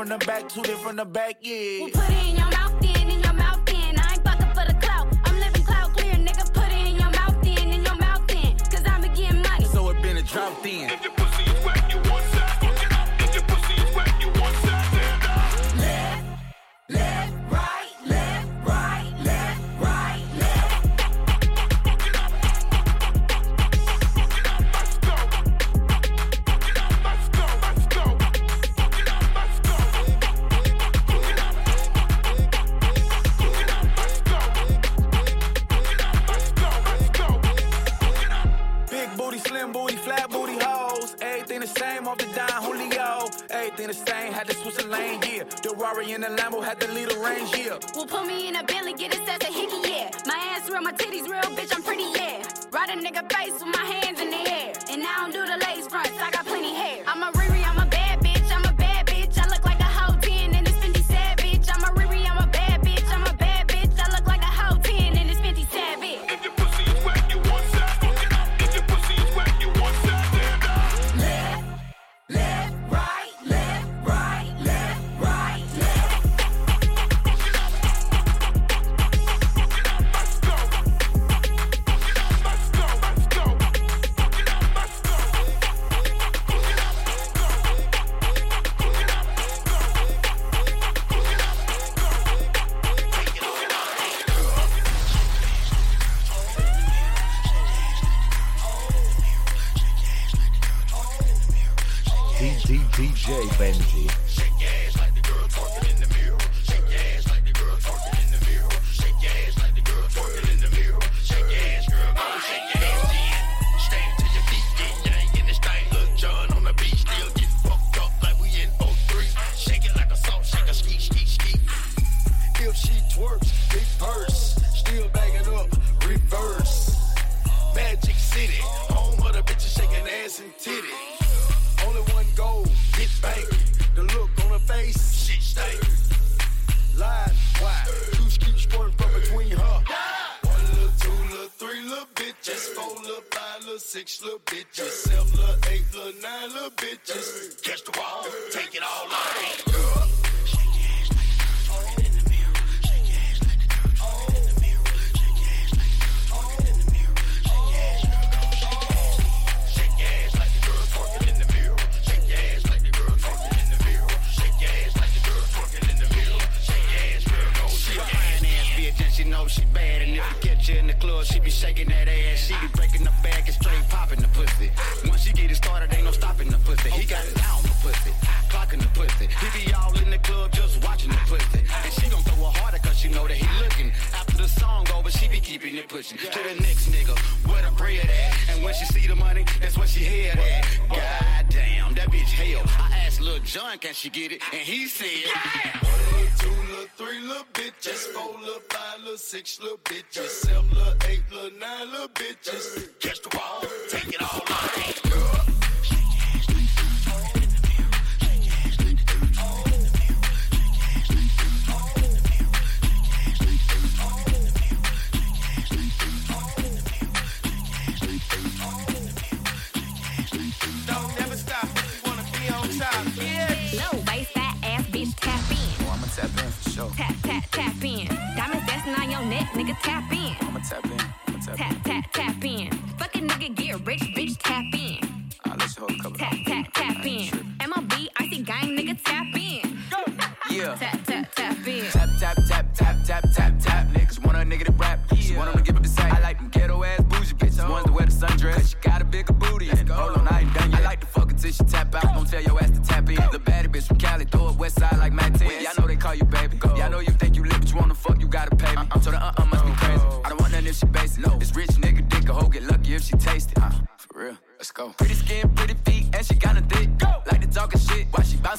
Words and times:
from 0.00 0.08
the 0.08 0.18
back, 0.24 0.50
from 0.50 0.96
the 0.96 1.04
back, 1.04 1.36
yeah. 1.42 1.79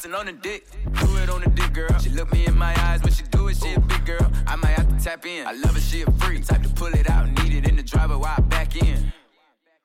bouncing 0.01 0.19
on 0.19 0.25
the 0.25 0.33
dick. 0.33 0.65
Do 0.99 1.17
it 1.17 1.29
on 1.29 1.41
the 1.41 1.49
dick, 1.49 1.73
girl. 1.73 1.99
She 1.99 2.09
look 2.09 2.31
me 2.31 2.45
in 2.45 2.57
my 2.57 2.73
eyes 2.85 3.01
when 3.03 3.13
she 3.13 3.23
do 3.23 3.47
it, 3.47 3.57
she 3.57 3.73
a 3.73 3.79
big 3.79 4.05
girl. 4.05 4.31
I 4.47 4.55
might 4.55 4.71
have 4.71 4.87
to 4.87 5.03
tap 5.03 5.25
in. 5.25 5.45
I 5.45 5.53
love 5.53 5.73
her, 5.73 5.79
she 5.79 6.01
a 6.01 6.11
freak. 6.11 6.45
Type 6.45 6.63
to 6.63 6.69
pull 6.69 6.87
it 6.87 7.09
out, 7.09 7.29
need 7.43 7.53
it 7.53 7.67
in 7.67 7.75
the 7.75 7.83
driver 7.83 8.17
while 8.17 8.35
I 8.37 8.41
back 8.41 8.75
in. 8.75 9.11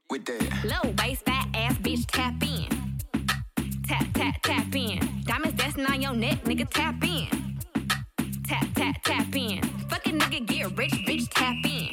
With 0.09 0.25
that. 0.27 0.65
Low 0.65 0.93
waist, 0.99 1.25
fat 1.25 1.49
ass 1.55 1.75
bitch, 1.79 2.07
tap 2.07 2.43
in. 2.43 2.69
Tap, 3.87 4.07
tap, 4.15 4.37
tap 4.43 4.75
in. 4.75 5.23
Diamonds 5.25 5.57
dancing 5.57 5.87
on 5.87 6.01
your 6.01 6.15
neck, 6.15 6.45
nigga, 6.45 6.69
tap 6.71 7.03
in. 7.03 7.29
Tap, 8.47 8.67
tap, 8.75 8.97
tap 9.05 9.35
in. 9.35 9.63
Fucking 9.91 10.19
nigga, 10.19 10.47
get 10.47 10.77
rich, 10.79 10.93
bitch, 11.07 11.29
tap 11.31 11.57
in. 11.65 11.91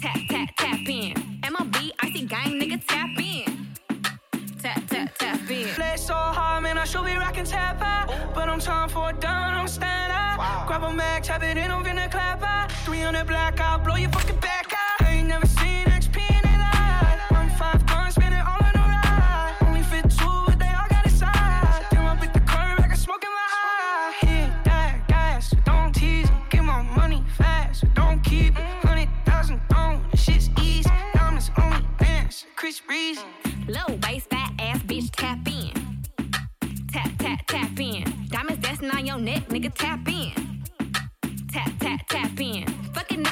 Tap, 0.00 0.18
tap, 0.28 0.48
tap 0.58 0.88
in. 0.88 1.14
MLB, 1.42 1.90
icy 2.00 2.26
gang, 2.26 2.60
nigga, 2.60 2.82
tap 2.86 3.08
in. 3.18 3.57
Tap 5.18 5.50
in. 5.50 5.66
Play 5.74 5.96
so 5.96 6.14
hard, 6.14 6.62
man, 6.62 6.78
I 6.78 6.84
should 6.84 7.04
be 7.04 7.16
rocking 7.16 7.44
tap 7.44 7.82
out. 7.82 8.34
But 8.34 8.48
I'm 8.48 8.60
time 8.60 8.88
for 8.88 9.10
a 9.10 9.12
dime, 9.12 9.58
I'm 9.58 9.66
stand 9.66 10.12
out. 10.12 10.66
Grab 10.68 10.84
a 10.84 10.92
mag, 10.92 11.24
tap 11.24 11.42
it 11.42 11.56
in, 11.56 11.70
I'm 11.70 11.84
finna 11.84 12.08
clap 12.10 12.42
out. 12.42 12.70
300 12.84 13.26
black, 13.26 13.60
I'll 13.60 13.78
blow 13.80 13.96
your 13.96 14.10
fucking 14.10 14.38
back 14.38 14.72
out. 14.72 15.06
I 15.06 15.14
ain't 15.14 15.28
never 15.28 15.46
seen 15.46 15.84
XP 15.86 16.18
in 16.18 16.42
their 16.42 17.36
I'm 17.36 17.50
five 17.50 17.84
guns, 17.86 18.14
spinning 18.14 18.38
all 18.38 18.62
on 18.62 18.72
the 18.72 18.78
ride. 18.78 19.56
Only 19.62 19.82
fit 19.82 20.08
two, 20.08 20.42
but 20.46 20.58
they 20.58 20.68
all 20.68 20.88
got 20.88 21.04
a 21.04 21.10
side. 21.10 21.86
Then 21.90 22.06
I 22.06 22.14
bit 22.20 22.32
the 22.32 22.40
curve, 22.40 22.78
I 22.78 22.86
got 22.86 22.96
smoke 22.96 23.24
in 23.24 23.30
my 23.30 23.48
eye. 23.64 24.14
Hit 24.20 24.64
that 24.66 25.08
gas, 25.08 25.52
don't 25.64 25.92
tease 25.92 26.30
me, 26.30 26.36
Get 26.50 26.62
my 26.62 26.82
money 26.82 27.24
fast, 27.36 27.84
don't 27.94 28.22
keep 28.22 28.56
it. 28.56 28.64
Hundred 28.86 29.08
thousand 29.26 29.60
on, 29.74 30.00
shit's 30.14 30.48
easy. 30.62 30.88
Diamonds 31.12 31.50
only 31.60 31.84
dance, 31.98 32.46
Chris 32.54 32.78
Breezy. 32.78 33.22
tap 37.48 37.80
in. 37.80 38.04
Diamonds 38.28 38.62
dancing 38.62 38.90
on 38.90 39.06
your 39.06 39.18
neck, 39.18 39.48
nigga, 39.48 39.72
tap 39.74 40.06
in. 40.06 40.32
Tap, 41.50 41.72
tap, 41.80 42.06
tap 42.08 42.40
in. 42.40 42.66
Fucking 42.94 43.24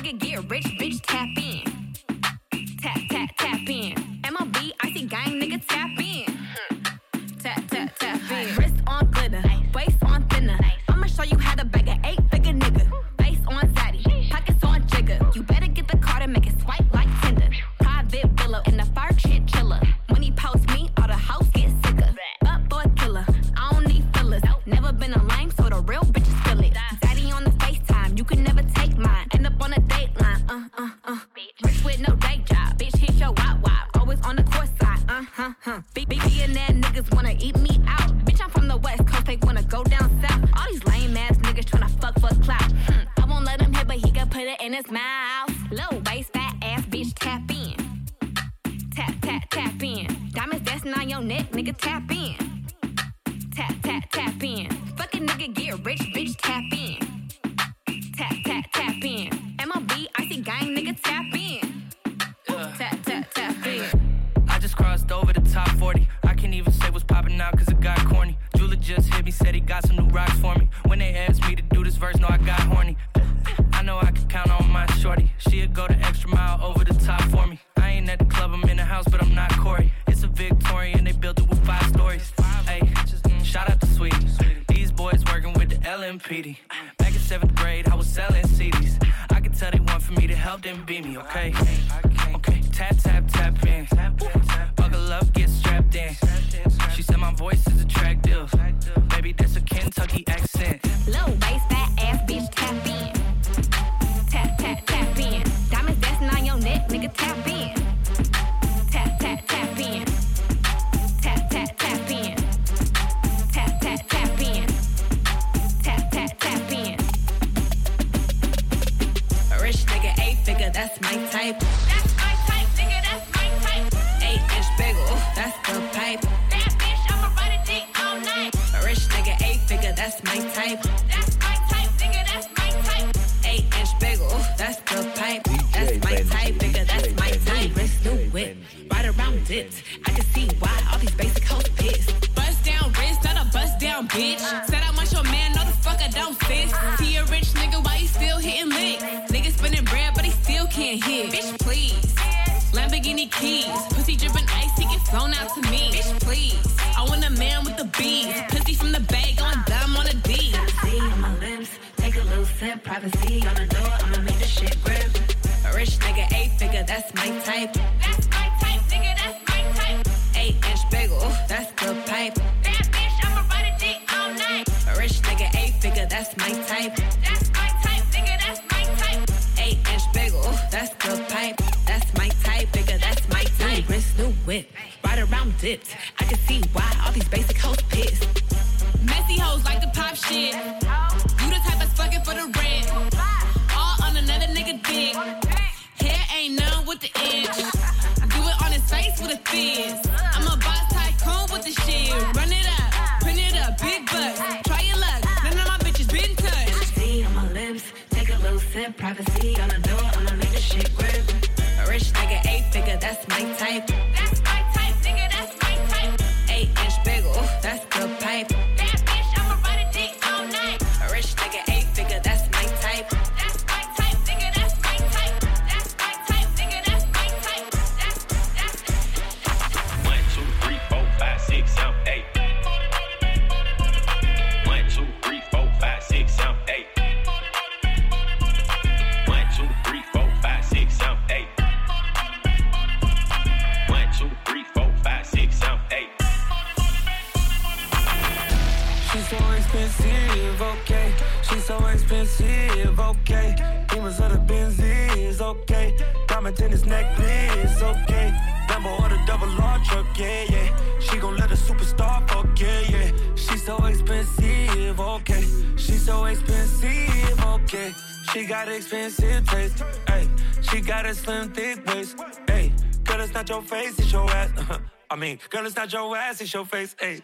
Girl, 275.50 275.66
it's 275.66 275.76
not 275.76 275.92
your 275.92 276.16
ass, 276.16 276.40
it's 276.40 276.52
your 276.52 276.64
face, 276.64 276.96
hey. 276.98 277.20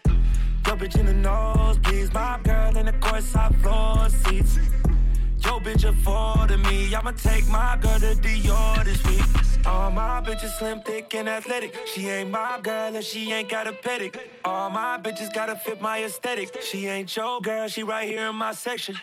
Yo, 0.65 0.75
bitch 0.75 0.97
in 0.99 1.05
the 1.05 1.13
nose, 1.13 1.77
please. 1.79 2.13
My 2.13 2.39
girl 2.43 2.77
in 2.77 2.85
the 2.85 2.93
courtside 2.93 3.55
floor 3.61 4.09
seats. 4.09 4.57
Yo, 5.43 5.59
bitch 5.59 5.83
affording 5.83 6.61
me. 6.63 6.93
I'ma 6.93 7.11
take 7.11 7.47
my 7.49 7.77
girl 7.81 7.99
to 7.99 8.15
Dior 8.15 8.83
this 8.83 9.03
week. 9.05 9.65
All 9.65 9.91
my 9.91 10.21
bitches 10.21 10.57
slim, 10.57 10.81
thick, 10.81 11.13
and 11.15 11.27
athletic. 11.27 11.75
She 11.87 12.07
ain't 12.07 12.29
my 12.29 12.59
girl 12.61 12.95
and 12.95 13.03
she 13.03 13.31
ain't 13.31 13.49
got 13.49 13.67
a 13.67 13.71
pedic. 13.71 14.17
All 14.45 14.69
my 14.69 14.97
bitches 15.01 15.33
gotta 15.33 15.55
fit 15.55 15.81
my 15.81 16.03
aesthetic. 16.03 16.61
She 16.61 16.87
ain't 16.87 17.15
your 17.15 17.41
girl, 17.41 17.67
she 17.67 17.83
right 17.83 18.07
here 18.07 18.27
in 18.27 18.35
my 18.35 18.53
section. 18.53 18.95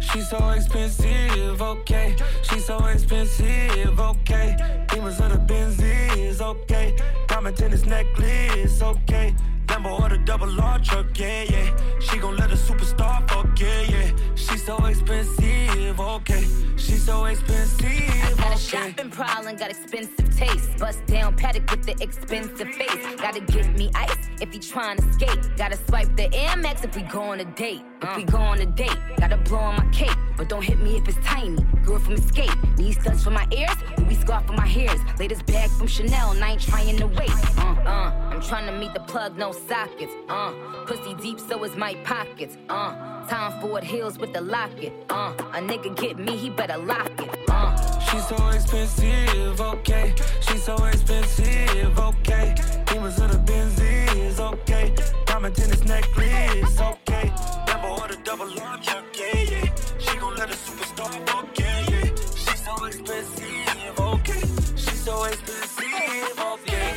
She's 0.00 0.28
so 0.30 0.50
expensive, 0.50 1.60
okay. 1.60 2.16
She's 2.42 2.64
so 2.64 2.78
expensive, 2.86 4.00
okay. 4.00 4.56
Demons 4.88 5.20
of 5.20 5.32
the 5.32 5.38
Benzies, 5.38 6.40
okay. 6.40 6.96
Diamond 7.38 7.56
tennis 7.56 7.86
necklace, 7.86 8.82
okay. 8.82 9.32
Lambo 9.68 10.00
or 10.00 10.08
the 10.08 10.18
double 10.18 10.60
R 10.60 10.80
truck, 10.80 11.06
yeah, 11.16 11.44
yeah. 11.44 12.00
She 12.00 12.18
gon' 12.18 12.36
let 12.36 12.50
a 12.50 12.56
superstar 12.56 13.30
fuck, 13.30 13.60
yeah, 13.60 13.82
yeah. 13.82 14.10
She's 14.34 14.64
so 14.66 14.84
expensive, 14.84 16.00
okay. 16.00 16.44
She's 16.88 17.04
so 17.04 17.26
expensive. 17.26 17.84
I 17.84 18.34
got 18.38 18.56
a 18.56 18.58
shopping 18.58 19.10
problem, 19.10 19.56
got 19.56 19.68
expensive 19.68 20.34
taste. 20.34 20.78
Bust 20.78 21.04
down 21.04 21.36
Patek 21.36 21.70
with 21.70 21.84
the 21.84 22.02
expensive 22.02 22.74
face. 22.74 23.16
Gotta 23.16 23.40
get 23.40 23.76
me 23.76 23.90
ice 23.94 24.16
if 24.40 24.50
he 24.54 24.58
tryna 24.58 25.02
skate. 25.12 25.54
Gotta 25.58 25.76
swipe 25.86 26.16
the 26.16 26.34
Air 26.34 26.56
Max 26.56 26.84
if 26.84 26.96
we 26.96 27.02
go 27.02 27.20
on 27.20 27.40
a 27.40 27.44
date. 27.44 27.82
If 28.00 28.16
we 28.16 28.24
go 28.24 28.38
on 28.38 28.60
a 28.60 28.64
date, 28.64 28.96
gotta 29.18 29.36
blow 29.36 29.58
on 29.58 29.76
my 29.76 29.92
cape. 29.92 30.16
But 30.38 30.48
don't 30.48 30.62
hit 30.64 30.78
me 30.80 30.96
if 30.96 31.06
it's 31.06 31.18
tiny. 31.26 31.62
Girl 31.84 31.98
from 31.98 32.14
Escape. 32.14 32.56
Need 32.78 32.92
studs 32.92 33.22
for 33.22 33.32
my 33.32 33.46
ears, 33.54 33.76
Louis 33.98 34.14
scarf 34.14 34.46
for 34.46 34.54
my 34.54 34.66
hairs. 34.66 34.98
Latest 35.18 35.44
bag 35.44 35.68
from 35.68 35.88
Chanel, 35.88 36.30
and 36.30 36.42
I 36.42 36.52
ain't 36.52 36.62
trying 36.62 36.96
to 36.96 37.06
wait. 37.06 37.30
Uh, 37.58 37.76
uh, 37.84 38.30
I'm 38.30 38.40
trying 38.40 38.64
to 38.64 38.72
meet 38.72 38.94
the 38.94 39.00
plug, 39.00 39.36
no 39.36 39.52
sockets. 39.52 40.12
Uh, 40.30 40.52
pussy 40.86 41.12
deep, 41.14 41.38
so 41.38 41.62
is 41.64 41.76
my 41.76 41.94
pockets. 42.04 42.56
Uh, 42.70 43.17
time 43.28 43.60
Ford 43.60 43.84
Hills 43.84 44.18
with 44.18 44.32
the 44.32 44.40
locket. 44.40 44.92
Uh, 45.10 45.32
a 45.52 45.60
nigga 45.60 45.94
get 45.96 46.18
me, 46.18 46.36
he 46.36 46.50
better 46.50 46.78
lock 46.78 47.10
it. 47.20 47.38
Uh, 47.48 47.76
She's 48.00 48.26
so 48.26 48.48
expensive, 48.48 49.60
okay. 49.60 50.14
She's 50.40 50.64
so 50.64 50.74
expensive, 50.86 51.98
okay. 51.98 52.54
Demons 52.86 53.20
of 53.20 53.30
the 53.32 53.38
Benzies, 53.38 54.40
okay. 54.40 54.94
Diamond 55.26 55.54
tennis 55.54 55.84
necklace, 55.84 56.80
okay. 56.80 57.28
Lambo 57.66 58.00
or 58.00 58.08
the 58.08 58.18
double 58.24 58.48
R 58.60 58.78
truck, 58.78 59.04
yeah, 59.14 59.42
yeah. 59.42 59.74
She 59.98 60.16
gon' 60.18 60.34
let 60.36 60.50
a 60.50 60.54
superstar 60.54 61.28
fuck, 61.28 61.58
yeah, 61.58 61.84
yeah. 61.90 62.04
She's 62.34 62.64
so 62.64 62.84
expensive, 62.86 64.00
okay. 64.00 64.40
She's 64.76 65.00
so 65.04 65.24
expensive, 65.24 66.38
okay. 66.38 66.88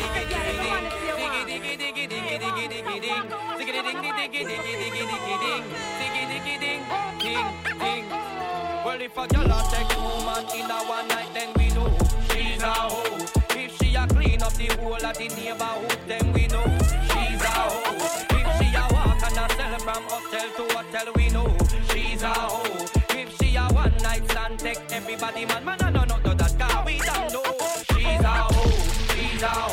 Well, 7.33 9.01
if 9.01 9.17
a 9.17 9.27
girl 9.27 9.51
a 9.51 9.59
take 9.71 9.95
woman 9.97 10.45
in 10.55 10.69
a 10.69 10.79
one 10.83 11.07
night, 11.07 11.29
then 11.33 11.49
we 11.55 11.69
know 11.69 11.89
she's 12.29 12.61
a 12.61 12.67
hoe. 12.67 13.25
If 13.51 13.77
she 13.77 13.95
a 13.95 14.05
clean 14.07 14.41
up 14.41 14.53
the 14.53 14.67
whole 14.75 14.93
of 14.95 15.17
the 15.17 15.27
neighborhood, 15.29 15.99
then 16.07 16.33
we 16.33 16.47
know 16.47 16.65
she's 17.07 17.41
a 17.41 17.51
hoe. 17.55 17.95
If 18.31 18.47
she 18.57 18.75
a 18.75 18.85
walk 18.91 19.21
and 19.27 19.37
a 19.37 19.53
sell 19.55 19.79
from 19.79 20.03
hotel 20.09 20.47
to 20.57 20.63
hotel, 20.75 21.13
we 21.15 21.29
know 21.29 21.55
she's 21.93 22.21
a 22.23 22.29
hoe. 22.29 22.85
If 23.09 23.37
she 23.37 23.55
a 23.55 23.63
one 23.73 23.95
night 24.03 24.29
stand, 24.29 24.59
take 24.59 24.81
everybody 24.91 25.45
man, 25.45 25.63
man, 25.63 25.77
no, 25.79 25.89
no, 25.89 26.03
no, 26.03 26.33
that 26.33 26.59
car 26.59 26.83
we 26.85 26.97
don't 26.99 27.31
know. 27.31 27.43
She's 27.93 28.19
a 28.19 28.27
hoe, 28.27 28.71
she's 29.15 29.41
a 29.41 29.47
hoe. 29.47 29.70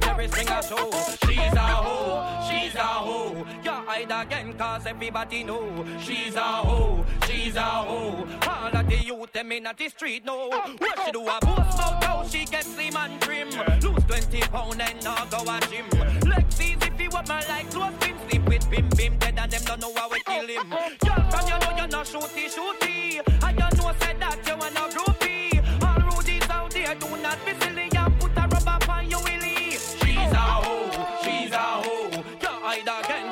Show. 0.00 0.90
She's 1.26 1.52
a 1.52 1.58
hoe, 1.58 2.48
she's 2.48 2.74
a 2.74 2.78
hoe. 2.78 3.46
Yeah, 3.62 3.84
hide 3.84 4.26
again, 4.26 4.54
cause 4.54 4.86
everybody 4.86 5.44
know 5.44 5.84
she's 6.00 6.34
a 6.34 6.40
hoe, 6.40 7.04
she's 7.26 7.56
a 7.56 7.60
hoe. 7.60 8.26
All 8.48 8.76
of 8.76 8.88
the 8.88 8.96
youth, 8.96 9.32
them 9.32 9.52
in 9.52 9.64
the 9.64 9.88
street 9.88 10.24
know 10.24 10.48
what 10.48 11.04
she 11.04 11.12
do. 11.12 11.22
A 11.22 11.38
boast 11.40 11.78
about 11.78 12.04
how 12.04 12.26
she 12.26 12.44
gets 12.44 12.68
slim 12.74 12.96
and 12.96 13.20
trim. 13.20 13.48
Lose 13.80 14.04
20 14.04 14.40
pound 14.48 14.80
and 14.80 15.04
now 15.04 15.24
go 15.26 15.38
a 15.42 15.60
gym. 15.68 15.86
Lexis, 16.22 16.86
if 16.86 17.00
you 17.00 17.10
want 17.10 17.28
my 17.28 17.44
like 17.48 17.70
close 17.70 17.94
bim, 18.00 18.16
sleep 18.28 18.44
with 18.48 18.70
bim 18.70 18.88
bim 18.96 19.18
dead 19.18 19.38
and 19.38 19.52
them 19.52 19.62
don't 19.64 19.80
know 19.80 19.94
how 19.94 20.08
we 20.08 20.20
kill 20.20 20.46
him. 20.46 20.70
Girl, 20.70 21.30
from 21.30 21.48
you 21.48 21.58
know 21.58 21.76
you're 21.76 21.88
not 21.88 22.06
shooty 22.06 22.48
shooty. 22.48 23.20
I 23.42 23.52
don't 23.52 23.76
know 23.76 23.92
said 24.00 24.20
that 24.20 24.38
you 24.46 24.56
wanna 24.56 24.88
groupie. 24.94 25.62
All 25.82 26.16
rudies 26.16 26.48
out 26.50 26.70
there 26.70 26.94
do 26.94 27.16
not 27.22 27.38
be 27.44 27.63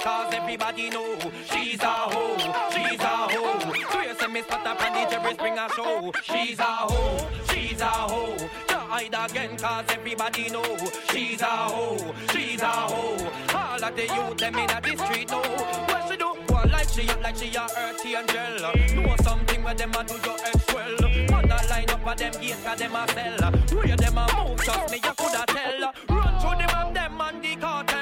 cause 0.02 0.34
everybody 0.34 0.90
know. 0.90 1.16
She's 1.50 1.80
a 1.80 1.86
hoe, 1.86 2.36
she's 2.72 3.00
a 3.00 3.16
hoe. 3.32 3.72
Trace 3.90 4.22
and 4.22 4.32
miss 4.32 4.46
put 4.46 4.66
up 4.66 4.82
on 4.82 4.92
the 4.92 5.10
Jerry 5.10 5.34
Springer 5.34 5.68
show. 5.76 6.12
She's 6.22 6.58
a 6.58 6.62
hoe, 6.62 7.28
she's 7.50 7.80
a 7.80 7.86
hoe. 7.86 8.36
You 8.70 8.76
hide 8.76 9.30
again 9.30 9.56
cause 9.56 9.84
everybody 9.88 10.50
know. 10.50 10.76
She's 11.10 11.40
a 11.40 11.46
hoe, 11.46 12.14
she's 12.32 12.60
a 12.60 12.66
hoe. 12.66 13.32
All 13.54 13.84
of 13.84 13.96
the 13.96 14.02
youth 14.02 14.36
them 14.38 14.56
in 14.56 14.66
the 14.66 15.04
street 15.04 15.30
know. 15.30 15.40
What 15.40 16.08
she 16.10 16.16
do? 16.16 16.28
One 16.52 16.70
like 16.70 16.88
she 16.88 17.08
act 17.08 17.22
like 17.22 17.36
she 17.36 17.54
a 17.54 17.66
earthy 17.78 18.14
angel. 18.14 19.02
Know 19.02 19.16
something 19.22 19.62
where 19.62 19.74
them 19.74 19.92
a 19.92 20.04
do 20.04 20.14
your 20.24 20.38
ex 20.44 20.74
well. 20.74 20.96
Mother 21.30 21.60
line 21.70 21.90
up 21.90 22.06
at 22.06 22.18
them 22.18 22.32
gate 22.40 22.56
cause 22.64 22.78
them 22.78 22.94
a 22.94 23.06
sell. 23.12 23.52
Where 23.78 23.96
them 23.96 24.18
a 24.18 24.26
move, 24.36 24.60
trust 24.60 24.92
me, 24.92 25.00
you 25.02 25.14
coulda 25.16 25.44
tell. 25.46 25.92
Run 26.08 26.40
through 26.40 26.66
them 26.66 26.76
and 26.76 26.96
them 26.96 27.20
and 27.20 27.42
the 27.44 27.56
cartel. 27.56 28.01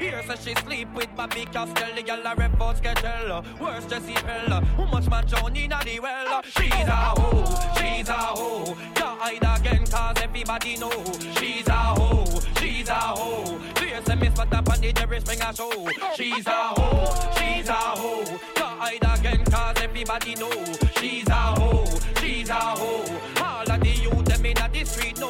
Here 0.00 0.22
say 0.26 0.54
she 0.54 0.54
sleep 0.62 0.88
with 0.94 1.14
Bobby 1.14 1.44
Castell. 1.52 1.94
The 1.94 2.02
girl 2.02 2.26
a 2.26 2.34
rep 2.34 2.58
out 2.58 2.78
schedule. 2.78 3.44
Worse 3.60 3.84
Jezebel. 3.84 4.48
How 4.48 4.84
much 4.90 5.10
man 5.10 5.26
John 5.26 5.54
in 5.54 5.68
the 5.68 6.00
well? 6.00 6.40
She's 6.42 6.72
a 6.72 6.90
hoe, 6.90 7.44
she's 7.76 8.08
a 8.08 8.12
hoe. 8.12 8.74
You 8.96 9.04
hide 9.04 9.60
again 9.60 9.86
cause 9.86 10.16
everybody 10.22 10.78
know. 10.78 11.04
She's 11.36 11.68
a 11.68 11.72
hoe, 11.72 12.40
she's 12.58 12.88
a 12.88 12.94
hoe. 12.94 13.58
Here 13.78 14.00
say 14.06 14.14
miss 14.14 14.34
but 14.34 14.54
up 14.54 14.70
on 14.70 14.80
the 14.80 14.90
Jerry 14.90 15.20
Springer 15.20 15.52
show. 15.54 15.88
She's 16.16 16.46
a 16.46 16.50
hoe, 16.50 17.32
she's 17.36 17.68
a 17.68 17.72
hoe. 17.72 18.24
You 18.56 18.64
hide 18.64 19.18
again 19.18 19.44
cause 19.44 19.76
everybody 19.82 20.34
know. 20.36 20.64
She's 20.98 21.28
a 21.28 21.32
hoe, 21.32 22.00
she's 22.22 22.48
a 22.48 22.54
hoe. 22.54 23.20
All 23.44 23.70
of 23.70 23.80
the 23.80 23.90
youth 23.90 24.24
them 24.24 24.46
in 24.46 24.54
the 24.54 24.84
street 24.86 25.18
know. 25.20 25.29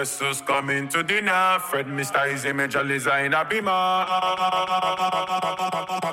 Knock. 0.00 0.08
Guess 0.08 0.18
who's 0.18 0.40
coming 0.40 0.88
to 0.88 1.02
dinner? 1.02 1.58
Fred 1.60 1.86
Mr. 1.86 2.24
Eazi 2.26 2.54
Major 2.54 2.82
Designer 2.82 3.44
Beamer. 3.44 3.70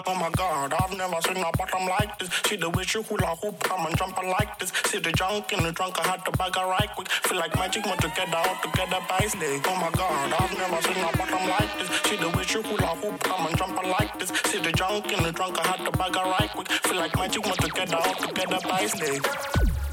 Oh 0.06 0.15
my 0.20 0.29
god, 0.36 0.74
I've 0.74 0.98
never 0.98 1.22
seen 1.22 1.38
a 1.38 1.51
bottom 1.58 1.88
like 1.88 2.20
this. 2.20 2.29
See 2.46 2.58
the 2.58 2.70
way 2.70 2.84
she 2.84 3.01
hula 3.01 3.36
hoop, 3.41 3.58
come 3.63 3.86
and 3.86 3.98
jump 3.98 4.17
like 4.17 4.60
this. 4.60 4.74
See 4.88 5.00
the 5.00 5.13
junk 5.13 5.53
in 5.53 5.63
the 5.63 5.72
trunk, 5.72 5.98
I 6.00 6.10
had 6.10 6.25
to 6.25 6.32
bag 6.32 6.56
her 6.56 6.67
right 6.67 6.89
quick. 6.96 7.08
Feel 7.08 7.38
like 7.38 7.56
magic, 7.56 7.86
want 7.86 8.01
to 8.01 8.10
get 8.10 8.34
out 8.34 8.62
together 8.62 9.00
by 9.08 9.25
slay. 9.25 9.62
Oh 9.65 9.75
my 9.79 9.89
god, 9.91 10.34
I've 10.38 10.58
never 10.58 10.82
seen 10.82 10.98
a 10.98 11.17
bottom 11.17 11.48
like 11.48 11.77
this. 11.79 11.89
See 12.12 12.17
the 12.17 12.29
way 12.36 12.44
she 12.44 12.62
hula 12.62 12.96
hoop, 13.00 13.24
come 13.24 13.48
and 13.48 13.58
jump 13.58 13.82
like 13.84 14.20
this. 14.20 14.32
See 14.51 14.60
the 14.60 14.72
junk 14.74 15.12
in 15.13 15.24
the 15.24 15.32
trunk, 15.32 15.58
I 15.63 15.67
had 15.67 15.86
to 15.86 15.91
bag 15.98 16.13
her 16.13 16.25
right 16.25 16.50
quick. 16.50 16.67
Feel 16.67 16.98
like 16.98 17.15
magic, 17.15 17.46
want 17.46 17.62
to 17.62 17.70
get 17.70 17.94
out 17.94 18.20
together 18.20 18.60
by 18.67 18.86
slay. 18.86 19.20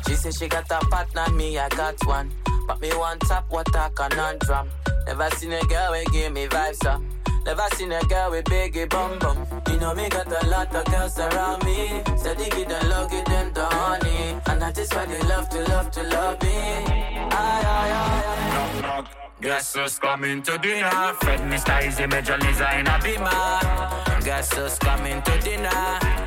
She 0.09 0.15
say 0.17 0.33
she 0.33 0.49
got 0.49 0.69
a 0.71 0.81
partner, 0.87 1.31
me 1.31 1.59
I 1.59 1.69
got 1.69 1.95
one. 2.07 2.33
But 2.67 2.81
me 2.81 2.91
want 2.97 3.21
top 3.23 3.51
water 3.51 3.91
conundrum. 3.95 4.69
Never 5.07 5.29
seen 5.37 5.53
a 5.53 5.61
girl 5.67 5.93
wey 5.93 6.05
give 6.13 6.33
me 6.33 6.47
vibes 6.47 6.85
up. 6.87 7.01
Never 7.45 7.67
seen 7.75 7.93
a 7.93 8.01
girl 8.05 8.31
with 8.31 8.47
biggie 8.47 8.89
bum 8.89 9.19
bum. 9.19 9.47
You 9.69 9.79
know 9.79 9.95
me 9.95 10.09
got 10.09 10.27
a 10.43 10.47
lot 10.49 10.75
of 10.75 10.85
girls 10.87 11.19
around 11.19 11.63
me. 11.65 12.01
Steady 12.17 12.49
give 12.51 12.69
them 12.69 12.89
love, 12.89 13.11
give 13.11 13.25
them 13.27 13.53
the 13.53 13.65
honey. 13.67 14.37
And 14.47 14.63
that 14.63 14.79
is 14.79 14.91
why 14.93 15.05
they 15.05 15.21
love 15.29 15.49
to 15.51 15.61
love 15.65 15.91
to 15.93 16.03
love 16.05 16.43
me. 16.43 16.49
Aye, 16.57 17.29
aye, 17.31 17.93
aye, 18.01 18.25
aye. 18.27 18.81
Knock. 18.81 19.09
Guess 19.43 19.75
who's 19.75 19.99
coming 19.99 20.41
to 20.43 20.57
dinner? 20.57 20.91
Fred 21.21 21.41
Mr. 21.41 21.79
Eazi 21.83 22.11
Major 22.11 22.39
Lazer 22.39 22.81
in 22.81 22.87
a 22.87 22.99
beamer. 23.05 24.25
Guess 24.25 24.55
who's 24.57 24.79
coming 24.79 25.21
to 25.21 25.39
dinner? 25.41 25.69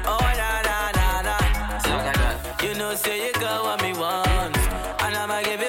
Oh, 0.05 0.19
na, 0.37 0.61
na, 0.61 0.91
na, 0.93 1.21
na. 1.23 2.63
You 2.63 2.75
know, 2.75 2.93
say 2.93 3.25
you 3.25 3.33
got 3.33 3.63
what 3.63 3.81
me 3.81 3.93
want. 3.93 4.55
And 5.01 5.15
I'ma 5.15 5.41
give 5.41 5.61
you 5.61 5.66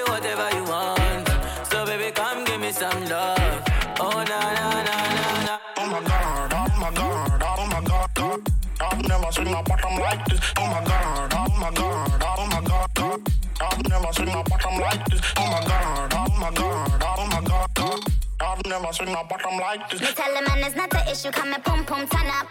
like 14.79 15.05
this. 15.09 15.21
Oh 15.37 15.45
my 15.51 15.61
god, 15.65 16.13
oh 16.15 16.39
my 16.39 16.51
god, 16.51 17.03
oh 17.05 17.27
my 17.27 17.41
god, 17.41 17.69
oh 17.77 17.83
oh 17.83 17.85
oh 17.85 17.97
god. 17.97 18.13
I've 18.41 18.65
never 18.65 18.93
seen 18.93 19.09
a 19.09 19.23
bottom 19.23 19.59
like 19.59 19.89
this. 19.89 20.01
Me 20.01 20.07
tell 20.07 20.33
the 20.33 20.41
man 20.47 20.63
it's 20.63 20.75
not 20.75 20.89
the 20.89 21.11
issue, 21.11 21.31
come 21.31 21.53
and 21.53 21.63
pum 21.63 21.85
pum 21.85 22.07
turn 22.07 22.27
up. 22.27 22.47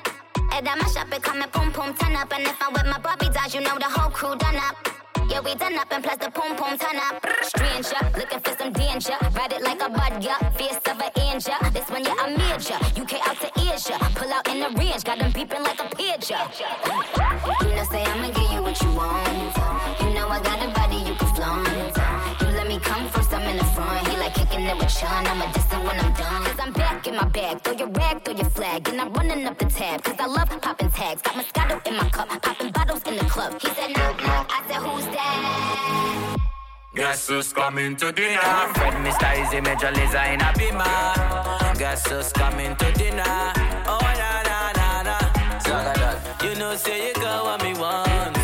And 0.52 0.68
I 0.68 0.74
mash 0.76 0.96
up 0.96 1.12
it, 1.12 1.22
come 1.22 1.42
and 1.42 1.52
pum 1.52 1.72
pum 1.72 1.94
turn 1.94 2.14
up. 2.16 2.32
And 2.32 2.46
if 2.46 2.56
I'm 2.60 2.72
with 2.72 2.86
my 2.86 2.98
Barbie 2.98 3.30
dolls, 3.30 3.54
you 3.54 3.60
know 3.60 3.78
the 3.78 3.88
whole 3.88 4.10
crew 4.10 4.36
done 4.36 4.56
up. 4.56 4.76
Yeah, 5.28 5.40
we 5.40 5.54
done 5.54 5.76
up 5.76 5.92
and 5.92 6.02
plus 6.02 6.16
the 6.16 6.30
pum 6.30 6.56
pum 6.56 6.78
turn 6.78 6.96
up. 6.96 7.24
Stranger, 7.42 8.00
looking 8.16 8.40
for 8.40 8.56
some 8.56 8.72
danger. 8.72 9.16
Ride 9.34 9.52
it 9.52 9.62
like 9.62 9.82
a 9.82 9.88
bud, 9.88 10.22
yeah. 10.22 10.38
Fierce 10.50 10.76
of 10.88 11.00
an 11.00 11.10
angel. 11.16 11.54
This 11.72 11.88
one, 11.90 12.04
yeah, 12.04 12.14
I'm 12.18 12.32
major. 12.32 12.78
UK 12.96 13.26
out 13.28 13.36
to 13.40 13.50
Asia. 13.60 13.98
Pull 14.14 14.32
out 14.32 14.48
in 14.48 14.60
the 14.60 14.70
range, 14.78 15.04
got 15.04 15.18
them 15.18 15.32
beeping 15.32 15.62
like 15.62 15.80
a 15.80 15.88
pigeon. 15.94 16.38
Sean. 24.88 25.26
I'm 25.26 25.42
a 25.42 25.52
distant 25.52 25.84
when 25.84 25.98
I'm 26.00 26.12
done. 26.14 26.44
Cause 26.44 26.60
I'm 26.60 26.72
back 26.72 27.06
in 27.06 27.16
my 27.16 27.28
bag. 27.28 27.60
Throw 27.62 27.74
your 27.74 27.88
rag, 27.88 28.24
throw 28.24 28.34
your 28.34 28.50
flag. 28.50 28.88
And 28.88 29.00
I'm 29.00 29.12
running 29.12 29.46
up 29.46 29.58
the 29.58 29.66
tab. 29.66 30.02
Cause 30.02 30.16
I 30.18 30.26
love 30.26 30.48
popping 30.62 30.90
tags. 30.90 31.22
Got 31.22 31.34
Moscato 31.34 31.86
in 31.86 31.96
my 31.96 32.08
cup. 32.08 32.28
Popping 32.42 32.72
bottles 32.72 33.02
in 33.06 33.16
the 33.16 33.24
club. 33.24 33.60
He 33.60 33.68
said, 33.68 33.90
knock, 33.96 34.22
knock. 34.22 34.50
I 34.50 34.62
said, 34.68 34.82
who's 34.86 35.04
that? 35.06 36.36
Guess 36.94 37.28
who's 37.28 37.52
coming 37.52 37.96
to 37.96 38.10
dinner? 38.12 38.40
Fred 38.74 38.94
Mr. 39.04 39.28
Eazi 39.38 39.62
Major 39.62 39.92
Lazer 39.92 40.34
in 40.34 40.40
a 40.40 40.52
beamer. 40.58 41.74
Guess 41.78 42.08
who's 42.10 42.32
coming 42.32 42.74
to 42.76 42.92
dinner? 42.92 43.22
Oh, 43.86 43.98
na, 44.02 44.42
na, 44.42 44.72
na, 44.72 45.02
na. 45.02 45.18
You 46.42 46.54
know, 46.56 46.74
say 46.76 47.08
you 47.08 47.14
got 47.14 47.44
what 47.44 47.62
me 47.62 47.78
want. 47.78 48.37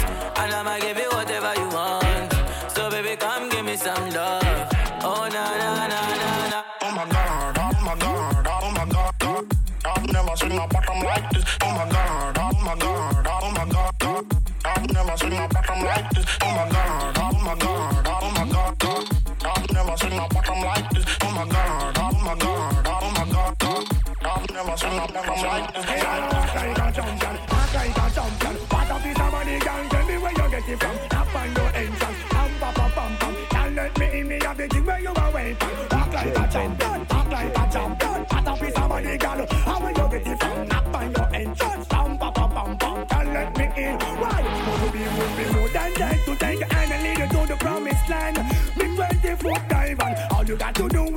You 50.55 50.59
got 50.59 50.75
to 50.75 50.89
do 50.89 51.14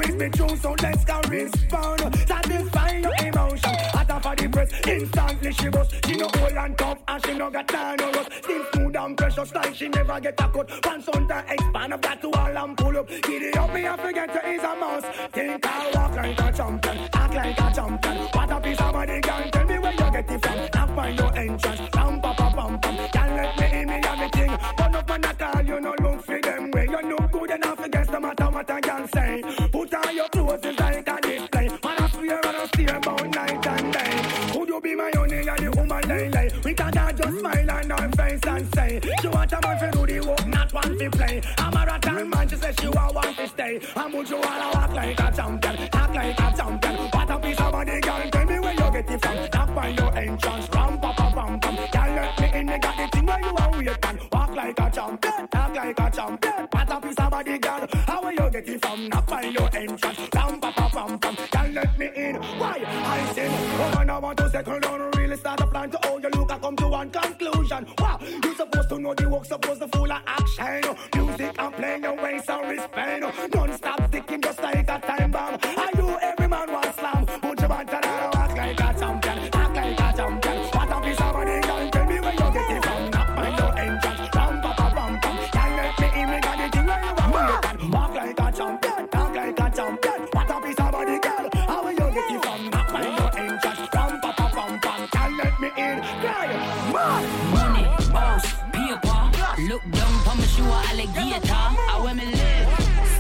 instantly 5.48 5.54
she 5.54 5.70
bust. 5.70 6.06
She 6.06 6.16
no 6.16 6.26
old 6.26 6.52
and 6.52 6.78
tough, 6.78 6.98
and 7.08 7.26
she 7.26 7.34
no 7.34 7.50
got 7.50 7.68
time 7.68 7.98
no 8.00 8.12
rust. 8.12 8.32
Still 8.44 8.66
smooth 8.74 8.96
and 8.96 9.18
precious 9.18 9.54
like 9.54 9.76
she 9.76 9.90
never 9.90 10.20
get 10.20 10.40
a 10.40 10.48
cut. 10.50 10.86
Once 10.86 11.08
on 11.10 11.28
the 11.28 11.44
expand, 11.50 11.94
I've 11.94 12.02
got 12.02 12.22
to 12.22 12.32
all 12.32 12.58
and 12.58 12.78
pull 12.78 12.98
up. 12.98 13.06
It 13.10 13.58
up, 13.58 13.74
me 13.74 13.88
I 13.88 13.98
forget 13.98 14.34
to 14.34 14.50
ease 14.50 14.64
a 14.64 14.76
mouse. 14.76 15.06
Think 15.32 15.62
And 44.30 44.44
you 44.44 44.50
wanna 44.50 44.70
walk 44.74 44.94
like 44.94 45.20
a 45.20 45.32
champion, 45.32 45.90
act 45.94 46.16
like 46.16 46.40
a 46.40 46.58
champion? 46.58 46.96
What 47.12 47.30
a 47.30 47.40
piece 47.40 47.60
of 47.60 47.72
body, 47.72 48.02
girl, 48.02 48.30
tell 48.30 48.46
me 48.46 48.60
where 48.60 48.74
you 48.74 48.92
get 48.92 49.10
it 49.10 49.26
from. 49.26 49.50
Knock 49.54 49.76
by 49.76 49.88
your 49.88 50.18
entrance, 50.18 50.70
ram 50.74 51.00
pa 51.00 51.14
pa 51.14 51.32
pam 51.32 51.60
pam. 51.60 51.78
Can't 51.92 52.16
let 52.16 52.40
me 52.40 52.60
in, 52.60 52.68
you 52.68 52.80
got 52.80 52.98
the 52.98 53.08
thing 53.08 53.26
where 53.26 53.40
you 53.40 53.56
are 53.56 53.72
wait 53.72 54.06
and 54.06 54.20
walk 54.34 54.56
like 54.56 54.80
a 54.80 54.92
champion, 54.92 55.48
act 55.54 55.76
like 55.76 56.00
a 56.00 56.12
champion. 56.12 56.68
What 56.72 56.92
a 56.92 57.02
piece 57.02 57.16
of 57.18 57.32
body, 57.32 57.58
girl, 57.58 57.88
how 58.06 58.22
will 58.22 58.32
you 58.32 58.50
get 58.50 58.68
it 58.68 58.86
from? 58.86 59.08
Knock 59.08 59.28
by 59.28 59.42
your 59.44 59.70
entrance, 59.74 60.20
ram 60.36 60.60
pa 60.60 60.72
pa 60.72 60.90
pam 60.90 61.20
pam. 61.20 61.36
Can't 61.52 61.74
let 61.74 61.98
me 61.98 62.10
in, 62.16 62.36
why? 62.36 62.84
I 62.86 63.34
say, 63.34 63.48
woman, 63.48 64.10
oh, 64.10 64.14
I 64.14 64.20
want 64.20 64.38
to 64.40 64.50
settle 64.50 64.80
down, 64.80 65.12
really 65.12 65.38
start 65.38 65.62
a 65.62 65.68
plan 65.68 65.90
to 65.92 66.00
hold 66.04 66.24
your 66.24 66.32
look, 66.32 66.52
I 66.52 66.60
come 66.60 66.76
to 66.76 66.88
one 66.88 67.10
conclusion. 67.12 67.88
Wow, 68.00 68.20
you 68.44 68.56
supposed 68.56 68.90
to 68.90 69.00
know 69.00 69.14
the 69.14 69.30
work, 69.30 69.46
supposed 69.46 69.80
to 69.82 69.88
full 69.88 70.12
of 70.12 70.22
action. 70.26 70.96
Alligator. 100.98 101.54
I 101.54 102.02
where 102.04 102.16
me 102.16 102.26
live, 102.26 102.70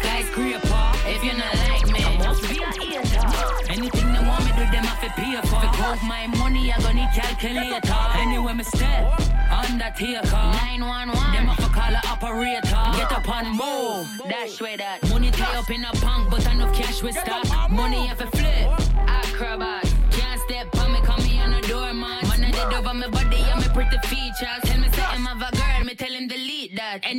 skyscraper. 0.01 0.85
If 1.05 1.23
you're 1.23 1.37
not 1.37 1.53
like 1.69 1.87
me, 1.87 2.03
I 2.03 2.17
must 2.17 2.41
be 2.49 2.57
a 2.57 2.65
hater. 2.65 3.71
Anything 3.71 4.13
they 4.13 4.23
want 4.25 4.45
me 4.45 4.51
do, 4.51 4.65
them 4.71 4.83
have 4.83 5.01
to 5.01 5.09
pay 5.13 5.35
for. 5.47 5.61
Count 5.77 6.01
my 6.03 6.27
money, 6.37 6.71
I 6.71 6.79
gonna 6.81 6.93
need 6.95 7.09
calculator. 7.13 7.99
Anywhere 8.15 8.55
me 8.55 8.63
step, 8.63 9.19
undertaker. 9.51 10.25
911, 10.25 11.33
them 11.33 11.47
have 11.47 11.57
to 11.57 11.69
call 11.69 11.93
a 11.93 12.01
operator. 12.07 12.81
Get 12.97 13.11
up 13.11 13.29
and 13.29 13.49
move, 13.55 14.07
dash 14.29 14.59
way 14.59 14.75
that. 14.77 15.07
Money 15.09 15.31
tie 15.31 15.57
up 15.57 15.69
in 15.69 15.83
a 15.85 15.91
punk, 16.01 16.31
but 16.31 16.45
enough 16.51 16.73
cash 16.73 17.03
with 17.03 17.15
stock. 17.17 17.69
Money 17.69 18.07
have 18.07 18.17
to 18.17 18.27
flip, 18.27 18.67
acrobat. 19.07 19.85
Can't 20.11 20.41
step 20.41 20.75
on 20.79 20.93
me, 20.93 21.01
call 21.01 21.17
me 21.17 21.39
on 21.39 21.51
the 21.51 21.61
doormat. 21.67 22.23
Man, 22.23 22.43
I 22.43 22.51
did 22.51 22.73
over 22.73 22.93
my 22.93 23.07
body 23.07 23.37
and 23.37 23.61
my 23.61 23.67
pretty 23.73 23.97
features 24.07 24.66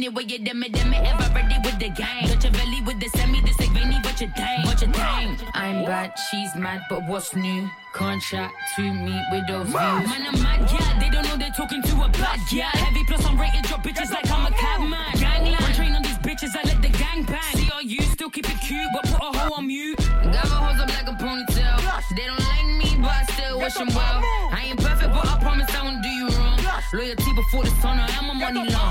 you 0.09 0.15
with 0.15 0.31
your 0.31 0.39
demi 0.41 0.69
demi 0.69 0.97
ever 0.97 1.29
ready 1.35 1.57
with 1.65 1.79
the 1.79 1.89
game. 1.89 2.29
Machiavelli 2.29 2.83
with 2.83 3.01
the 3.01 3.09
semi, 3.17 3.41
this 3.43 3.61
ain't 3.61 3.73
veiny, 3.73 3.97
what 4.03 4.21
you 4.21 4.29
dang, 4.37 4.65
what 4.65 4.81
you 4.81 4.89
dang. 4.89 5.37
I'm 5.55 5.85
bad, 5.85 6.13
she's 6.31 6.55
mad, 6.57 6.83
but 6.89 7.07
what's 7.07 7.35
new? 7.35 7.69
Contract 7.93 8.55
to 8.77 8.83
meet 8.83 9.25
with 9.33 9.47
those 9.49 9.67
views. 9.67 9.75
Man, 9.75 10.27
I'm 10.29 10.43
mad, 10.43 10.71
yeah, 10.71 10.99
they 11.01 11.11
don't 11.11 11.27
know 11.27 11.37
they're 11.37 11.51
talking 11.51 11.83
to 11.83 11.95
a 12.03 12.09
bad 12.09 12.41
yeah. 12.53 12.71
Heavy 12.85 13.05
plus 13.05 13.25
I'm 13.25 13.41
rated, 13.41 13.65
drop 13.65 13.83
bitches 13.83 14.11
like 14.11 14.31
I'm 14.31 14.47
a 14.47 14.51
cabman. 14.51 15.19
Gangland, 15.19 15.61
one 15.61 15.73
train 15.73 15.93
on 15.95 16.03
these 16.03 16.19
bitches, 16.19 16.57
I 16.57 16.63
let 16.67 16.81
the 16.81 16.89
gang 16.89 17.25
bang. 17.25 17.57
See 17.57 17.71
all 17.73 17.83
you 17.83 18.03
still 18.03 18.31
keep 18.31 18.49
it 18.49 18.61
cute, 18.61 18.89
but 18.95 19.05
put 19.05 19.21
a 19.21 19.39
hoe 19.39 19.55
on 19.57 19.67
mute. 19.67 19.99
Got 19.99 20.49
my 20.49 20.59
hoes 20.65 20.81
up 20.81 20.89
like 20.89 21.09
a 21.09 21.17
ponytail. 21.23 21.77
They 22.17 22.27
don't 22.27 22.41
like 22.41 22.67
me, 22.81 23.03
but 23.03 23.11
I 23.11 23.25
still 23.33 23.59
wish 23.59 23.75
them 23.75 23.89
well. 23.89 24.21
I 24.53 24.69
ain't 24.69 24.81
perfect, 24.81 25.11
but 25.13 25.27
I 25.27 25.39
promise 25.41 25.75
I 25.75 25.83
won't 25.83 26.03
do 26.03 26.09
you 26.09 26.29
wrong. 26.29 26.59
Loyalty 26.93 27.33
before 27.35 27.65
the 27.65 27.71
sun, 27.83 27.99
I 27.99 28.09
am 28.17 28.31
a 28.31 28.35
money 28.35 28.65
long. 28.71 28.88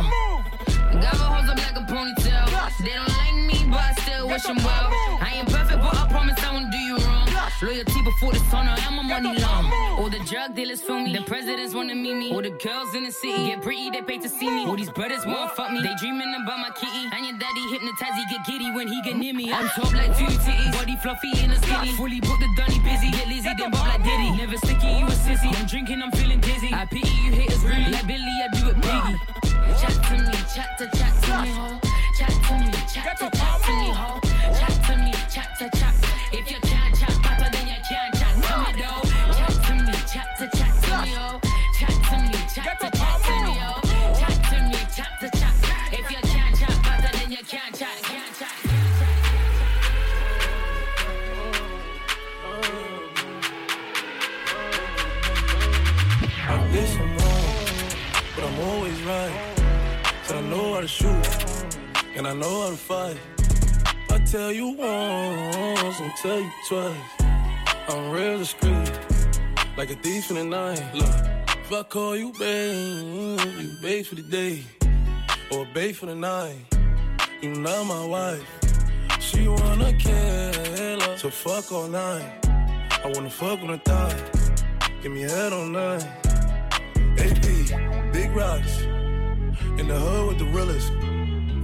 The 10.81 10.87
drug 10.87 10.97
feel 10.97 11.05
me, 11.05 11.17
the 11.17 11.25
presidents 11.25 11.73
wanna 11.73 11.95
meet 11.95 12.15
me. 12.15 12.31
All 12.31 12.41
the 12.41 12.49
girls 12.49 12.93
in 12.95 13.03
the 13.03 13.11
city 13.11 13.47
get 13.47 13.61
pretty, 13.61 13.89
they 13.89 14.01
pay 14.01 14.17
to 14.17 14.29
see 14.29 14.49
me. 14.49 14.65
All 14.65 14.75
these 14.75 14.89
brothers 14.89 15.25
wanna 15.25 15.49
fuck 15.49 15.71
me, 15.71 15.81
they 15.81 15.93
dreaming 15.99 16.33
about 16.43 16.59
my 16.59 16.69
kitty. 16.71 17.09
And 17.13 17.25
your 17.25 17.37
daddy 17.37 17.61
hypnotize, 17.71 18.15
he 18.15 18.25
get 18.35 18.45
giddy 18.45 18.71
when 18.71 18.87
he 18.87 19.01
get 19.01 19.17
near 19.17 19.33
me. 19.33 19.51
I'm 19.51 19.65
ah. 19.65 19.73
top 19.75 19.93
like 19.93 20.17
two 20.17 20.25
titties, 20.25 20.71
body 20.73 20.95
fluffy 20.97 21.31
in 21.43 21.51
a 21.51 21.57
skinny. 21.57 21.91
Fully 21.93 22.19
booked 22.19 22.41
the 22.41 22.49
dunny 22.57 22.79
busy, 22.79 23.11
get 23.11 23.27
lazy, 23.27 23.53
then 23.57 23.71
bob 23.71 23.87
like 23.87 24.03
Diddy. 24.03 24.31
Never 24.37 24.57
sticky, 24.57 24.87
you 24.87 25.05
a 25.05 25.15
sissy. 25.25 25.49
I'm 25.57 25.65
drinking, 25.65 26.01
I'm 26.01 26.11
feeling 26.11 26.39
dizzy. 26.39 26.73
I 26.73 26.85
pity 26.85 27.09
you 27.09 27.31
haters 27.31 27.63
really. 27.63 27.91
Like 27.91 28.07
Billy, 28.07 28.21
I 28.21 28.47
do 28.53 28.69
it 28.69 28.77
biggie. 28.77 29.17
Chat 29.81 29.95
to 30.07 30.15
me, 30.17 30.37
chat 30.53 30.69
to 30.77 30.85
chat 30.97 31.13
to 31.23 31.31
me, 31.41 31.49
ho. 31.49 31.79
Chat 32.17 32.29
to 32.29 32.53
me, 32.59 32.71
chat 32.93 33.17
to 33.19 33.29
chat 33.37 33.46
how 60.77 60.81
to 60.81 60.87
shoot, 60.87 61.27
and 62.15 62.27
I 62.27 62.33
know 62.35 62.61
how 62.61 62.69
to 62.69 62.77
fight. 62.77 63.17
I 64.11 64.19
tell 64.19 64.51
you 64.51 64.67
once, 64.77 65.99
I'll 65.99 66.13
tell 66.21 66.39
you 66.39 66.51
twice. 66.69 66.95
I'm 67.89 68.11
real 68.11 68.37
discreet, 68.37 68.91
like 69.75 69.89
a 69.89 69.95
thief 69.95 70.29
in 70.29 70.35
the 70.35 70.43
night. 70.43 70.83
Look, 70.93 71.15
if 71.63 71.73
I 71.73 71.81
call 71.81 72.15
you 72.15 72.31
babe, 72.37 73.39
you 73.59 73.69
babe 73.81 74.05
for 74.05 74.13
the 74.13 74.21
day, 74.21 74.65
or 75.51 75.65
babe 75.73 75.95
for 75.95 76.05
the 76.05 76.15
night. 76.15 76.59
You 77.41 77.55
not 77.55 77.83
my 77.87 78.05
wife. 78.05 78.47
She 79.19 79.47
wanna 79.47 79.93
kill 79.93 80.99
her, 80.99 81.17
so 81.17 81.31
fuck 81.31 81.71
all 81.71 81.87
night. 81.87 82.29
I 83.03 83.11
wanna 83.15 83.31
fuck 83.31 83.59
on 83.61 83.71
the 83.71 83.79
thigh, 83.79 84.15
give 85.01 85.11
me 85.11 85.21
head 85.21 85.53
all 85.53 85.65
night. 85.65 86.05
AP, 87.17 88.13
big 88.13 88.29
rocks. 88.35 88.96
In 89.77 89.87
the 89.87 89.99
hood 89.99 90.27
with 90.27 90.39
the 90.39 90.45
realest. 90.45 90.91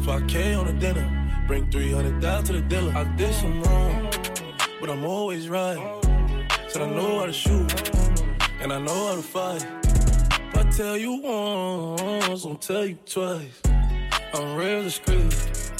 5K 0.05 0.59
on 0.59 0.67
the 0.67 0.73
dinner. 0.73 1.07
Bring 1.47 1.69
300 1.71 2.21
down 2.21 2.43
to 2.43 2.53
the 2.53 2.61
dealer. 2.61 2.93
I 2.95 3.03
did 3.15 3.33
some 3.33 3.61
wrong, 3.63 4.09
but 4.79 4.89
I'm 4.89 5.03
always 5.03 5.49
right. 5.49 5.77
Said 6.67 6.83
I 6.83 6.89
know 6.89 7.19
how 7.19 7.25
to 7.25 7.33
shoot, 7.33 7.91
and 8.61 8.71
I 8.71 8.79
know 8.79 9.07
how 9.07 9.15
to 9.15 9.21
fight. 9.21 9.65
If 10.49 10.57
I 10.57 10.69
tell 10.69 10.97
you 10.97 11.21
once, 11.21 12.45
I'll 12.45 12.55
tell 12.55 12.85
you 12.85 12.97
twice. 13.05 13.61
I'm 14.33 14.55
real 14.55 14.83
discreet, 14.83 15.71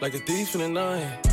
like 0.00 0.14
a 0.14 0.18
thief 0.18 0.54
in 0.54 0.60
the 0.62 0.68
night. 0.68 1.32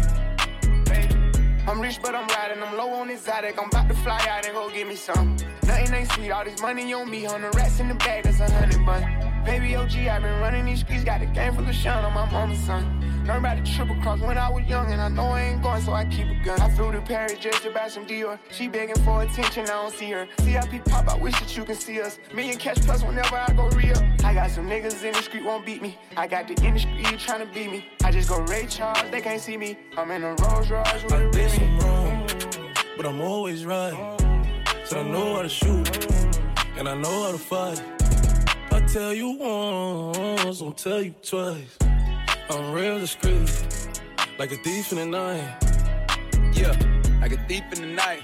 I'm 1.67 1.79
rich, 1.81 1.99
but 2.01 2.15
I'm 2.15 2.27
riding. 2.27 2.63
I'm 2.63 2.75
low 2.77 2.89
on 2.93 3.09
exotic. 3.09 3.57
I'm 3.61 3.67
about 3.67 3.87
to 3.89 3.95
fly 3.95 4.19
out 4.29 4.45
and 4.45 4.53
go 4.53 4.69
get 4.71 4.87
me 4.87 4.95
some. 4.95 5.37
Nothing 5.63 5.93
ain't 5.93 6.11
sweet. 6.11 6.31
All 6.31 6.43
this 6.43 6.61
money 6.61 6.93
on 6.93 7.09
me. 7.09 7.25
On 7.27 7.41
the 7.41 7.49
rats 7.51 7.79
in 7.79 7.87
the 7.87 7.95
bag, 7.95 8.23
that's 8.23 8.39
a 8.39 8.51
hundred 8.51 8.85
bun. 8.85 9.38
Baby 9.45 9.75
OG, 9.75 9.95
I've 9.97 10.21
been 10.21 10.39
running 10.39 10.65
these 10.65 10.81
streets. 10.81 11.03
Got 11.03 11.21
a 11.21 11.25
game 11.25 11.55
full 11.55 11.67
of 11.67 11.73
shine 11.75 12.03
on 12.05 12.13
my 12.13 12.29
mama's 12.31 12.59
son. 12.59 12.83
Learned 13.25 13.45
about 13.45 13.63
the 13.63 13.71
triple 13.71 13.95
cross 13.97 14.19
when 14.19 14.37
I 14.37 14.49
was 14.49 14.65
young, 14.65 14.91
and 14.91 14.99
I 15.01 15.07
know 15.07 15.25
I 15.25 15.41
ain't 15.41 15.61
going, 15.61 15.81
so 15.81 15.93
I 15.93 16.05
keep 16.05 16.27
a 16.27 16.43
gun. 16.43 16.59
I 16.59 16.69
flew 16.71 16.91
to 16.91 17.01
Paris 17.01 17.33
just 17.39 17.63
to 17.63 17.69
buy 17.71 17.87
some 17.87 18.05
Dior. 18.05 18.39
She 18.51 18.67
begging 18.67 18.95
for 19.03 19.21
attention, 19.21 19.63
I 19.65 19.67
don't 19.67 19.93
see 19.93 20.09
her. 20.11 20.27
CIP 20.39 20.83
pop, 20.85 21.07
I 21.07 21.15
wish 21.15 21.39
that 21.39 21.55
you 21.55 21.63
can 21.63 21.75
see 21.75 22.01
us. 22.01 22.19
Million 22.33 22.57
cash 22.57 22.77
plus 22.77 23.03
whenever 23.03 23.35
I 23.35 23.51
go 23.53 23.67
real. 23.69 23.97
I 24.23 24.33
got 24.33 24.49
some 24.49 24.67
niggas 24.67 25.03
in 25.03 25.13
the 25.13 25.21
street 25.21 25.45
won't 25.45 25.65
beat 25.65 25.81
me. 25.81 25.97
I 26.17 26.25
got 26.27 26.47
the 26.47 26.55
industry 26.65 27.03
trying 27.17 27.45
to 27.45 27.53
beat 27.53 27.71
me. 27.71 27.85
I 28.03 28.11
just 28.11 28.29
go 28.29 28.39
Ray 28.41 28.65
Charles, 28.67 29.09
they 29.11 29.21
can't 29.21 29.41
see 29.41 29.57
me. 29.57 29.77
I'm 29.97 30.09
in 30.11 30.23
a 30.23 30.33
Rolls 30.35 30.69
Royce 30.71 31.03
with 31.03 31.11
a 31.11 31.15
I 31.17 31.19
did 31.29 31.35
Remy. 31.35 31.49
some 31.49 31.79
wrong, 31.79 32.27
but 32.97 33.05
I'm 33.05 33.21
always 33.21 33.65
right. 33.65 33.93
So 34.85 34.99
I 34.99 35.03
know 35.03 35.35
how 35.35 35.41
to 35.43 35.49
shoot, 35.49 35.87
and 36.77 36.89
I 36.89 36.95
know 36.95 37.23
how 37.25 37.31
to 37.31 37.37
fight. 37.37 37.98
Tell 38.91 39.13
you 39.13 39.37
once, 39.37 40.63
I'll 40.63 40.71
tell 40.71 41.03
you 41.03 41.13
twice. 41.21 41.77
I'm 42.49 42.73
real 42.73 42.97
discreet, 42.99 43.47
like 44.39 44.51
a 44.51 44.57
thief 44.57 44.91
in 44.91 44.97
the 44.97 45.05
night. 45.05 45.57
Yeah, 46.53 46.75
like 47.21 47.33
a 47.33 47.37
thief 47.47 47.63
in 47.73 47.81
the 47.81 47.93
night. 47.93 48.23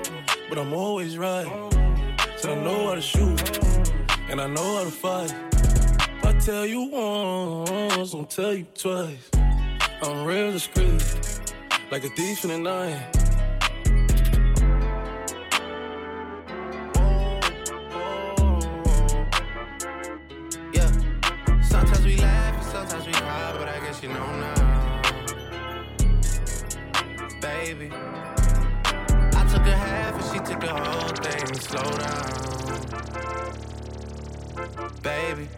but 0.51 0.59
I'm 0.59 0.73
always 0.73 1.17
right. 1.17 1.47
Said 2.35 2.57
I 2.57 2.61
know 2.61 2.87
how 2.87 2.95
to 2.95 3.01
shoot, 3.01 3.57
and 4.29 4.41
I 4.41 4.47
know 4.47 4.79
how 4.79 4.83
to 4.83 4.91
fight. 4.91 5.33
If 5.53 6.25
I 6.25 6.33
tell 6.39 6.65
you 6.65 6.89
once, 6.89 8.13
I'll 8.13 8.25
tell 8.25 8.53
you 8.53 8.65
twice. 8.77 9.29
I'm 10.03 10.25
real 10.25 10.51
discreet, 10.51 11.01
like 11.89 12.03
a 12.03 12.09
thief 12.09 12.43
in 12.43 12.49
the 12.49 12.57
night. 12.57 12.99
Yeah. 20.73 20.91
Sometimes 21.61 22.03
we 22.03 22.17
laugh 22.17 22.61
sometimes 22.73 23.07
we 23.07 23.13
cry, 23.13 23.55
but 23.57 23.69
I 23.69 23.79
guess 23.85 24.03
you 24.03 24.09
know 24.09 24.35
now. 24.35 25.01
Baby. 27.39 27.89
The 30.61 30.73
whole 30.73 31.09
thing. 31.25 31.53
Slow 31.59 31.91
down. 31.97 32.51
Baby. 35.01 35.49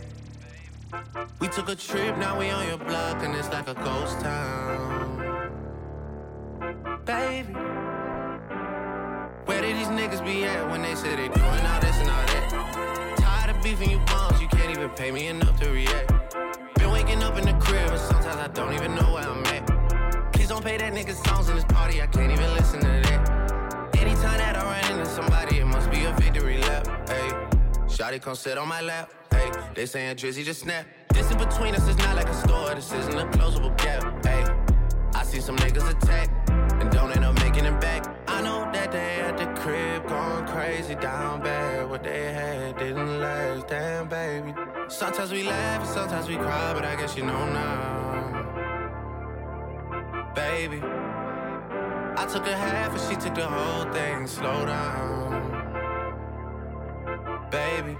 We 1.39 1.48
took 1.50 1.70
a 1.70 1.76
trip, 1.76 2.18
now 2.18 2.39
we 2.39 2.50
on 2.50 2.68
your 2.68 2.78
block, 2.78 3.22
and 3.24 3.36
it's 3.36 3.50
like 3.50 3.68
a 3.68 3.74
ghost 3.74 4.20
town. 4.22 5.52
Baby. 7.06 7.54
Where 9.46 9.62
did 9.62 9.76
these 9.76 9.88
niggas 9.88 10.24
be 10.24 10.46
at 10.46 10.70
when 10.70 10.82
they 10.82 10.96
say 10.96 11.16
they 11.16 11.28
doing 11.28 11.66
all 11.66 11.82
this 11.82 11.98
and 11.98 12.10
all 12.10 12.26
that? 12.26 13.16
Tired 13.18 13.56
of 13.56 13.62
beefing 13.62 13.89
you 13.92 14.00
bums, 14.06 14.42
you 14.42 14.48
can't 14.48 14.72
even 14.72 14.89
pay 14.92 15.12
me 15.12 15.28
enough 15.28 15.60
to 15.60 15.70
react. 15.70 16.13
Been 16.76 16.92
waking 16.92 17.22
up 17.24 17.38
in 17.38 17.46
the 17.46 17.54
crib, 17.60 17.89
and 17.89 18.00
sometimes 18.00 18.38
I 18.38 18.48
don't 18.48 18.74
even 18.74 18.96
know 18.96 19.13
where 19.13 19.28
I'm 19.28 19.44
at. 19.48 20.32
Please 20.32 20.48
don't 20.48 20.63
pay 20.63 20.78
that 20.78 20.94
nigga 20.94 21.13
songs 21.28 21.50
in 21.50 21.56
this 21.56 21.66
party, 21.66 22.02
I 22.02 22.08
can't 22.08 22.32
even 22.32 22.54
listen 22.54 22.80
to 22.80 22.88
that. 22.88 23.03
Shotty 27.94 28.20
come 28.20 28.34
sit 28.34 28.58
on 28.58 28.68
my 28.68 28.82
lap. 28.82 29.14
Hey, 29.30 29.52
they 29.76 29.86
saying 29.86 30.16
Drizzy 30.16 30.44
just 30.44 30.62
snap. 30.62 30.88
This 31.14 31.30
in 31.30 31.38
between 31.38 31.76
us 31.76 31.88
is 31.88 31.96
not 31.98 32.16
like 32.16 32.28
a 32.28 32.34
store, 32.34 32.74
this 32.74 32.92
isn't 32.92 33.14
a 33.14 33.26
closable 33.38 33.78
gap. 33.78 34.26
Hey, 34.26 34.44
I 35.14 35.24
see 35.24 35.40
some 35.40 35.56
niggas 35.58 35.88
attack 35.92 36.28
and 36.82 36.90
don't 36.90 37.16
end 37.16 37.24
up 37.24 37.36
making 37.44 37.66
it 37.66 37.80
back. 37.80 38.08
I 38.28 38.42
know 38.42 38.68
that 38.74 38.92
they 38.92 39.22
at 39.22 39.38
the 39.38 39.46
crib 39.62 40.08
going 40.08 40.48
crazy 40.48 40.96
down 40.96 41.44
bad. 41.44 41.88
What 41.88 42.04
they 42.04 42.34
had 42.34 42.80
didn't 42.80 43.20
last, 43.20 43.68
damn 43.68 44.10
baby. 44.10 44.56
Sometimes 44.88 45.32
we 45.32 45.44
laugh 45.44 45.86
sometimes 45.86 46.28
we 46.28 46.38
cry, 46.38 46.74
but 46.74 46.84
I 46.84 46.96
guess 46.96 47.16
you 47.16 47.24
know 47.24 47.46
now, 47.54 48.44
baby. 50.34 50.82
I 50.82 52.26
took 52.26 52.48
a 52.48 52.58
half 52.58 52.92
and 52.92 53.02
she 53.02 53.16
took 53.24 53.36
the 53.36 53.46
whole 53.46 53.86
thing. 53.94 54.26
Slow 54.26 54.66
down, 54.66 55.33
baby. 57.54 57.96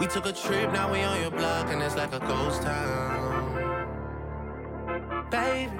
We 0.00 0.08
took 0.08 0.26
a 0.26 0.32
trip, 0.32 0.72
now 0.72 0.92
we 0.92 1.02
on 1.02 1.20
your 1.20 1.30
block, 1.30 1.70
and 1.70 1.80
it's 1.80 1.94
like 1.94 2.12
a 2.12 2.18
ghost 2.18 2.62
town. 2.62 3.86
Baby, 5.30 5.70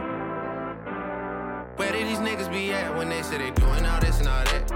where 1.77 1.91
did 1.91 2.07
these 2.07 2.19
niggas 2.19 2.51
be 2.53 2.73
at 2.73 2.97
when 2.97 3.09
they 3.09 3.23
say 3.23 3.39
they 3.39 3.51
doing 3.51 3.85
all 3.85 4.01
this 4.01 4.21
and 4.21 4.29
all 4.29 4.45
that? 4.45 4.73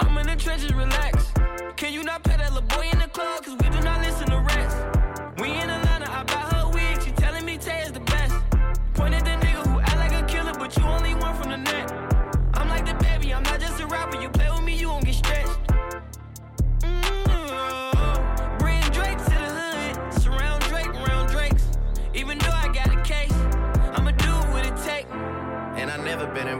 I'm 0.00 0.16
in 0.16 0.26
the 0.26 0.36
trenches, 0.36 0.72
relax. 0.72 1.30
Can 1.76 1.92
you 1.92 2.02
not 2.04 2.22
pet 2.22 2.38
that 2.38 2.54
little 2.54 2.68
boy 2.68 2.88
in 2.90 2.98
the 2.98 3.08
club? 3.08 3.44
Cause 3.44 3.56
we 3.60 3.68
do 3.68 3.82
not 3.82 4.00
listen 4.00 4.30
to 4.30 4.40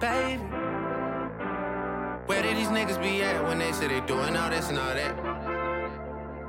Baby, 0.00 0.42
where 2.24 2.42
did 2.42 2.56
these 2.56 2.68
niggas 2.68 2.98
be 3.02 3.22
at 3.22 3.44
when 3.44 3.58
they 3.58 3.70
say 3.72 3.86
they 3.86 4.00
doing 4.06 4.34
all 4.34 4.48
this 4.48 4.70
and 4.70 4.78
all 4.78 4.94
that? 4.94 5.12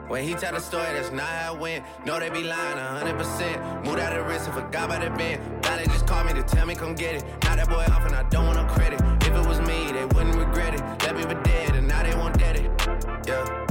When 0.07 0.23
he 0.23 0.35
tell 0.35 0.53
the 0.53 0.61
story, 0.61 0.85
that's 0.93 1.11
not 1.11 1.27
how 1.27 1.55
it 1.55 1.59
went. 1.59 1.85
No, 2.05 2.17
they 2.17 2.29
be 2.29 2.43
lying 2.43 2.77
100%. 2.77 3.83
Moved 3.83 3.99
out 3.99 4.17
of 4.17 4.25
wrist 4.25 4.45
and 4.45 4.53
forgot 4.53 4.85
about 4.85 5.01
the 5.01 5.09
bend. 5.17 5.41
Now 5.63 5.75
they 5.75 5.83
just 5.83 6.07
call 6.07 6.23
me 6.23 6.31
to 6.31 6.43
tell 6.43 6.65
me 6.65 6.75
come 6.75 6.95
get 6.95 7.15
it. 7.15 7.25
Now 7.43 7.57
that 7.57 7.67
boy 7.67 7.83
off 7.91 8.05
and 8.05 8.15
I 8.15 8.23
don't 8.29 8.45
want 8.45 8.57
no 8.57 8.73
credit. 8.73 9.01
If 9.21 9.35
it 9.35 9.45
was 9.45 9.59
me, 9.59 9.91
they 9.91 10.05
wouldn't 10.05 10.35
regret 10.35 10.73
it. 10.73 10.79
Left 11.03 11.15
me 11.15 11.23
for 11.23 11.43
dead 11.43 11.75
and 11.75 11.89
now 11.89 12.03
they 12.03 12.15
won't 12.15 12.39
dead 12.39 12.55
it. 12.55 12.71
Yeah. 13.27 13.67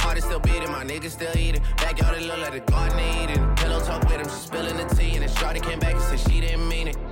Heart 0.00 0.18
is 0.18 0.24
still 0.24 0.40
beating, 0.40 0.70
my 0.70 0.84
niggas 0.84 1.12
still 1.12 1.34
eating. 1.34 1.62
Backyard 1.78 2.18
it 2.18 2.26
look 2.26 2.40
like 2.40 2.52
the 2.52 2.60
garden 2.70 3.00
eating. 3.22 3.56
Pillow 3.56 3.80
talk 3.80 4.02
with 4.02 4.20
him, 4.20 4.24
she 4.24 4.36
spilling 4.36 4.76
the 4.76 4.84
tea. 4.94 5.16
And 5.16 5.22
then 5.22 5.34
Shorty 5.36 5.60
came 5.60 5.78
back 5.78 5.94
and 5.94 6.02
said 6.02 6.20
she 6.30 6.42
didn't 6.42 6.68
mean 6.68 6.88
it. 6.88 7.11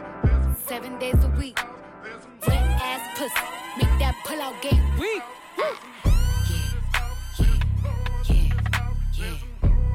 seven 0.91 0.99
days 0.99 1.23
a 1.23 1.29
week. 1.39 1.59
Wet 2.47 2.57
ass 2.57 3.17
pussy, 3.17 3.45
make 3.77 3.99
that 3.99 4.15
pull 4.25 4.41
out 4.41 4.61
game 4.61 4.97
weak. 4.97 5.23
Yeah, 5.57 5.75
yeah, 7.39 7.59
yeah, 8.29 8.49
yeah, 9.17 9.37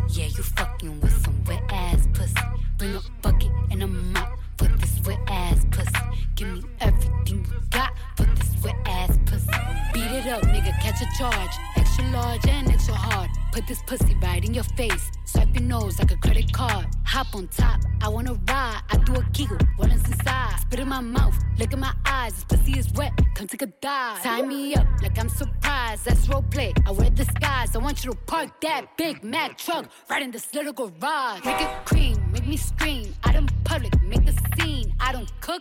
yeah. 0.08 0.26
You 0.26 0.42
fucking 0.42 1.00
with 1.00 1.24
some 1.24 1.44
wet 1.44 1.62
ass 1.70 2.06
pussy. 2.12 2.34
Bring 2.78 2.94
a 2.94 3.00
bucket 3.22 3.50
and 3.70 3.82
a 3.82 3.86
mop 3.86 4.38
for 4.58 4.68
this 4.68 5.00
wet 5.06 5.18
ass 5.28 5.66
pussy. 5.70 5.92
Give 6.34 6.52
me 6.52 6.62
everything 6.80 7.44
you 7.50 7.60
got 7.70 7.92
for 8.16 8.24
this 8.24 8.64
wet 8.64 8.76
ass 8.86 9.18
pussy. 9.26 9.50
Beat 9.92 10.10
it 10.12 10.26
up, 10.26 10.42
nigga, 10.42 10.72
catch 10.80 11.00
a 11.02 11.18
charge. 11.18 11.50
Extra 11.76 12.04
large 12.10 12.46
and 12.46 12.68
extra 12.68 12.94
hard. 12.94 13.30
Put 13.52 13.66
this 13.66 13.82
pussy 13.86 14.14
right 14.22 14.44
in 14.44 14.54
your 14.54 14.64
face. 14.76 15.10
Swipe 15.36 15.54
your 15.54 15.64
nose 15.64 15.98
like 15.98 16.12
a 16.12 16.16
credit 16.16 16.50
card. 16.50 16.86
Hop 17.04 17.34
on 17.34 17.46
top, 17.48 17.78
I 18.00 18.08
wanna 18.08 18.32
ride. 18.48 18.80
I 18.88 18.96
do 19.04 19.16
a 19.16 19.22
giggle, 19.34 19.58
is 19.82 19.92
inside? 19.92 20.60
Spit 20.60 20.80
in 20.80 20.88
my 20.88 21.02
mouth, 21.02 21.36
look 21.58 21.74
in 21.74 21.80
my 21.80 21.92
eyes. 22.06 22.32
This 22.32 22.44
pussy 22.44 22.78
is 22.78 22.90
wet, 22.94 23.12
come 23.34 23.46
take 23.46 23.60
a 23.60 23.66
dive. 23.66 24.22
Tie 24.22 24.40
me 24.40 24.74
up 24.74 24.86
like 25.02 25.18
I'm 25.18 25.28
surprised. 25.28 26.06
That's 26.06 26.26
role 26.30 26.40
play. 26.50 26.72
I 26.86 26.92
wear 26.92 27.10
disguise. 27.10 27.76
I 27.76 27.78
want 27.80 28.02
you 28.02 28.12
to 28.12 28.16
park 28.26 28.62
that 28.62 28.96
Big 28.96 29.22
Mac 29.22 29.58
truck 29.58 29.90
right 30.08 30.22
in 30.22 30.30
this 30.30 30.54
little 30.54 30.72
garage. 30.72 31.44
Make 31.44 31.60
it 31.60 31.84
cream, 31.84 32.16
make 32.32 32.46
me 32.46 32.56
scream. 32.56 33.14
Out 33.24 33.34
in 33.34 33.46
public, 33.64 33.92
make 34.04 34.26
a 34.26 34.32
scene. 34.56 34.94
I 34.98 35.12
don't 35.12 35.30
cook. 35.42 35.60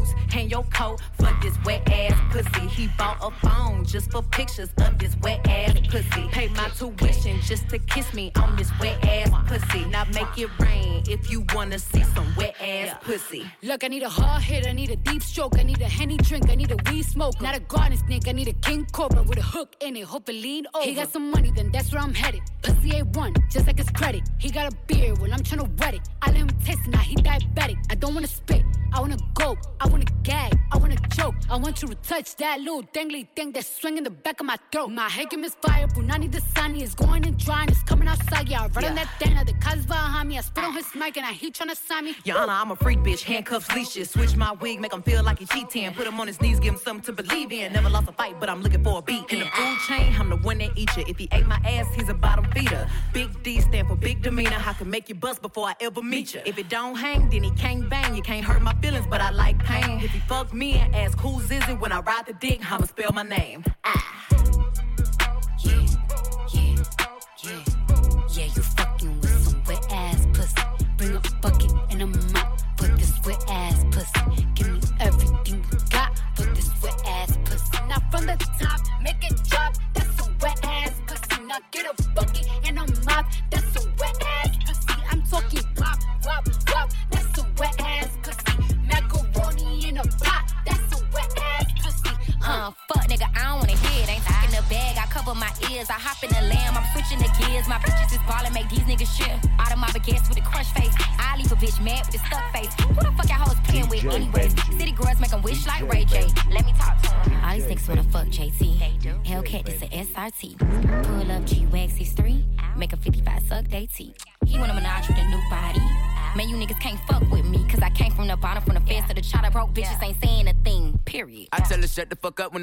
hang 0.31 0.49
your 0.49 0.63
coat 0.65 0.99
for 1.17 1.31
this 1.41 1.55
wet 1.65 1.87
ass 1.91 2.17
pussy. 2.31 2.67
He 2.67 2.87
bought 2.97 3.17
a 3.21 3.31
phone 3.45 3.85
just 3.85 4.11
for 4.11 4.21
pictures 4.23 4.69
of 4.77 4.97
this 4.97 5.15
wet 5.21 5.45
ass 5.47 5.79
pussy. 5.89 6.27
Pay 6.31 6.47
my 6.49 6.69
tuition 6.69 7.39
just 7.41 7.69
to 7.69 7.79
kiss 7.79 8.13
me 8.13 8.31
on 8.35 8.55
this 8.55 8.71
wet 8.79 9.03
ass 9.05 9.29
pussy. 9.47 9.85
Now 9.85 10.05
make 10.13 10.37
it 10.37 10.49
rain 10.59 11.03
if 11.07 11.29
you 11.29 11.45
wanna 11.53 11.79
see 11.79 12.03
some 12.15 12.33
wet 12.37 12.55
ass 12.61 12.95
pussy. 13.03 13.45
Look, 13.61 13.83
I 13.83 13.87
need 13.87 14.03
a 14.03 14.09
hard 14.09 14.41
hit, 14.41 14.67
I 14.67 14.71
need 14.71 14.91
a 14.91 14.95
deep 14.95 15.21
stroke, 15.21 15.59
I 15.59 15.63
need 15.63 15.81
a 15.81 15.89
henny 15.89 16.17
drink, 16.17 16.49
I 16.49 16.55
need 16.55 16.71
a 16.71 16.77
weed 16.89 17.03
smoke. 17.03 17.39
Not 17.41 17.55
a 17.55 17.59
garden 17.59 17.97
snake, 17.97 18.27
I 18.27 18.31
need 18.31 18.47
a 18.47 18.53
king 18.53 18.85
cobra 18.91 19.23
with 19.23 19.37
a 19.37 19.43
hook 19.43 19.75
in 19.81 19.95
it, 19.97 20.05
hope 20.05 20.29
it 20.29 20.33
lean 20.33 20.65
over. 20.73 20.85
He 20.85 20.93
got 20.93 21.11
some 21.11 21.31
money, 21.31 21.51
then 21.55 21.71
that's 21.71 21.91
where 21.91 22.01
I'm 22.01 22.13
headed. 22.13 22.41
Pussy 22.61 22.91
A1, 22.91 23.49
just 23.49 23.67
like 23.67 23.77
his 23.77 23.89
credit. 23.89 24.23
He 24.39 24.49
got 24.49 24.71
a 24.71 24.75
beard, 24.87 25.19
well, 25.19 25.31
I'm 25.33 25.41
tryna 25.41 25.67
wet 25.79 25.95
it. 25.95 26.07
I 26.21 26.27
let 26.27 26.37
him 26.37 26.49
taste 26.65 26.79
it, 26.85 26.91
now 26.91 26.99
he 26.99 27.15
diabetic. 27.15 27.77
I 27.89 27.95
don't 27.95 28.13
wanna 28.13 28.27
spit, 28.27 28.63
I 28.93 28.99
wanna 29.01 29.17
go, 29.33 29.57
I 29.79 29.87
wanna 29.87 30.05
gag, 30.23 30.57
I 30.71 30.77
wanna 30.77 30.97
choke. 31.15 31.35
I 31.49 31.57
want 31.57 31.81
you 31.81 31.87
to 31.87 31.95
touch 31.95 32.35
that 32.37 32.59
little 32.59 32.83
dangly 32.83 33.27
thing 33.35 33.51
that's 33.51 33.69
swinging 33.79 34.03
the 34.03 34.09
back 34.09 34.39
of 34.39 34.45
my 34.45 34.57
throat. 34.71 34.89
My 34.89 35.09
head 35.09 35.29
game 35.29 35.43
is 35.43 35.55
fire, 35.55 35.87
Punani 35.87 36.31
the 36.31 36.41
sunny 36.55 36.83
is 36.83 36.93
going 36.93 37.25
and 37.25 37.37
drying, 37.37 37.69
it's 37.69 37.83
coming 37.83 38.07
outside. 38.07 38.47
Yeah, 38.49 38.63
I 38.63 38.67
run 38.67 38.85
on 38.85 38.95
that 38.95 39.09
dana, 39.19 39.43
the 39.45 39.53
cuz 39.53 39.85
behind 39.85 40.29
me. 40.29 40.37
I 40.37 40.41
spit 40.41 40.63
on 40.63 40.73
his 40.73 40.93
mic 40.95 41.17
and 41.17 41.25
I 41.25 41.31
he 41.31 41.51
tryna 41.51 41.75
sign 41.75 42.05
me. 42.05 42.15
Honor, 42.31 42.53
I'm 42.53 42.71
a 42.71 42.75
freak 42.75 42.99
bitch, 42.99 43.23
handcuffs, 43.23 43.73
leashes. 43.75 44.09
Switch 44.11 44.35
my 44.35 44.53
wig, 44.53 44.79
make 44.79 44.93
him 44.93 45.01
feel 45.01 45.23
like 45.23 45.39
he 45.39 45.45
cheating. 45.45 45.93
Put 45.93 46.07
him 46.07 46.19
on 46.19 46.27
his 46.27 46.39
knees, 46.41 46.59
give 46.59 46.73
him 46.73 46.79
something 46.79 47.03
to 47.15 47.23
believe 47.23 47.51
in. 47.51 47.73
Never 47.73 47.89
lost 47.89 48.09
a 48.09 48.13
fight, 48.13 48.39
but 48.39 48.49
I'm 48.49 48.61
looking 48.61 48.83
for 48.83 48.99
a 48.99 49.01
beat. 49.01 49.31
In 49.31 49.39
the 49.39 49.45
food 49.45 49.77
chain, 49.87 50.15
I'm 50.19 50.29
the 50.29 50.37
one 50.37 50.59
that 50.59 50.71
eat 50.75 50.95
you. 50.95 51.03
If 51.07 51.17
he 51.17 51.27
ate 51.31 51.47
my 51.47 51.59
ass, 51.65 51.87
he's 51.95 52.09
a 52.09 52.13
bottom 52.13 52.45
feeder. 52.51 52.87
Big 53.13 53.29
D 53.43 53.61
stand 53.61 53.87
for 53.87 53.95
big 53.95 54.21
demeanor. 54.21 54.61
I 54.65 54.73
can 54.73 54.89
make 54.89 55.09
you 55.09 55.15
bust 55.15 55.41
before 55.41 55.67
I 55.67 55.75
ever 55.81 56.01
meet 56.01 56.33
you. 56.33 56.41
If 56.45 56.57
it 56.57 56.69
don't 56.69 56.95
hang, 56.95 57.29
then 57.29 57.43
he 57.43 57.51
can't 57.51 57.89
bang. 57.89 58.15
You 58.15 58.21
can't 58.21 58.45
hurt 58.45 58.61
my 58.61 58.73
feelings, 58.75 59.07
but 59.09 59.21
I 59.21 59.31
like 59.31 59.57
pain. 59.63 59.99
If 59.99 60.10
he 60.11 60.19
fuck 60.19 60.53
me 60.53 60.73
and 60.73 60.95
ask 60.95 61.17
who's 61.19 61.49
is 61.51 61.67
it 61.67 61.79
when 61.79 61.91
I 61.91 62.01
ride 62.01 62.25
the 62.27 62.33
dick, 62.33 62.59
I'ma 62.71 62.85
spell 62.85 63.11
my 63.13 63.23
name. 63.23 63.63
Ah. 63.83 64.20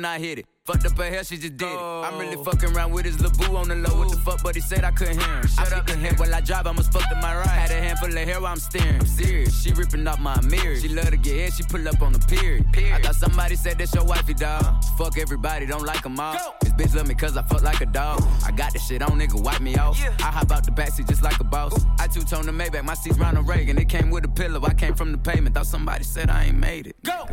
I 0.09 0.19
hit 0.19 0.39
it. 0.39 0.47
Fucked 0.65 0.87
up 0.87 0.99
her 0.99 1.05
hair, 1.05 1.25
she 1.25 1.37
just 1.37 1.57
did 1.57 1.67
it. 1.67 1.79
I'm 1.79 2.19
really 2.19 2.37
oh. 2.37 2.45
fucking 2.45 2.75
around 2.75 2.93
with 2.93 3.05
his 3.05 3.21
little 3.21 3.37
boo 3.39 3.57
on 3.57 3.69
the 3.69 3.77
low. 3.77 3.99
What 3.99 4.11
the 4.11 4.17
fuck, 4.19 4.43
but 4.43 4.55
he 4.55 4.61
said 4.61 4.85
I 4.85 4.91
couldn't 4.91 5.19
hear 5.19 5.35
him. 5.37 5.47
Shut 5.47 5.73
up 5.73 5.89
and 5.89 6.01
head 6.01 6.19
while 6.19 6.35
I 6.35 6.41
drive, 6.41 6.67
I 6.67 6.73
must 6.73 6.93
fuck 6.93 7.09
to 7.09 7.15
my 7.17 7.35
right. 7.37 7.47
Had 7.47 7.71
a 7.71 7.81
handful 7.81 8.09
of 8.09 8.15
hair 8.15 8.41
while 8.41 8.53
I'm 8.53 8.59
steering. 8.59 9.01
I'm 9.01 9.07
serious, 9.07 9.63
she 9.63 9.73
ripping 9.73 10.07
off 10.07 10.19
my 10.21 10.39
mirror. 10.43 10.77
She 10.77 10.89
love 10.89 11.11
to 11.11 11.17
get 11.17 11.37
hit, 11.37 11.53
she 11.55 11.63
pull 11.63 11.87
up 11.89 12.03
on 12.03 12.13
the 12.13 12.19
period. 12.21 12.67
I 12.75 13.01
thought 13.01 13.15
somebody 13.17 13.57
said 13.57 13.79
that's 13.79 13.95
your 13.95 14.05
wifey, 14.05 14.35
dog. 14.35 14.85
Fuck 14.99 15.19
everybody, 15.19 15.67
don't 15.67 15.85
like 15.85 16.03
them 16.03 16.21
all. 16.21 16.37
This 16.61 16.73
bitch 16.73 16.95
love 16.95 17.07
me 17.09 17.15
cause 17.15 17.37
I 17.37 17.43
fuck 17.43 17.63
like 17.63 17.81
a 17.81 17.87
dog. 17.87 18.23
I 18.45 18.51
got 18.51 18.73
this 18.73 18.87
shit 18.87 19.03
on, 19.03 19.19
nigga, 19.19 19.43
wipe 19.43 19.61
me 19.61 19.77
off. 19.77 19.99
Yeah. 19.99 20.15
I 20.19 20.31
hop 20.31 20.53
out 20.53 20.65
the 20.65 20.71
backseat 20.71 21.09
just 21.09 21.23
like 21.23 21.41
a 21.41 21.45
boss. 21.45 21.85
I 21.99 22.09
two-tone 22.09 22.47
the 22.47 22.53
Maybach, 22.53 22.85
my 22.85 22.95
seat's 22.95 23.19
Ronald 23.19 23.49
Reagan. 23.49 23.79
It 23.79 23.89
came 23.89 24.11
with 24.11 24.25
a 24.25 24.29
pillow, 24.29 24.63
I 24.65 24.75
came 24.75 24.95
from 24.95 25.13
the 25.13 25.19
pavement. 25.19 25.55
Thought 25.55 25.67
somebody 25.67 26.05
said 26.05 26.29
I 26.29 26.45
ain't 26.45 26.59
made 26.59 26.89
it. 26.89 26.97
Go! 27.05 27.27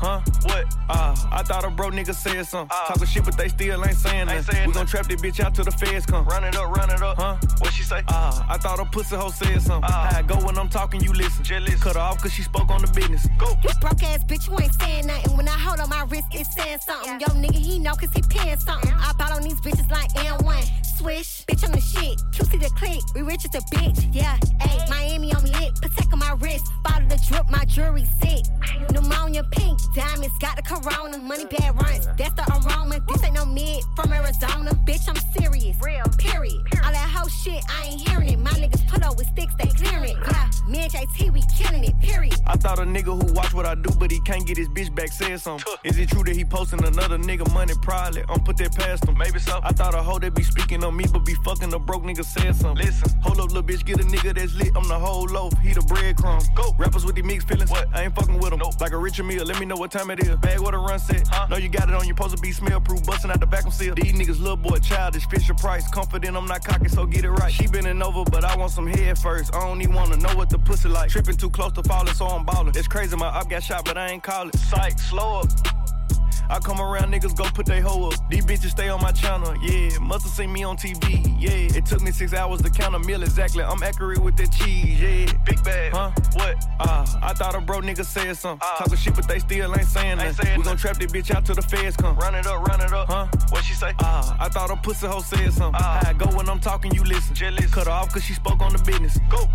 Huh? 0.00 0.20
What? 0.44 0.64
Uh, 0.88 1.14
I 1.30 1.42
thought 1.42 1.62
a 1.62 1.68
bro 1.70 1.90
nigga 1.90 2.14
said 2.14 2.46
something. 2.46 2.74
Uh, 2.74 2.86
Talking 2.88 3.06
shit, 3.06 3.24
but 3.24 3.36
they 3.36 3.48
still 3.48 3.84
ain't 3.84 3.96
saying 3.98 4.26
nothing. 4.26 4.66
We 4.66 4.72
gon' 4.72 4.86
trap 4.86 5.06
this 5.06 5.20
bitch 5.20 5.40
out 5.40 5.54
till 5.54 5.66
the 5.66 5.72
feds 5.72 6.06
come. 6.06 6.24
Run 6.24 6.42
it 6.44 6.56
up, 6.56 6.74
run 6.74 6.88
it 6.90 7.02
up. 7.02 7.18
Huh? 7.18 7.36
What 7.58 7.72
she 7.74 7.82
say? 7.82 8.02
Uh, 8.08 8.42
I 8.48 8.56
thought 8.56 8.80
a 8.80 8.86
pussy 8.86 9.14
hoe 9.16 9.28
said 9.28 9.60
something. 9.60 9.84
Uh, 9.84 9.92
How 10.10 10.18
I 10.18 10.22
go 10.22 10.36
when 10.36 10.56
I'm 10.56 10.70
talking, 10.70 11.02
you 11.02 11.12
listen. 11.12 11.44
Jealous. 11.44 11.82
Cut 11.82 11.96
her 11.96 12.00
off 12.00 12.22
cause 12.22 12.32
she 12.32 12.42
spoke 12.42 12.70
on 12.70 12.80
the 12.80 12.90
business. 12.92 13.26
Go. 13.38 13.50
You 13.62 13.70
broke 13.80 14.02
ass 14.02 14.24
bitch, 14.24 14.48
you 14.48 14.58
ain't 14.58 14.74
saying 14.80 15.06
nothing. 15.06 15.36
When 15.36 15.46
I 15.46 15.52
hold 15.58 15.80
on 15.80 15.90
my 15.90 16.04
wrist, 16.04 16.28
it's 16.32 16.54
saying 16.54 16.78
something. 16.80 17.20
Yo, 17.20 17.26
nigga, 17.26 17.56
he 17.56 17.78
know 17.78 17.92
cause 17.94 18.10
he 18.14 18.22
paying 18.22 18.58
something. 18.58 18.90
I 18.98 19.12
bought 19.18 19.32
on 19.32 19.42
these 19.42 19.60
bitches 19.60 19.90
like 19.90 20.10
N1. 20.14 20.89
Swish, 21.00 21.46
bitch 21.46 21.64
on 21.64 21.72
the 21.72 21.80
shit. 21.80 22.18
QC 22.30 22.60
the 22.60 22.68
click, 22.76 23.00
we 23.14 23.22
rich 23.22 23.46
as 23.46 23.54
a 23.54 23.64
bitch. 23.74 24.06
Yeah, 24.12 24.36
ayy, 24.60 24.90
Miami 24.90 25.32
on 25.32 25.42
me 25.42 25.50
lit. 25.58 25.74
Protect 25.80 26.12
on 26.12 26.18
my 26.18 26.32
wrist. 26.40 26.66
Bottle 26.82 27.08
the 27.08 27.16
drip, 27.26 27.48
my 27.48 27.64
jewelry 27.64 28.04
sick. 28.20 28.44
Pneumonia 28.92 29.44
pink, 29.50 29.80
diamonds, 29.94 30.36
got 30.40 30.56
the 30.56 30.62
corona. 30.62 31.16
Money 31.16 31.46
bad 31.46 31.74
runs, 31.80 32.06
that's 32.18 32.34
the 32.34 32.44
aroma. 32.52 33.00
This 33.08 33.24
ain't 33.24 33.32
no 33.32 33.46
mid 33.46 33.82
from 33.96 34.12
Arizona. 34.12 34.72
Bitch, 34.84 35.08
I'm 35.08 35.16
serious. 35.32 35.74
Real, 35.82 36.04
period. 36.18 36.60
All 36.84 36.92
that 36.92 37.08
whole 37.16 37.28
shit, 37.28 37.64
I 37.70 37.86
ain't 37.86 38.06
hearing 38.06 38.28
it. 38.28 38.38
My 38.38 38.50
niggas 38.50 38.86
put 38.86 39.02
up 39.02 39.16
with 39.16 39.28
sticks, 39.28 39.54
they 39.54 39.68
clearing 39.68 40.10
it. 40.10 40.16
Yeah, 40.30 40.50
me 40.68 40.80
and 40.80 40.92
JT, 40.92 41.32
we 41.32 41.42
killing 41.56 41.84
it, 41.84 41.98
period. 42.00 42.36
I 42.46 42.56
thought 42.56 42.78
a 42.78 42.82
nigga 42.82 43.16
who 43.16 43.32
watch 43.32 43.54
what 43.54 43.64
I 43.64 43.74
do, 43.74 43.90
but 43.98 44.10
he 44.10 44.20
can't 44.20 44.46
get 44.46 44.58
his 44.58 44.68
bitch 44.68 44.94
back 44.94 45.08
said 45.12 45.40
something. 45.40 45.72
Is 45.82 45.96
it 45.98 46.10
true 46.10 46.24
that 46.24 46.36
he 46.36 46.44
posting 46.44 46.84
another 46.84 47.16
nigga 47.16 47.50
money? 47.54 47.72
Probably. 47.80 48.22
I'm 48.28 48.40
put 48.40 48.58
that 48.58 48.74
past 48.76 49.06
him. 49.06 49.16
Maybe 49.16 49.38
so. 49.38 49.60
I 49.62 49.72
thought 49.72 49.94
a 49.94 50.02
hoe 50.02 50.18
that 50.18 50.34
be 50.34 50.42
speaking 50.42 50.84
on 50.84 50.89
me, 50.92 51.04
but 51.12 51.24
be 51.24 51.34
fucking 51.34 51.72
a 51.72 51.78
broke 51.78 52.02
nigga 52.02 52.24
said 52.24 52.54
something. 52.54 52.86
Listen. 52.86 53.10
Hold 53.20 53.40
up, 53.40 53.48
little 53.48 53.62
bitch, 53.62 53.84
get 53.84 54.00
a 54.00 54.04
nigga 54.04 54.34
that's 54.34 54.54
lit. 54.54 54.72
I'm 54.76 54.86
the 54.88 54.98
whole 54.98 55.24
loaf. 55.24 55.52
He 55.62 55.72
the 55.72 55.80
breadcrumb. 55.80 56.54
Go. 56.54 56.74
Rappers 56.78 57.04
with 57.04 57.16
these 57.16 57.24
mixed 57.24 57.48
feelings. 57.48 57.70
What? 57.70 57.88
I 57.94 58.04
ain't 58.04 58.14
fucking 58.14 58.38
with 58.38 58.50
them. 58.50 58.60
Nope. 58.60 58.80
Like 58.80 58.92
a 58.92 58.98
Richard 58.98 59.24
meal, 59.24 59.44
Let 59.44 59.58
me 59.60 59.66
know 59.66 59.76
what 59.76 59.90
time 59.90 60.10
it 60.10 60.20
is. 60.20 60.36
Bag 60.36 60.60
what 60.60 60.74
a 60.74 60.78
run 60.78 60.98
set. 60.98 61.26
Huh? 61.28 61.46
Know 61.48 61.56
you 61.56 61.68
got 61.68 61.88
it 61.88 61.94
on. 61.94 62.06
your 62.06 62.16
supposed 62.16 62.36
to 62.36 62.42
be 62.42 62.52
smell 62.52 62.80
proof. 62.80 63.04
Busting 63.04 63.30
out 63.30 63.40
the 63.40 63.46
vacuum 63.46 63.72
seal. 63.72 63.94
These 63.94 64.12
niggas 64.12 64.40
little 64.40 64.56
boy 64.56 64.78
childish. 64.78 65.26
Fisher 65.26 65.54
Price. 65.54 65.88
Confident 65.90 66.36
I'm 66.36 66.46
not 66.46 66.64
cocky, 66.64 66.88
so 66.88 67.06
get 67.06 67.24
it 67.24 67.30
right. 67.30 67.52
She 67.52 67.66
bending 67.66 68.02
over, 68.02 68.24
but 68.30 68.44
I 68.44 68.56
want 68.56 68.72
some 68.72 68.86
head 68.86 69.18
first. 69.18 69.54
I 69.54 69.60
don't 69.60 69.80
even 69.82 69.94
wanna 69.94 70.16
know 70.16 70.34
what 70.34 70.50
the 70.50 70.58
pussy 70.58 70.88
like. 70.88 71.10
Tripping 71.10 71.36
too 71.36 71.50
close 71.50 71.72
to 71.72 71.82
falling, 71.82 72.14
so 72.14 72.26
I'm 72.26 72.44
ballin'. 72.44 72.72
It's 72.76 72.88
crazy, 72.88 73.16
my 73.16 73.28
up 73.28 73.48
got 73.48 73.62
shot, 73.62 73.84
but 73.84 73.96
I 73.96 74.08
ain't 74.08 74.22
call 74.22 74.48
it. 74.48 74.56
Psych, 74.56 74.98
slow 74.98 75.40
up. 75.40 75.99
I 76.48 76.58
come 76.58 76.80
around, 76.80 77.12
niggas 77.12 77.36
go 77.36 77.44
put 77.44 77.66
they 77.66 77.80
hoe 77.80 78.08
up. 78.08 78.14
These 78.28 78.44
bitches 78.46 78.70
stay 78.70 78.88
on 78.88 79.00
my 79.00 79.12
channel, 79.12 79.54
yeah. 79.62 79.98
Must've 80.00 80.30
seen 80.30 80.52
me 80.52 80.64
on 80.64 80.76
TV, 80.76 81.36
yeah. 81.38 81.76
It 81.76 81.86
took 81.86 82.00
me 82.02 82.10
six 82.10 82.32
hours 82.34 82.62
to 82.62 82.70
count 82.70 82.94
a 82.94 82.98
meal 82.98 83.22
exactly. 83.22 83.62
I'm 83.62 83.82
accurate 83.82 84.18
with 84.18 84.36
that 84.38 84.52
cheese, 84.52 85.00
yeah. 85.00 85.32
Big 85.44 85.62
bag. 85.64 85.92
Huh? 85.92 86.10
What? 86.34 86.56
Uh, 86.80 87.06
I 87.22 87.32
thought 87.34 87.54
a 87.54 87.60
bro 87.60 87.80
nigga 87.80 88.04
said 88.04 88.36
something. 88.36 88.66
Uh, 88.66 88.78
Talking 88.78 88.96
shit, 88.96 89.14
but 89.14 89.28
they 89.28 89.38
still 89.38 89.74
ain't 89.76 89.86
saying 89.86 90.16
nothing. 90.18 90.44
saying 90.44 90.58
we 90.58 90.64
gon' 90.64 90.76
trap 90.76 90.96
this 90.96 91.12
bitch 91.12 91.34
out 91.34 91.44
till 91.44 91.54
the 91.54 91.62
feds 91.62 91.96
come. 91.96 92.16
Run 92.16 92.34
it 92.34 92.46
up, 92.46 92.66
run 92.66 92.80
it 92.80 92.92
up. 92.92 93.08
Huh? 93.08 93.26
What 93.50 93.64
she 93.64 93.74
say? 93.74 93.92
Uh, 93.98 94.36
I 94.38 94.48
thought 94.48 94.70
a 94.70 94.76
pussy 94.76 95.06
hoe 95.06 95.20
said 95.20 95.52
something. 95.52 95.80
Uh, 95.80 96.02
I 96.06 96.12
go 96.14 96.26
when 96.36 96.48
I'm 96.48 96.60
talking, 96.60 96.92
you 96.94 97.04
listen. 97.04 97.34
Jealous. 97.34 97.70
Cut 97.70 97.86
her 97.86 97.92
off 97.92 98.12
cause 98.12 98.24
she 98.24 98.34
spoke 98.34 98.60
on 98.60 98.72
the 98.72 98.82
business. 98.82 99.18
Go. 99.30 99.48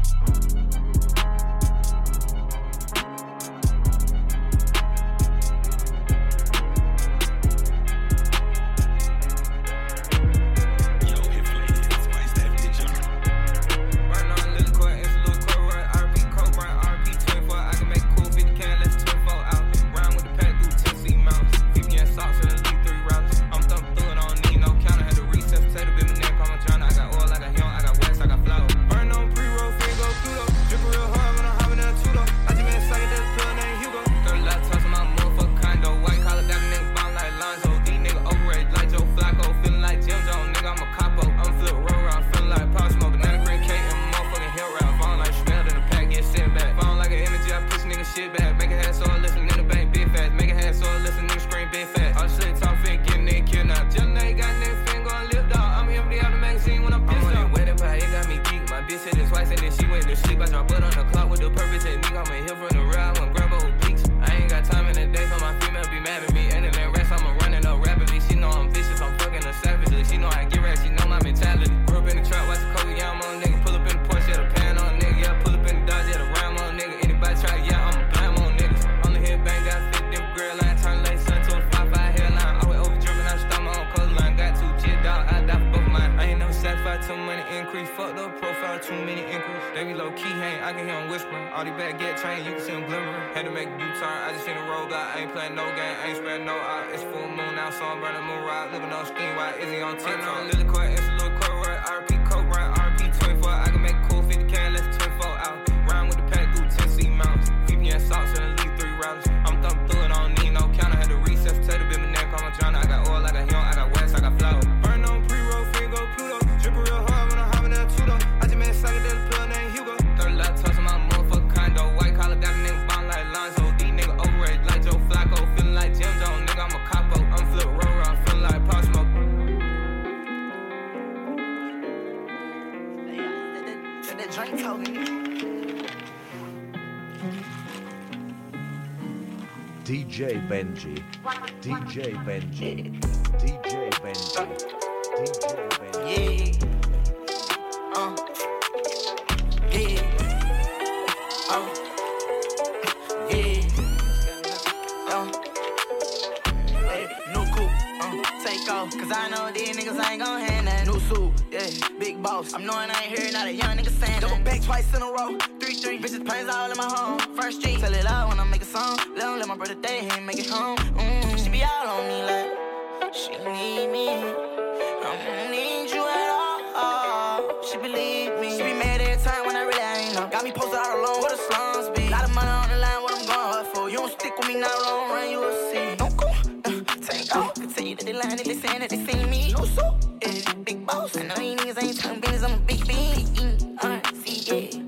Three, 165.16 165.76
three. 165.76 165.98
Bitches 165.98 166.28
pains 166.30 166.50
all 166.50 166.70
in 166.70 166.78
my 166.78 166.84
home. 166.84 167.20
First 167.38 167.62
street. 167.62 167.80
Tell 167.80 167.94
it 167.94 168.04
loud 168.04 168.30
when 168.30 168.40
I 168.40 168.44
make 168.44 168.62
a 168.62 168.66
song. 168.66 168.98
Let 169.16 169.40
let 169.40 169.48
my 169.48 169.56
brother 169.56 169.76
day, 169.76 170.08
he 170.12 170.20
make 170.20 170.40
it 170.40 170.50
home. 170.50 170.78
Mm. 170.78 171.42
She 171.42 171.50
be 171.50 171.64
all 171.64 171.88
on 171.88 172.08
me 172.10 172.24
like. 172.24 173.14
She 173.14 173.32
need 173.32 173.88
me. 173.92 174.10
I 174.10 175.16
don't 175.24 175.52
need 175.52 175.90
you 175.90 176.04
at 176.06 176.30
all. 176.76 177.64
She 177.64 177.78
believe 177.78 178.40
me. 178.42 178.58
She 178.58 178.64
be 178.64 178.74
mad 178.74 179.00
every 179.00 179.24
time 179.24 179.46
when 179.46 179.56
I 179.56 179.62
really 179.64 179.80
ain't 179.82 180.16
know. 180.16 180.28
Got 180.28 180.44
me 180.44 180.52
posted 180.52 180.80
out 180.80 181.00
alone 181.00 181.22
where 181.22 181.32
the 181.32 181.38
slums 181.38 181.90
be. 181.98 182.10
Lot 182.10 182.26
of 182.26 182.36
money 182.36 182.50
on 182.50 182.70
the 182.70 182.76
line, 182.76 183.02
what 183.02 183.14
I'm 183.18 183.26
going 183.26 183.66
for. 183.74 183.90
You 183.90 183.98
don't 184.00 184.12
stick 184.12 184.38
with 184.38 184.50
me 184.50 184.56
now, 184.60 184.68
long 184.84 185.10
run, 185.12 185.30
you 185.30 185.40
will 185.40 185.72
see. 185.72 185.96
Don't 185.96 186.18
go, 186.18 186.28
uh, 186.28 186.84
take 187.08 187.34
off. 187.36 187.54
Continue 187.56 187.96
to 187.96 188.06
the 188.06 188.14
line 188.14 188.36
they 188.36 188.54
saying 188.54 188.80
that 188.82 188.90
they 188.90 189.06
see 189.06 189.26
me. 189.26 189.54
No 189.54 189.64
so, 189.64 189.98
yeah, 190.22 190.54
big 190.66 190.86
boss. 190.86 191.16
I 191.16 191.24
know 191.24 191.36
these 191.36 191.56
niggas 191.58 191.84
ain't 191.84 192.00
talking 192.02 192.20
business, 192.20 192.44
I'm 192.44 192.54
a 192.54 192.58
big 192.66 192.86
bean. 192.86 193.78
Uh, 193.82 194.02
see, 194.24 194.72
yeah, 194.76 194.85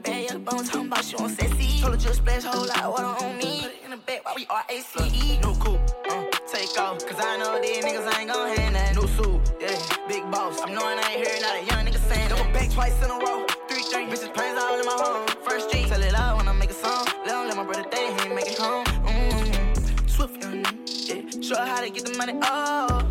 she 1.08 1.16
on 1.16 1.30
sexy. 1.30 1.80
Told 1.80 1.94
her 1.94 2.00
just 2.00 2.20
splash 2.20 2.44
whole 2.44 2.68
lot 2.68 2.92
water 2.92 3.26
on 3.26 3.38
me. 3.38 3.62
Put 3.62 3.72
it 3.72 3.84
in 3.86 3.92
the 3.92 3.98
back 3.98 4.26
while 4.26 4.36
we 4.36 4.46
R-A-C-E. 4.50 5.40
No 5.40 5.54
cool, 5.56 5.80
uh, 6.10 6.26
take 6.52 6.78
off. 6.78 7.00
Cause 7.08 7.20
I 7.20 7.38
know 7.38 7.62
these 7.62 7.84
niggas 7.84 8.20
ain't 8.20 8.30
gon' 8.30 8.56
hand 8.58 8.76
that. 8.76 8.96
No 8.96 9.06
suit, 9.16 9.40
yeah, 9.62 9.80
big 10.08 10.30
boss. 10.30 10.60
I'm 10.62 10.74
knowing 10.74 11.00
I 11.00 11.16
ain't 11.16 11.26
hearing 11.26 11.42
not 11.42 11.56
a 11.56 11.64
young 11.66 11.86
nigga 11.86 12.02
saying. 12.10 12.30
Double 12.30 12.52
back 12.52 12.70
twice 12.72 12.98
in 13.04 13.10
a 13.10 13.18
row. 13.24 13.46
Three, 13.70 13.84
three, 13.84 14.06
bitches 14.08 14.34
pains 14.36 14.60
all 14.60 14.80
in 14.80 14.86
my 14.86 14.98
home. 15.00 15.28
First 15.48 15.70
street, 15.70 15.88
tell 15.88 16.02
it 16.02 16.12
loud 16.12 16.38
when 16.38 16.48
I 16.48 16.54
make 16.54 16.72
a 16.72 16.74
song. 16.74 17.06
Let 17.26 17.48
let 17.48 17.56
my 17.56 17.64
brother 17.64 17.90
day, 17.90 18.14
he 18.14 18.28
ain't 18.28 18.36
make 18.36 18.48
it 18.48 18.58
home. 18.58 18.86
Mm-hmm. 18.86 20.08
Swift 20.08 20.44
young 20.44 20.64
nigga, 20.64 21.08
yeah. 21.08 21.42
Show 21.42 21.56
her 21.56 21.66
how 21.66 21.82
to 21.82 21.90
get 21.90 22.06
the 22.06 22.18
money, 22.18 22.34
oh. 22.42 23.08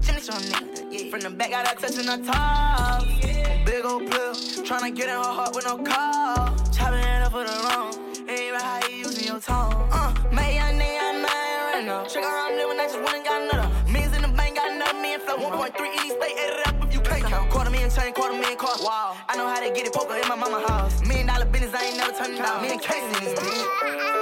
Jimmy 0.00 0.20
show 0.20 0.32
nigga, 0.32 0.92
yeah. 0.92 1.10
From 1.10 1.20
the 1.20 1.30
back, 1.30 1.50
got 1.50 1.68
her 1.68 1.74
touching 1.76 2.06
the 2.06 2.18
top. 2.26 3.37
Big 3.78 3.86
old 3.86 4.10
pill, 4.10 4.34
tryna 4.66 4.92
get 4.92 5.08
in 5.08 5.14
her 5.14 5.22
heart 5.22 5.54
with 5.54 5.64
no 5.64 5.78
call. 5.78 6.50
Chopping 6.74 6.98
it 6.98 7.22
up 7.22 7.30
for 7.30 7.44
the 7.46 7.54
wrong. 7.62 7.94
Ain't 8.26 8.50
right 8.50 8.60
how 8.60 8.88
you 8.88 9.06
using 9.06 9.22
your 9.22 9.38
tone. 9.38 9.70
Uh, 9.92 10.12
my 10.32 10.50
young 10.50 10.74
nigga, 10.74 10.98
I'm 10.98 11.22
right 11.22 11.84
now. 11.86 12.04
Check 12.04 12.24
out 12.24 12.50
I'm 12.50 12.56
living, 12.58 12.80
I 12.80 12.86
just 12.90 12.98
went 12.98 13.14
and 13.14 13.24
got 13.24 13.38
another. 13.40 13.70
Millions 13.86 14.16
in 14.16 14.22
the 14.22 14.34
bank, 14.34 14.56
got 14.56 14.72
another 14.72 14.94
million 14.94 15.20
flow. 15.20 15.36
1.3 15.36 15.78
in 15.78 15.94
each 15.94 16.18
state, 16.18 16.34
it 16.42 16.66
up 16.66 16.74
if 16.82 16.92
you 16.92 17.00
can't 17.02 17.22
count. 17.22 17.50
Quarter 17.50 17.70
million 17.70 17.88
chain, 17.88 18.12
quarter 18.14 18.34
million 18.34 18.58
car. 18.58 18.74
Wow, 18.82 19.16
I 19.28 19.36
know 19.36 19.46
how 19.46 19.60
to 19.60 19.70
get 19.70 19.86
it, 19.86 19.92
poker 19.92 20.16
in 20.16 20.26
my 20.26 20.34
mama 20.34 20.58
house. 20.66 21.00
Million 21.06 21.28
dollar 21.28 21.46
business, 21.46 21.72
I 21.72 21.84
ain't 21.84 21.98
never 21.98 22.18
turning 22.18 22.42
down. 22.42 22.60
Million 22.62 22.80
cases 22.80 23.16
in 23.16 23.24
this 23.30 23.38
bitch. 23.38 23.62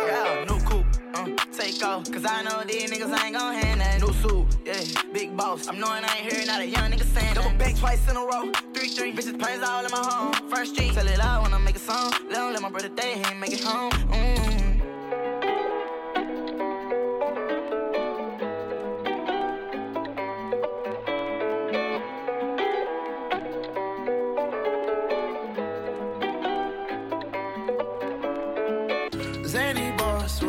Yeah, 0.04 0.44
coupe. 0.44 0.55
Uh, 1.16 1.24
take 1.50 1.82
off, 1.82 2.10
cause 2.12 2.26
I 2.26 2.42
know 2.42 2.62
these 2.66 2.90
niggas 2.90 3.24
ain't 3.24 3.34
gon' 3.36 3.54
hand 3.54 3.80
that 3.80 4.00
new 4.02 4.12
suit. 4.12 4.46
Yeah, 4.66 4.82
big 5.14 5.34
boss. 5.34 5.66
I'm 5.66 5.80
knowing 5.80 6.04
I 6.04 6.16
ain't 6.18 6.30
hearing 6.30 6.46
not 6.46 6.60
a 6.60 6.66
young 6.66 6.90
nigga 6.90 7.04
saying 7.04 7.34
Double 7.34 7.56
back 7.56 7.74
twice 7.76 8.06
in 8.10 8.16
a 8.16 8.20
row. 8.20 8.52
Three, 8.74 8.88
three. 8.88 9.12
Bitches 9.14 9.42
pains 9.42 9.62
all 9.62 9.82
in 9.82 9.90
my 9.90 9.98
home. 9.98 10.34
First 10.50 10.74
street. 10.74 10.92
Tell 10.92 11.06
it 11.06 11.18
loud 11.18 11.44
when 11.44 11.54
I 11.54 11.58
make 11.58 11.76
a 11.76 11.78
song. 11.78 12.12
Let 12.28 12.42
him 12.42 12.52
let 12.52 12.60
my 12.60 12.68
brother 12.68 12.90
day, 12.90 13.14
he 13.14 13.24
ain't 13.24 13.38
make 13.40 13.52
it 13.54 13.64
home. 13.64 13.90
Mm. 13.92 14.56
Zany 29.46 29.96
boss, 29.96 30.42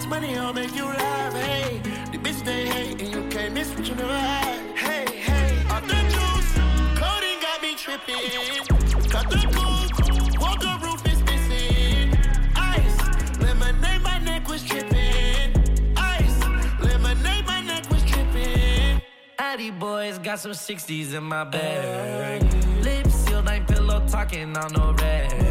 much 0.00 0.08
money, 0.08 0.36
I'll 0.36 0.52
make 0.52 0.74
you 0.74 0.84
laugh. 0.84 1.34
Hey, 1.34 1.80
the 2.12 2.18
bitch 2.18 2.44
they 2.44 2.66
hate, 2.66 3.00
and 3.02 3.14
you 3.14 3.22
can't 3.28 3.52
miss 3.52 3.68
what 3.74 3.86
you 3.86 3.94
never 3.94 4.16
had. 4.16 4.76
Hey, 4.76 5.04
hey, 5.16 5.62
off 5.68 5.86
the 5.86 6.00
juice, 6.14 6.52
coding 7.00 7.38
got 7.40 7.60
me 7.60 7.74
tripping. 7.74 8.64
Cut 9.10 9.28
the 9.28 9.38
coupe, 9.54 10.40
walk 10.40 10.60
the 10.60 10.78
roof 10.82 11.06
is 11.06 11.22
missing. 11.24 12.16
Ice, 12.56 13.38
lemonade, 13.40 14.02
my 14.02 14.18
neck 14.18 14.48
was 14.48 14.62
tripping. 14.62 15.94
Ice, 15.96 16.38
lemonade, 16.80 17.46
my 17.46 17.60
neck 17.62 17.88
was 17.90 18.02
tripping. 18.04 19.02
Addy 19.38 19.70
boys 19.70 20.18
got 20.18 20.38
some 20.38 20.52
60s 20.52 21.14
in 21.14 21.24
my 21.24 21.44
bag. 21.44 22.42
Lips 22.82 23.14
sealed, 23.14 23.48
ain't 23.48 23.66
pillow 23.66 24.02
talking 24.08 24.56
on 24.56 24.72
no 24.72 24.92
rag. 24.92 25.49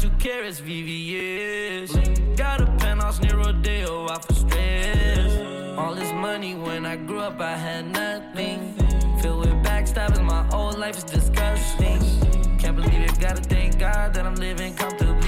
Two 0.00 0.10
carats, 0.10 0.60
VVS. 0.60 2.36
Got 2.36 2.60
a 2.60 2.66
penthouse 2.78 3.20
near 3.20 3.36
Rodeo, 3.36 4.06
off 4.06 4.24
for 4.26 4.34
stress. 4.34 5.76
All 5.76 5.92
this 5.92 6.12
money 6.12 6.54
when 6.54 6.86
I 6.86 6.94
grew 6.94 7.18
up, 7.18 7.40
I 7.40 7.56
had 7.56 7.90
nothing. 7.90 8.74
Filled 9.20 9.40
with 9.40 9.54
backstabbing, 9.64 10.22
my 10.22 10.44
whole 10.52 10.72
life 10.72 10.96
is 10.98 11.02
disgusting. 11.02 12.00
Can't 12.58 12.76
believe 12.76 13.00
it, 13.08 13.18
gotta 13.18 13.42
thank 13.42 13.80
God 13.80 14.14
that 14.14 14.24
I'm 14.24 14.36
living 14.36 14.72
comfortably. 14.74 15.27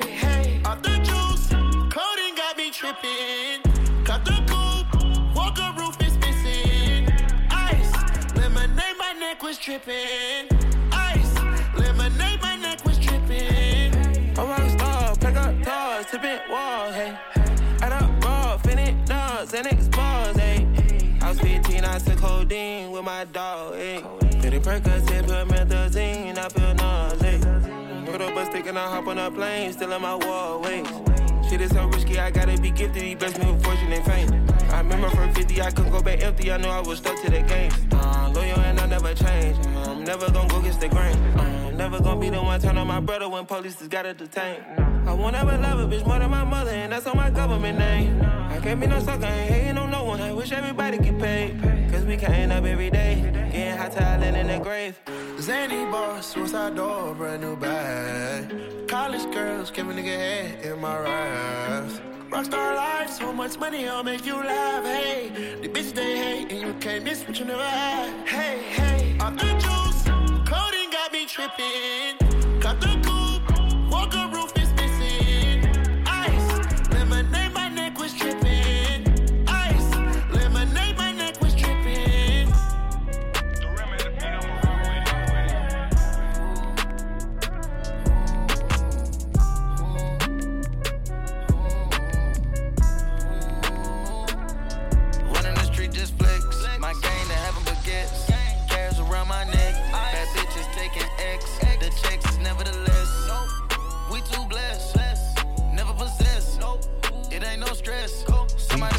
tripping. 2.93 3.61
Cut 4.03 4.25
the 4.25 4.37
coupe, 4.47 5.35
walk 5.35 5.57
a 5.59 5.73
roof 5.77 5.95
is 6.01 6.17
missing. 6.17 7.07
Ice, 7.49 7.91
lemonade, 8.35 8.97
my 8.97 9.13
neck 9.13 9.41
was 9.43 9.57
tripping. 9.57 10.47
Ice, 10.91 11.35
lemonade, 11.77 12.41
my 12.41 12.55
neck 12.57 12.83
was 12.85 12.97
tripping. 12.99 13.93
A 14.37 14.43
rock 14.43 14.69
star, 14.69 15.15
pack 15.17 15.35
up 15.37 15.63
doors, 15.63 16.05
tipping 16.11 16.39
walls, 16.49 16.95
hey. 16.95 17.17
Add 17.81 17.93
up 17.93 18.23
raw, 18.23 18.57
finish 18.57 18.95
dogs, 19.07 19.53
and 19.53 19.67
expose, 19.67 20.35
hey. 20.37 20.67
I 21.21 21.29
was 21.29 21.39
15, 21.39 21.85
I 21.85 21.99
took 21.99 22.17
codeine 22.17 22.91
with 22.91 23.03
my 23.03 23.25
dog, 23.25 23.75
hey. 23.75 24.03
It 24.43 24.63
Percocet, 24.63 25.25
promethazine, 25.27 26.37
I 26.37 26.49
feel 26.49 26.73
nauseous. 26.73 27.45
Put 28.09 28.21
up 28.21 28.35
a 28.35 28.45
stick 28.47 28.65
and 28.65 28.77
I 28.77 28.89
hop 28.89 29.07
on 29.07 29.17
a 29.17 29.31
plane, 29.31 29.71
still 29.71 29.93
in 29.93 30.01
my 30.01 30.15
wallways. 30.15 31.20
Shit 31.51 31.59
is 31.59 31.71
so 31.71 31.85
risky, 31.87 32.17
I 32.17 32.31
gotta 32.31 32.57
be 32.61 32.71
gifted. 32.71 33.03
He 33.03 33.13
blessed 33.13 33.37
me 33.37 33.51
with 33.51 33.61
fortune 33.61 33.91
and 33.91 34.05
fame. 34.05 34.47
I 34.71 34.77
remember 34.77 35.09
from 35.09 35.33
50, 35.33 35.61
I 35.61 35.69
couldn't 35.71 35.91
go 35.91 36.01
back 36.01 36.23
empty. 36.23 36.49
I 36.49 36.55
knew 36.55 36.69
I 36.69 36.79
was 36.79 36.99
stuck 36.99 37.21
to 37.23 37.29
the 37.29 37.41
game. 37.41 37.69
Uh, 37.91 38.31
loyal 38.33 38.57
and 38.61 38.79
I 38.79 38.85
never 38.85 39.13
change. 39.13 39.57
I'm 39.75 40.05
never 40.05 40.31
gonna 40.31 40.47
go 40.47 40.59
against 40.59 40.79
the 40.79 40.87
grain. 40.87 41.17
I'm 41.37 41.75
never 41.75 41.99
gonna 41.99 42.21
be 42.21 42.29
the 42.29 42.41
one 42.41 42.61
turn 42.61 42.77
on 42.77 42.87
my 42.87 43.01
brother 43.01 43.27
when 43.27 43.45
police 43.45 43.75
just 43.75 43.91
gotta 43.91 44.13
detain. 44.13 44.90
I 45.07 45.13
won't 45.13 45.35
ever 45.35 45.57
love 45.57 45.79
a 45.79 45.95
bitch 45.95 46.05
more 46.05 46.19
than 46.19 46.29
my 46.29 46.43
mother, 46.43 46.71
and 46.71 46.91
that's 46.91 47.07
on 47.07 47.17
my 47.17 47.29
government 47.29 47.79
name. 47.79 48.21
I 48.21 48.59
can't 48.59 48.79
be 48.79 48.87
no 48.87 48.99
sucker, 48.99 49.25
ain't 49.25 49.51
hating 49.51 49.77
on 49.77 49.89
no 49.91 50.03
one. 50.03 50.21
I 50.21 50.31
wish 50.31 50.51
everybody 50.51 50.97
get 50.97 51.17
paid. 51.19 51.59
Cause 51.91 52.05
we 52.05 52.15
can't 52.15 52.51
up 52.51 52.63
every 52.63 52.89
day, 52.89 53.15
getting 53.51 53.77
hot 53.77 53.91
talent 53.91 54.37
in 54.37 54.47
the 54.47 54.59
grave. 54.59 54.99
Zany 55.39 55.83
boss, 55.91 56.27
suicide 56.27 56.75
door, 56.75 57.13
brand 57.15 57.41
new 57.41 57.55
bag. 57.55 58.87
College 58.87 59.33
girls, 59.33 59.71
give 59.71 59.89
a 59.89 59.93
nigga 59.93 60.15
head 60.15 60.65
in 60.65 60.79
my 60.79 60.99
raps. 60.99 61.99
Rockstar 62.29 62.75
life, 62.75 63.09
so 63.09 63.33
much 63.33 63.57
money, 63.57 63.87
I'll 63.89 64.03
make 64.03 64.25
you 64.25 64.35
laugh. 64.35 64.85
Hey, 64.85 65.57
the 65.61 65.67
bitch 65.67 65.93
they 65.93 66.17
hate, 66.17 66.51
and 66.51 66.61
you 66.61 66.73
can't 66.79 67.03
miss 67.03 67.27
what 67.27 67.37
you 67.39 67.45
never 67.45 67.63
had. 67.63 68.27
Hey, 68.27 68.61
hey, 68.69 69.17
off 69.19 69.35
the 69.35 69.51
juice, 69.63 70.03
coding 70.47 70.89
got 70.91 71.11
me 71.11 71.25
tripping. 71.25 72.61
Cut 72.61 72.79
the 72.79 73.10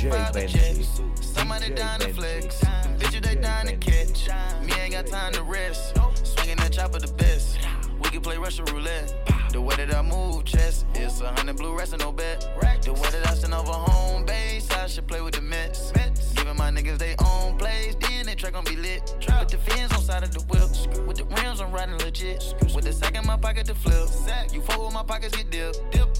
Somebody 0.02 0.48
DJ 0.48 0.52
the 0.52 0.58
checks. 0.58 1.00
Somebody 1.20 1.70
down 1.74 2.00
to 2.00 2.12
flex. 2.12 2.60
Bitches 2.98 3.22
they 3.22 3.36
down 3.36 3.66
to 3.66 3.76
catch. 3.76 4.28
Me 4.66 4.72
ain't 4.80 4.94
got 4.94 5.06
time 5.06 5.32
to 5.32 5.44
rest. 5.44 5.96
Swinging 6.24 6.56
that 6.56 6.72
chopper 6.72 6.98
the 6.98 7.12
best. 7.12 7.56
We 8.02 8.10
can 8.10 8.20
play 8.20 8.36
Russian 8.36 8.64
roulette. 8.64 9.14
The 9.52 9.60
way 9.60 9.76
that 9.76 9.94
I 9.94 10.02
move, 10.02 10.44
chest, 10.44 10.86
it's 10.94 11.20
a 11.20 11.30
hundred 11.30 11.56
blue 11.56 11.78
rest 11.78 11.96
no 11.96 12.10
bet. 12.10 12.40
The 12.82 12.92
way 12.92 13.10
that 13.10 13.28
I 13.28 13.34
send 13.34 13.54
over 13.54 13.70
home 13.70 14.24
base, 14.24 14.68
I 14.72 14.88
should 14.88 15.06
play 15.06 15.20
with 15.20 15.34
the 15.34 15.42
Mets. 15.42 15.92
Giving 16.34 16.56
my 16.56 16.70
niggas 16.70 16.98
they 16.98 17.14
own 17.24 17.56
plays, 17.56 17.94
then 18.00 18.26
they 18.26 18.34
track 18.34 18.54
gon' 18.54 18.64
be 18.64 18.74
lit. 18.74 19.14
With 19.38 19.50
the 19.50 19.58
fins 19.58 19.92
on 19.92 20.00
side 20.00 20.24
of 20.24 20.32
the 20.32 20.40
whip, 20.50 21.06
with 21.06 21.18
the 21.18 21.24
rims 21.36 21.60
I'm 21.60 21.70
riding 21.70 21.98
legit. 21.98 22.54
With 22.74 22.84
the 22.84 22.92
sack 22.92 23.14
in 23.14 23.24
my 23.24 23.36
pocket 23.36 23.66
to 23.66 23.74
flip. 23.74 24.08
You 24.52 24.62
fuck 24.62 24.82
with 24.82 24.94
my 24.94 25.04
pockets 25.04 25.36
get 25.36 25.50
dip. 25.50 25.76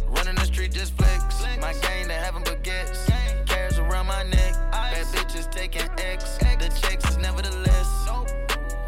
Running 0.09 0.37
the 0.37 0.45
street 0.45 0.71
just 0.71 0.97
flex. 0.97 1.43
My 1.61 1.73
game 1.73 2.07
they 2.07 2.15
having 2.15 2.45
baguettes. 2.45 3.11
Cares 3.47 3.72
around 3.83 4.07
my 4.07 4.23
neck. 4.25 4.55
Bad 4.71 5.07
bitches 5.07 5.51
taking 5.51 5.89
X. 5.99 6.39
The 6.39 6.69
checks 6.81 7.09
is 7.11 7.19
nevertheless. 7.19 8.09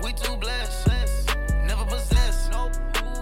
We 0.03 0.13
too 0.13 0.37
blessed. 0.37 0.89
Never 1.67 1.85
possess. 1.85 2.49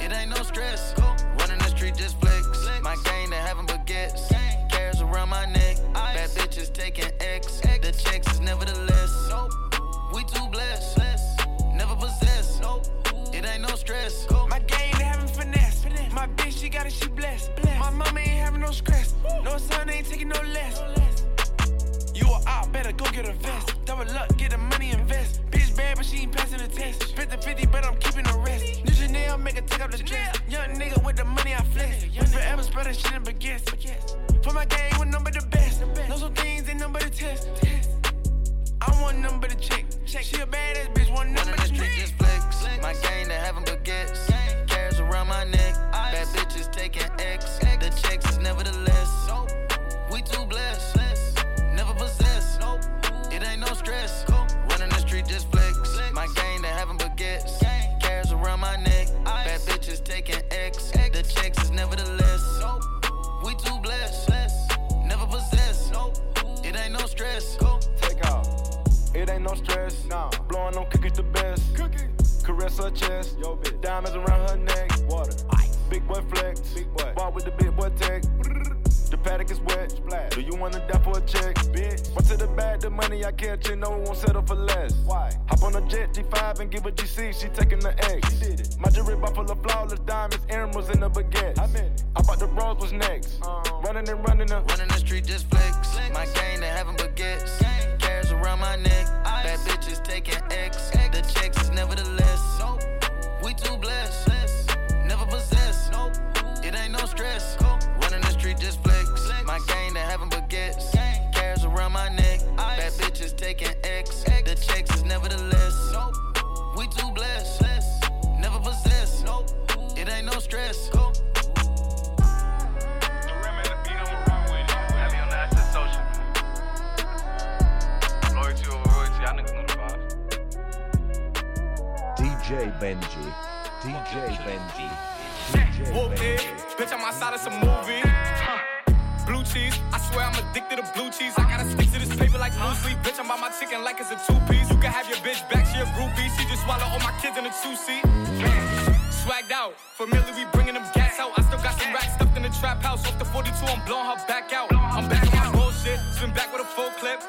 It 0.01 0.12
ain't 0.12 0.31
no 0.31 0.43
stress. 0.43 0.95
Running 1.39 1.59
the 1.59 1.68
street 1.68 1.97
just 1.97 2.20
flex. 2.20 2.47
My 2.83 2.97
game 3.05 3.31
they 3.31 3.37
having 3.37 3.66
baguettes. 3.66 4.29
Cares 4.70 5.01
around 5.01 5.31
my 5.31 5.47
neck. 5.47 5.77
Bad 5.95 6.31
bitches 6.31 6.73
taking 6.73 7.11
X. 7.20 7.61
The 7.61 7.93
checks 7.93 8.33
is 8.33 8.41
nevertheless. 8.41 9.31
We 10.14 10.25
too 10.25 10.49
blessed. 10.51 10.99
Never 11.75 11.97
possess. 11.97 12.61
It 13.33 13.47
ain't 13.47 13.62
no 13.62 13.75
stress. 13.77 14.27
My 14.49 14.59
game, 14.59 14.95
they 14.99 15.05
having 15.05 15.27
finesse. 15.29 15.85
My 16.12 16.27
bitch, 16.27 16.61
she 16.61 16.68
got 16.68 16.87
it, 16.87 16.93
she 16.93 17.09
blessed. 17.09 17.51
My 17.79 17.91
mama 17.91 18.20
ain't 18.20 18.29
having 18.29 18.61
no 18.61 18.70
stress. 18.70 19.14
No 19.43 19.57
son 19.57 19.89
ain't 19.89 20.07
taking 20.07 20.29
no 20.29 20.41
less. 20.43 20.81
Out, 22.47 22.72
better 22.72 22.93
go 22.93 23.05
get 23.11 23.28
a 23.28 23.33
vest. 23.33 23.74
Double 23.85 24.11
up, 24.11 24.37
get 24.37 24.51
the 24.51 24.59
money, 24.59 24.91
invest. 24.91 25.41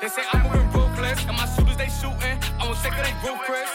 They 0.01 0.07
say 0.07 0.23
I'm 0.31 0.43
moving 0.43 0.71
ruthless, 0.71 1.19
and 1.27 1.35
my 1.35 1.45
shooters 1.55 1.75
they 1.75 1.89
shooting. 1.89 2.39
I 2.59 2.65
won't 2.65 2.79
take 2.79 2.93
it, 2.93 3.03
they 3.03 3.35
Chris. 3.45 3.69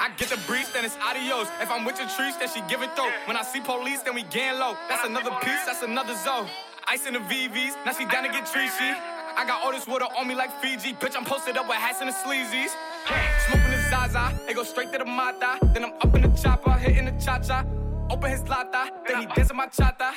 I 0.00 0.10
get 0.16 0.28
the 0.28 0.40
breeze, 0.46 0.70
then 0.72 0.84
it's 0.84 0.96
adios. 0.96 1.48
If 1.60 1.70
I'm 1.70 1.84
with 1.84 1.98
your 1.98 2.08
trees, 2.08 2.36
then 2.38 2.48
she 2.48 2.60
it 2.60 2.96
though. 2.96 3.10
When 3.26 3.36
I 3.36 3.42
see 3.42 3.60
police, 3.60 4.00
then 4.02 4.14
we 4.14 4.22
gang 4.24 4.58
low. 4.58 4.74
That's 4.88 5.06
another 5.06 5.30
piece, 5.42 5.64
that's 5.66 5.82
another 5.82 6.16
zone. 6.16 6.48
Ice 6.88 7.06
in 7.06 7.14
the 7.14 7.20
VVs, 7.20 7.76
now 7.84 7.92
she 7.92 8.06
down 8.06 8.24
to 8.24 8.30
get 8.30 8.44
treachy. 8.46 8.96
I 9.36 9.44
got 9.46 9.62
all 9.64 9.72
this 9.72 9.86
water 9.86 10.06
on 10.18 10.26
me 10.28 10.34
like 10.34 10.50
Fiji. 10.60 10.94
Bitch, 10.94 11.16
I'm 11.16 11.24
posted 11.24 11.56
up 11.56 11.68
with 11.68 11.76
hats 11.76 12.00
and 12.00 12.08
the 12.08 12.14
sleazies. 12.14 12.72
Smoking 13.48 13.70
the 13.70 13.82
Zaza, 13.90 14.32
it 14.48 14.54
go 14.54 14.64
straight 14.64 14.92
to 14.92 14.98
the 14.98 15.04
Mata. 15.04 15.58
Then 15.74 15.84
I'm 15.84 15.92
up 16.00 16.14
in 16.14 16.22
the 16.22 16.28
chopper, 16.40 16.72
hitting 16.72 17.04
the 17.04 17.12
cha 17.22 17.38
cha. 17.38 17.64
Open 18.10 18.30
his 18.30 18.46
lata, 18.46 18.90
then 19.08 19.20
he 19.22 19.26
dancing 19.34 19.56
my 19.56 19.66
chata. 19.68 20.12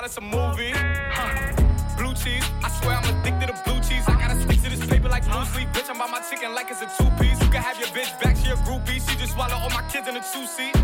Outside 0.00 0.06
of 0.06 0.12
some 0.12 0.30
movie. 0.30 0.72
Huh. 1.12 1.96
Blue 1.96 2.14
cheese, 2.14 2.44
I 2.64 2.70
swear 2.80 2.96
I'm 2.96 3.20
addicted 3.20 3.48
to 3.48 3.62
blue 3.64 3.80
cheese. 3.80 4.04
I 4.06 4.16
gotta 4.16 4.40
stick 4.40 4.62
to 4.62 4.70
this 4.70 4.86
paper 4.86 5.08
like 5.08 5.24
blue 5.24 5.44
sleep. 5.44 5.68
Bitch, 5.72 5.90
I'm 5.90 5.98
by 5.98 6.06
my 6.06 6.20
chicken 6.30 6.54
like 6.54 6.70
it's 6.70 6.80
a 6.80 6.88
two 6.96 7.10
piece. 7.20 7.40
You 7.42 7.50
can 7.50 7.62
have 7.62 7.78
your 7.78 7.88
bitch 7.88 8.12
back, 8.22 8.36
she 8.36 8.50
a 8.50 8.56
groupie. 8.64 9.00
She 9.04 9.16
just 9.18 9.34
swallow 9.34 9.56
all 9.56 9.70
my 9.70 9.82
kids 9.90 10.08
in 10.08 10.16
a 10.16 10.24
two 10.32 10.46
seat. 10.46 10.74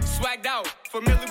Swagged 0.00 0.46
out, 0.46 0.66
familiar, 0.88 1.26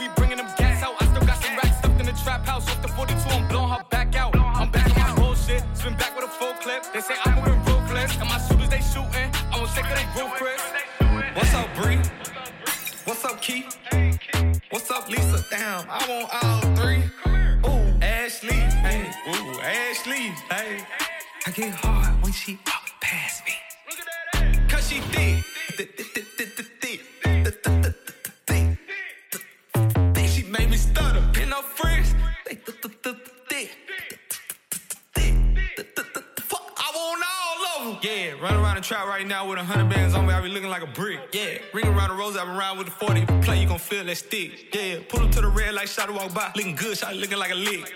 that 44.14 44.26
stick. 44.26 44.74
Yeah, 44.74 45.00
pull 45.10 45.22
up 45.22 45.32
to 45.32 45.42
the 45.42 45.48
red 45.48 45.74
like 45.74 45.88
shot 45.88 46.12
walk 46.12 46.34
by. 46.34 46.52
Looking 46.56 46.76
good, 46.76 46.98
shot 46.98 47.16
looking 47.16 47.38
like 47.38 47.52
a 47.52 47.56
lick. 47.56 47.92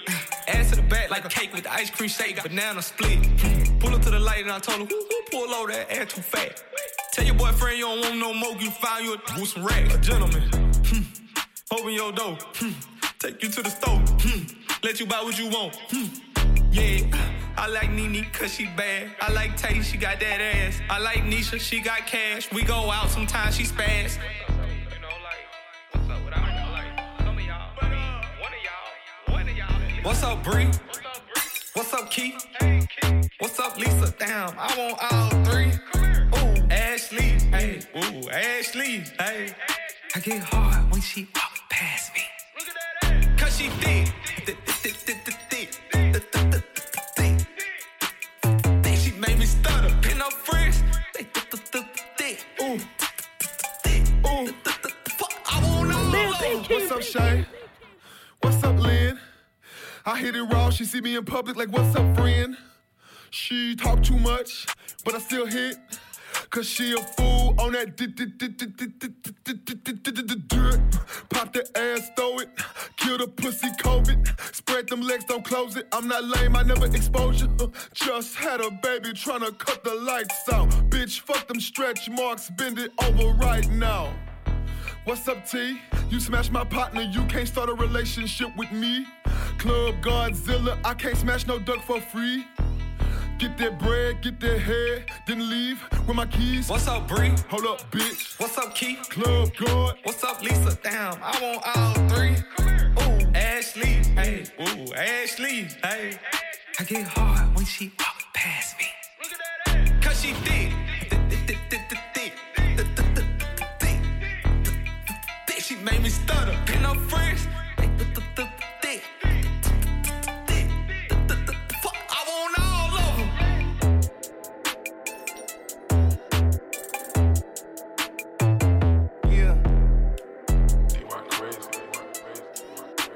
Ass 0.47 0.69
to 0.71 0.77
the 0.77 0.81
back 0.83 1.09
like 1.09 1.25
a 1.25 1.29
cake 1.29 1.53
with 1.53 1.63
the 1.63 1.73
ice 1.73 1.89
cream 1.89 2.09
shake, 2.09 2.41
banana 2.41 2.81
split. 2.81 3.19
Pull 3.79 3.93
up 3.93 4.01
to 4.01 4.09
the 4.09 4.19
light 4.19 4.41
and 4.41 4.51
I 4.51 4.59
told 4.59 4.79
her, 4.79 4.85
who, 4.85 5.05
who 5.09 5.21
pull 5.31 5.53
over 5.53 5.71
that 5.71 5.91
ass 5.91 6.13
too 6.13 6.21
fat? 6.21 6.63
Tell 7.13 7.25
your 7.25 7.35
boyfriend 7.35 7.77
you 7.77 7.85
don't 7.85 8.01
want 8.01 8.17
no 8.17 8.33
more, 8.33 8.55
you 8.57 8.71
find 8.71 9.05
you 9.05 9.15
a 9.15 9.45
some 9.45 9.65
racks. 9.65 9.93
A 9.93 9.99
gentleman, 9.99 10.49
hmm. 10.85 11.03
open 11.71 11.93
your 11.93 12.11
door, 12.11 12.37
hmm. 12.55 12.71
take 13.19 13.41
you 13.43 13.49
to 13.49 13.61
the 13.61 13.69
store, 13.69 13.99
hmm. 14.21 14.43
let 14.83 14.99
you 14.99 15.05
buy 15.05 15.21
what 15.21 15.37
you 15.37 15.49
want. 15.49 15.75
Hmm. 15.89 16.05
Yeah, 16.71 16.99
I 17.57 17.67
like 17.67 17.91
Nene 17.91 18.25
cause 18.33 18.53
she 18.53 18.65
bad. 18.65 19.15
I 19.21 19.31
like 19.31 19.57
Tay, 19.57 19.81
she 19.81 19.97
got 19.97 20.19
that 20.19 20.41
ass. 20.41 20.79
I 20.89 20.99
like 20.99 21.23
Nisha, 21.23 21.59
she 21.59 21.79
got 21.79 22.05
cash. 22.05 22.51
We 22.51 22.63
go 22.63 22.91
out 22.91 23.09
sometimes, 23.09 23.55
she 23.55 23.63
spaz. 23.63 24.17
What's 30.07 30.23
up, 30.23 30.41
Bree? 30.41 30.69
What's 31.73 31.93
up, 31.93 32.09
Keith? 32.09 32.41
What's 33.39 33.59
up, 33.59 33.77
Lisa? 33.77 34.13
Damn, 34.17 34.57
I 34.57 34.73
want 34.77 34.97
all 35.11 35.29
three. 35.43 35.73
Ooh, 36.33 36.67
Ashley, 36.71 37.35
hey, 37.51 37.81
ooh, 37.93 38.29
Ashley, 38.29 39.03
hey. 39.19 39.53
I 40.15 40.19
get 40.21 40.41
hard 40.43 40.89
when 40.93 41.01
she 41.01 41.27
walk 41.35 41.59
past 41.69 42.13
me. 42.15 42.21
Cause 43.35 43.57
she 43.57 43.67
thick. 43.67 44.07
She 48.95 49.11
made 49.11 49.37
me 49.37 49.45
stutter. 49.45 49.93
Pin 50.01 50.21
up 50.21 50.31
friends. 50.31 50.83
Ooh. 52.61 52.79
Ooh. 54.25 54.47
Fuck, 55.17 55.33
I 55.47 56.65
What's 56.69 56.91
up, 56.91 57.01
Shay? 57.01 57.45
I 60.07 60.17
hit 60.17 60.37
it 60.37 60.43
raw, 60.43 60.69
she 60.69 60.85
see 60.85 61.01
me 61.01 61.17
in 61.17 61.25
public 61.25 61.57
like, 61.57 61.69
what's 61.69 61.93
up, 61.93 62.15
friend? 62.15 62.55
She 63.29 63.75
talk 63.75 64.01
too 64.01 64.17
much, 64.17 64.65
but 65.03 65.13
I 65.13 65.19
still 65.19 65.45
hit. 65.45 65.75
Cause 66.49 66.65
she 66.65 66.93
a 66.93 66.97
fool 66.97 67.53
on 67.59 67.73
that 67.73 67.97
drip. 70.47 70.81
Pop 71.29 71.51
the 71.51 71.69
ass, 71.77 72.09
throw 72.15 72.39
it. 72.39 72.47
Kill 72.95 73.17
the 73.17 73.27
pussy 73.27 73.67
COVID. 73.81 74.55
Spread 74.55 74.87
them 74.87 75.01
legs, 75.01 75.25
don't 75.25 75.43
close 75.43 75.75
it. 75.75 75.89
I'm 75.91 76.07
not 76.07 76.23
lame, 76.23 76.55
I 76.55 76.63
never 76.63 76.85
expose 76.85 77.41
you. 77.41 77.73
Just 77.93 78.35
had 78.35 78.61
a 78.61 78.71
baby 78.71 79.11
trying 79.11 79.41
to 79.41 79.51
cut 79.51 79.83
the 79.83 79.93
lights 79.93 80.47
out. 80.53 80.69
Bitch, 80.89 81.19
fuck 81.19 81.49
them 81.49 81.59
stretch 81.59 82.09
marks, 82.09 82.49
bend 82.51 82.79
it 82.79 82.93
over 83.03 83.33
right 83.33 83.69
now. 83.71 84.13
What's 85.07 85.25
up, 85.29 85.47
T? 85.47 85.79
You 86.09 86.19
smash 86.19 86.51
my 86.51 86.65
partner, 86.65 86.99
you 87.01 87.23
can't 87.27 87.47
start 87.47 87.69
a 87.69 87.73
relationship 87.73 88.53
with 88.57 88.69
me. 88.73 89.05
Club 89.57 89.95
Godzilla, 90.01 90.77
I 90.83 90.95
can't 90.95 91.15
smash 91.15 91.47
no 91.47 91.59
duck 91.59 91.81
for 91.83 92.01
free. 92.01 92.45
Get 93.37 93.57
that 93.57 93.79
bread, 93.79 94.21
get 94.21 94.37
that 94.41 94.59
head, 94.59 95.05
then 95.25 95.49
leave 95.49 95.81
with 96.05 96.17
my 96.17 96.25
keys. 96.25 96.67
What's 96.67 96.89
up, 96.89 97.07
Bree? 97.07 97.31
Hold 97.47 97.67
up, 97.67 97.89
bitch. 97.89 98.37
What's 98.37 98.57
up, 98.57 98.75
Keith? 98.75 99.07
Club 99.09 99.49
God. 99.55 99.95
What's 100.03 100.25
up, 100.25 100.43
Lisa? 100.43 100.77
Damn, 100.83 101.17
I 101.23 101.39
want 101.41 101.77
all 101.77 102.09
three. 102.09 102.35
Ooh, 102.99 103.31
Ashley, 103.33 104.03
hey, 104.13 104.43
ooh, 104.59 104.93
Ashley, 104.93 105.69
hey. 105.85 106.19
I 106.81 106.83
get 106.83 107.07
hard 107.07 107.55
when 107.55 107.63
she 107.63 107.93
walk 107.97 108.23
past 108.33 108.77
me. 108.77 108.87
Look 109.23 109.31
at 109.31 109.39
that 109.39 109.89
ass. 110.01 110.05
Cause 110.05 110.21
she 110.21 110.33
thick. 110.33 110.66
Thick, 110.66 110.66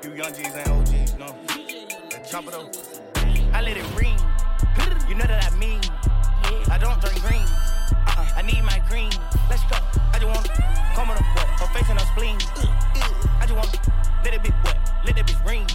You 0.03 0.13
young 0.15 0.33
G's 0.33 0.55
ain't 0.55 0.67
OGs, 0.67 1.13
no. 1.19 1.27
That 2.09 2.25
chop 2.27 2.47
it 2.47 2.55
up. 2.55 2.75
I 3.53 3.61
let 3.61 3.77
it 3.77 3.85
ring. 3.95 4.17
You 5.07 5.13
know 5.13 5.25
that 5.25 5.51
I 5.51 5.55
mean. 5.57 5.79
I 6.71 6.79
don't 6.79 6.99
drink 6.99 7.21
green. 7.21 7.45
Uh-uh, 8.07 8.25
I 8.35 8.41
need 8.41 8.63
my 8.63 8.81
green. 8.89 9.11
Let's 9.47 9.63
go. 9.65 10.00
I 10.21 10.23
just 10.23 10.37
want 10.37 10.93
come 10.93 11.09
on 11.09 11.17
up, 11.17 11.25
what? 11.33 11.47
Her 11.57 11.65
face 11.73 11.89
and 11.89 11.99
her 11.99 12.05
spleen. 12.13 12.37
I 13.41 13.47
just 13.47 13.55
want 13.57 13.73
let 14.23 14.35
it 14.35 14.43
be 14.43 14.49
what? 14.61 14.77
Let 15.03 15.17
it 15.17 15.25
be 15.25 15.33
ring. 15.47 15.65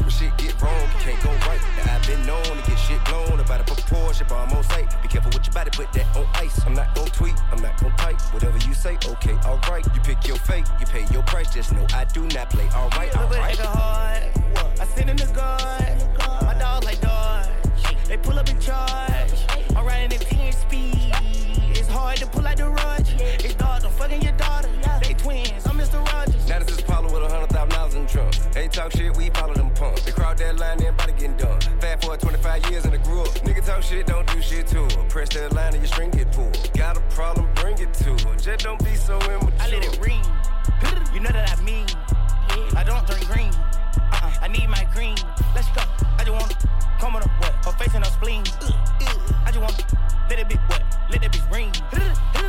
When 0.00 0.08
shit 0.08 0.34
get 0.38 0.56
wrong, 0.62 0.80
you 0.80 0.98
can't 1.04 1.22
go 1.22 1.28
right. 1.46 1.60
Now 1.76 1.96
I've 1.96 2.06
been 2.06 2.24
known 2.24 2.44
to 2.44 2.62
get 2.64 2.78
shit 2.78 3.04
blown 3.04 3.40
about 3.40 3.60
a 3.60 3.64
proportion, 3.64 4.24
but 4.26 4.36
I'm 4.36 4.56
on 4.56 4.64
sight. 4.64 4.88
Be 5.02 5.08
careful 5.08 5.30
with 5.34 5.44
your 5.44 5.52
body, 5.52 5.68
put 5.70 5.92
that 5.92 6.16
on 6.16 6.24
ice. 6.36 6.64
I'm 6.64 6.72
not 6.72 6.94
gon' 6.94 7.08
tweet, 7.08 7.34
I'm 7.52 7.60
not 7.60 7.78
gon' 7.78 7.94
type. 7.98 8.18
Whatever 8.32 8.56
you 8.56 8.72
say, 8.72 8.96
okay, 9.04 9.36
alright. 9.44 9.84
You 9.94 10.00
pick 10.00 10.26
your 10.26 10.38
fate, 10.38 10.64
you 10.80 10.86
pay 10.86 11.04
your 11.12 11.22
price. 11.24 11.52
Just 11.52 11.74
know 11.74 11.86
I 11.92 12.06
do 12.06 12.22
not 12.28 12.48
play. 12.48 12.70
Alright, 12.74 13.14
alright. 13.18 13.60
I 14.80 14.86
sit 14.94 15.10
in 15.10 15.16
the 15.16 15.26
guard. 15.26 16.42
My 16.42 16.54
dog 16.58 16.84
like 16.84 17.02
Dodge. 17.02 17.48
They 18.06 18.16
pull 18.16 18.38
up 18.38 18.48
in 18.48 18.58
charge. 18.60 19.44
I'm 19.76 19.84
riding 19.84 20.18
at 20.18 20.22
10 20.22 20.52
speed. 20.54 21.27
It's 21.88 21.96
hard 21.96 22.18
to 22.18 22.26
pull 22.26 22.46
out 22.46 22.58
the 22.58 22.68
rudge. 22.68 23.14
It's 23.18 23.54
dog, 23.54 23.82
I'm 23.82 23.90
fucking 23.92 24.20
your 24.20 24.32
daughter. 24.32 24.68
They 25.02 25.14
twins. 25.14 25.66
I'm 25.66 25.78
Mr. 25.78 26.04
Rogers. 26.12 26.46
Now 26.46 26.58
this 26.58 26.76
is 26.76 26.82
Paulo 26.82 27.10
with 27.10 27.22
a 27.22 27.32
hundred 27.32 27.48
thousand 27.48 27.70
dollars 27.70 27.94
in 27.94 28.02
the 28.02 28.08
trunk. 28.10 28.34
They 28.52 28.68
talk 28.68 28.92
shit, 28.92 29.16
we 29.16 29.30
follow 29.30 29.54
them 29.54 29.70
pumps. 29.70 30.04
They 30.04 30.12
crowd 30.12 30.36
that 30.36 30.58
line, 30.58 30.82
everybody 30.82 31.12
getting 31.12 31.38
done. 31.38 31.58
Fast 31.80 32.02
forward 32.02 32.20
25 32.20 32.70
years 32.70 32.84
in 32.84 32.90
the 32.90 32.98
grew 32.98 33.22
up. 33.22 33.28
Nigga 33.40 33.64
talk 33.64 33.82
shit, 33.82 34.06
don't 34.06 34.30
do 34.30 34.42
shit 34.42 34.66
to 34.66 34.82
her. 34.82 35.04
Press 35.08 35.30
that 35.30 35.54
line 35.54 35.72
and 35.72 35.76
your 35.76 35.86
string 35.86 36.10
get 36.10 36.30
pulled. 36.30 36.70
Got 36.74 36.98
a 36.98 37.00
problem, 37.08 37.48
bring 37.54 37.78
it 37.78 37.94
to 38.04 38.10
her. 38.28 38.36
Just 38.36 38.64
don't 38.66 38.84
be 38.84 38.94
so 38.94 39.16
immature. 39.20 39.50
I 39.58 39.70
let 39.70 39.82
it 39.82 39.98
ring. 39.98 40.20
You 41.14 41.20
know 41.20 41.30
that 41.32 41.56
I 41.58 41.62
mean. 41.62 41.86
I 42.76 42.84
don't 42.84 43.06
drink 43.06 43.26
green. 43.28 43.54
Uh-uh, 44.12 44.34
I 44.42 44.48
need 44.48 44.68
my 44.68 44.86
green. 44.92 45.16
Let's 45.54 45.68
go. 45.72 45.80
I 46.18 46.24
just 46.26 46.32
want 46.32 46.50
to 46.50 46.68
come 47.00 47.16
on 47.16 47.22
up, 47.22 47.30
what? 47.40 47.54
Her 47.64 47.72
face 47.82 47.94
and 47.94 48.04
her 48.04 48.10
spleen. 48.10 48.44
Uh, 48.60 48.72
uh. 49.00 49.44
I 49.46 49.52
just 49.52 49.60
want 49.60 49.78
to 49.78 49.98
let 50.28 50.38
it 50.38 50.50
be 50.50 50.56
what? 50.68 50.82
Let 51.10 51.24
it 51.24 51.32
be 51.32 51.40
ring. 51.50 51.72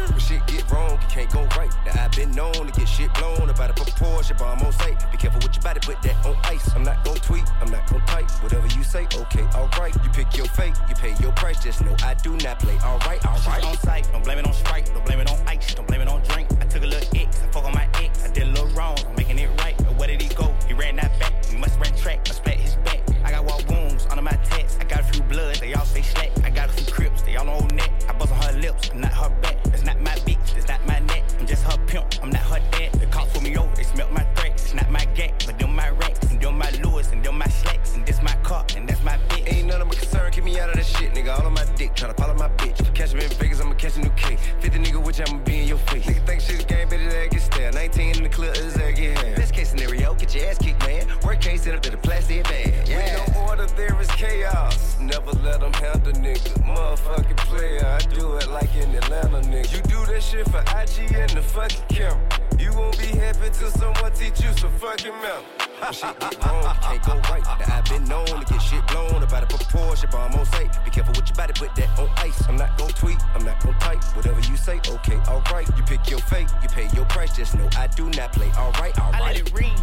When 0.09 0.19
shit 0.19 0.45
get 0.47 0.69
wrong, 0.71 0.99
you 1.01 1.07
can't 1.07 1.31
go 1.31 1.45
right. 1.57 1.71
Now 1.85 2.03
I've 2.03 2.11
been 2.11 2.31
known 2.31 2.53
to 2.53 2.71
get 2.71 2.87
shit 2.87 3.13
blown 3.13 3.49
about 3.49 3.69
a 3.69 3.73
proportion, 3.73 4.35
but 4.37 4.45
I'm 4.45 4.65
on 4.65 4.73
sight. 4.73 4.99
Be 5.11 5.17
careful 5.17 5.39
with 5.41 5.55
your 5.55 5.63
body, 5.63 5.79
put 5.81 6.01
that 6.01 6.25
on 6.25 6.35
ice. 6.43 6.73
I'm 6.75 6.83
not 6.83 7.03
gon' 7.05 7.15
tweet, 7.15 7.45
I'm 7.61 7.71
not 7.71 7.89
gon' 7.89 8.05
type. 8.05 8.29
Whatever 8.43 8.67
you 8.67 8.83
say, 8.83 9.07
okay, 9.15 9.43
alright. 9.55 9.95
You 10.03 10.09
pick 10.11 10.35
your 10.35 10.47
fate, 10.47 10.75
you 10.89 10.95
pay 10.95 11.15
your 11.21 11.31
price. 11.33 11.63
Just 11.63 11.83
know 11.83 11.95
I 12.03 12.15
do 12.15 12.35
not 12.37 12.59
play. 12.59 12.77
Alright, 12.83 13.25
alright. 13.25 13.63
On 13.63 13.77
site, 13.77 14.11
don't 14.11 14.23
blame 14.23 14.39
it 14.39 14.47
on 14.47 14.53
Sprite, 14.53 14.91
don't 14.93 15.05
blame 15.05 15.19
it 15.19 15.29
on 15.29 15.37
ice, 15.47 15.73
don't 15.73 15.87
blame 15.87 16.01
it 16.01 16.07
on 16.07 16.21
drink. 16.23 16.49
I 16.59 16.65
took 16.65 16.83
a 16.83 16.87
little 16.87 17.17
X, 17.17 17.41
I 17.41 17.47
fuck 17.51 17.63
on 17.63 17.73
my 17.73 17.87
ex, 17.95 18.25
I 18.25 18.29
did 18.29 18.43
a 18.43 18.51
little 18.51 18.67
wrong, 18.69 18.97
I'm 19.07 19.15
making 19.15 19.39
it 19.39 19.49
right. 19.61 19.77
But 19.77 19.95
where 19.95 20.07
did 20.07 20.21
he 20.21 20.29
go? 20.35 20.53
He 20.67 20.73
ran 20.73 20.97
that 20.97 21.17
back, 21.19 21.45
he 21.45 21.57
must 21.57 21.79
ran 21.79 21.95
track, 21.95 22.27
I 22.27 22.33
splat 22.33 22.57
his 22.57 22.75
back. 22.77 23.01
I 23.23 23.31
got 23.31 23.45
wall 23.45 23.61
wounds 23.69 24.05
under 24.09 24.21
my 24.21 24.31
tats, 24.31 24.77
I 24.79 24.83
got 24.83 25.01
a 25.01 25.03
few 25.03 25.23
bloods, 25.23 25.59
they 25.59 25.73
all 25.73 25.85
say 25.85 26.01
slack. 26.01 26.31
I 26.43 26.49
got 26.49 26.69
a 26.69 26.73
few 26.73 26.91
crips, 26.93 27.21
they 27.21 27.35
all 27.35 27.49
on 27.49 27.67
neck. 27.69 27.91
Bust 28.19 28.33
on 28.33 28.41
her 28.43 28.59
lips, 28.59 28.93
not 28.93 29.13
her 29.13 29.29
back. 29.41 29.63
That's 29.63 29.85
not 29.85 30.01
my 30.01 30.11
bitch, 30.27 30.53
that's 30.53 30.67
not 30.67 30.85
my 30.85 30.99
neck. 30.99 31.23
I'm 31.39 31.47
just 31.47 31.63
her 31.63 31.77
pimp, 31.87 32.05
I'm 32.21 32.29
not 32.29 32.41
her 32.41 32.59
dad. 32.71 32.91
The 32.99 33.05
cops 33.05 33.31
pull 33.31 33.41
me 33.41 33.55
over, 33.57 33.73
they 33.75 33.83
smelt 33.83 34.11
my 34.11 34.23
threats. 34.35 34.65
It's 34.65 34.73
not 34.73 34.91
my 34.91 35.05
gang, 35.15 35.33
but 35.45 35.57
them 35.57 35.73
my 35.73 35.89
racks, 35.89 36.29
and 36.29 36.39
them 36.41 36.57
my 36.57 36.69
lures, 36.83 37.07
and 37.13 37.23
them 37.23 37.37
my 37.37 37.47
slacks, 37.47 37.95
and 37.95 38.05
this 38.05 38.21
my 38.21 38.35
car, 38.43 38.65
and 38.75 38.89
that's 38.89 39.03
my 39.03 39.17
bitch. 39.29 39.53
Ain't 39.53 39.67
none 39.67 39.81
of 39.81 39.87
my 39.87 39.95
concern, 39.95 40.31
keep 40.31 40.43
me 40.43 40.59
out 40.59 40.69
of 40.69 40.75
that 40.75 40.85
shit, 40.85 41.13
nigga. 41.13 41.39
All 41.39 41.45
on 41.45 41.53
my 41.53 41.65
dick, 41.75 41.95
tryna 41.95 42.17
follow 42.17 42.35
my 42.35 42.49
bitch. 42.49 42.93
Catch 42.93 43.13
me 43.13 43.23
in 43.23 43.31
Vegas, 43.31 43.61
I'ma 43.61 43.73
catch 43.75 43.95
a 43.95 44.01
new 44.01 44.09
cake. 44.11 44.39
50 44.59 44.79
nigga, 44.79 45.01
which 45.01 45.21
I'ma 45.21 45.39
be 45.43 45.61
in 45.61 45.67
your 45.67 45.77
face. 45.77 46.05
Nigga 46.05 46.25
think 46.27 46.41
shit's 46.41 46.65
game, 46.65 46.89
bitch, 46.89 47.07
ass 47.07 47.29
get 47.31 47.41
stale. 47.41 47.71
19 47.71 48.17
in 48.17 48.23
the 48.23 48.29
clip, 48.29 48.55
his 48.57 48.75
ass 48.75 48.99
get 48.99 49.17
hand. 49.17 49.48
Scenario, 49.69 50.15
get 50.15 50.33
your 50.33 50.47
ass 50.47 50.57
kicked, 50.57 50.79
man. 50.87 51.05
Worst 51.23 51.41
case, 51.41 51.67
in 51.67 51.75
a 51.75 51.79
plastic 51.79 52.43
bag. 52.45 52.87
Yeah. 52.87 52.97
When 52.97 53.33
no 53.35 53.47
order, 53.47 53.67
there 53.77 53.95
is 54.01 54.07
chaos. 54.07 54.97
Never 54.99 55.31
let 55.43 55.59
them 55.59 55.73
handle 55.73 56.11
nigga. 56.13 56.53
Motherfucking 56.65 57.37
player, 57.37 57.85
I 57.85 57.99
do 58.15 58.37
it 58.37 58.49
like 58.49 58.75
in 58.75 58.89
Atlanta, 58.95 59.47
nigga. 59.47 59.71
You 59.75 59.81
do 59.83 60.11
that 60.11 60.23
shit 60.23 60.49
for 60.49 60.61
IG 60.61 61.13
and 61.13 61.29
the 61.29 61.43
fucking 61.43 61.85
camera. 61.87 62.19
You 62.57 62.73
won't 62.73 62.97
be 62.97 63.05
happy 63.05 63.51
till 63.53 63.69
someone 63.69 64.11
teach 64.13 64.41
you 64.41 64.51
some 64.57 64.71
fucking 64.71 65.13
math. 65.21 65.68
When 65.79 65.93
shit 65.93 66.19
get 66.19 66.45
wrong, 66.45 66.63
you 66.63 66.99
can't 66.99 67.03
go 67.03 67.13
right. 67.31 67.43
Now 67.43 67.77
I've 67.77 67.85
been 67.85 68.03
known 68.03 68.25
to 68.25 68.45
get 68.45 68.61
shit 68.61 68.85
blown 68.87 69.23
about 69.23 69.43
a 69.43 69.47
proportion, 69.47 70.09
but 70.11 70.19
I'm 70.19 70.35
on 70.35 70.45
sight. 70.45 70.77
Be 70.83 70.91
careful 70.91 71.13
with 71.15 71.29
your 71.29 71.35
body, 71.35 71.53
put 71.53 71.73
that 71.75 71.99
on 71.99 72.09
ice. 72.17 72.47
I'm 72.47 72.57
not 72.57 72.77
gon' 72.77 72.89
tweet, 72.89 73.17
I'm 73.33 73.45
not 73.45 73.63
gon' 73.63 73.73
type. 73.79 74.03
Whatever 74.15 74.39
you 74.41 74.57
say, 74.57 74.79
okay, 74.89 75.17
alright. 75.27 75.67
You 75.77 75.83
pick 75.83 76.09
your 76.09 76.19
fate, 76.19 76.49
you 76.61 76.69
pay 76.69 76.89
your 76.93 77.05
price. 77.05 77.35
Just 77.35 77.55
know 77.55 77.69
I 77.77 77.87
do 77.87 78.09
not 78.11 78.33
play. 78.33 78.51
Alright, 78.57 78.99
alright. 78.99 79.21
I 79.21 79.27
let 79.27 79.37
it 79.37 79.53
ring. 79.53 79.75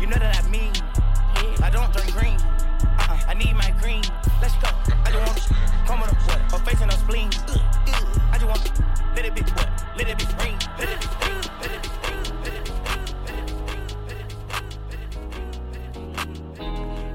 You 0.00 0.06
know 0.06 0.18
that 0.18 0.42
I 0.42 0.48
mean. 0.48 0.72
I 1.62 1.70
don't 1.70 1.92
drink 1.92 2.12
green. 2.12 2.38
Uh-uh, 2.98 3.18
I 3.28 3.34
need 3.34 3.54
my 3.54 3.70
green. 3.80 4.02
Let's 4.40 4.54
go. 4.56 4.68
I 5.04 5.10
just 5.10 5.18
want 5.18 5.86
come 5.86 6.02
on 6.02 6.08
up, 6.08 6.16
what? 6.26 6.40
Her 6.52 6.58
face 6.64 6.80
and 6.80 6.90
her 6.90 6.98
spleen. 6.98 7.30
Uh, 7.48 7.58
uh. 7.88 8.32
I 8.32 8.38
just 8.38 8.46
want 8.46 9.14
let 9.14 9.24
it 9.24 9.34
be 9.34 9.42
what? 9.42 9.68
Let 9.96 10.08
it 10.08 10.18
be 10.18 10.24
ring. 10.42 10.58
Let 10.78 10.88
it 10.88 11.41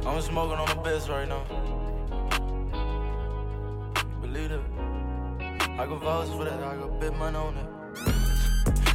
I'm 0.08 0.22
smoking 0.22 0.58
on 0.58 0.68
the 0.70 0.76
best 0.76 1.10
right 1.10 1.28
now. 1.28 1.44
Believe 4.22 4.52
it. 4.52 4.62
I 5.78 5.86
can 5.86 6.00
vouch 6.00 6.30
for 6.30 6.46
that. 6.46 6.64
I 6.64 6.76
got 6.78 7.00
big 7.02 7.14
money 7.18 7.36
on 7.36 7.58
it. 7.58 7.66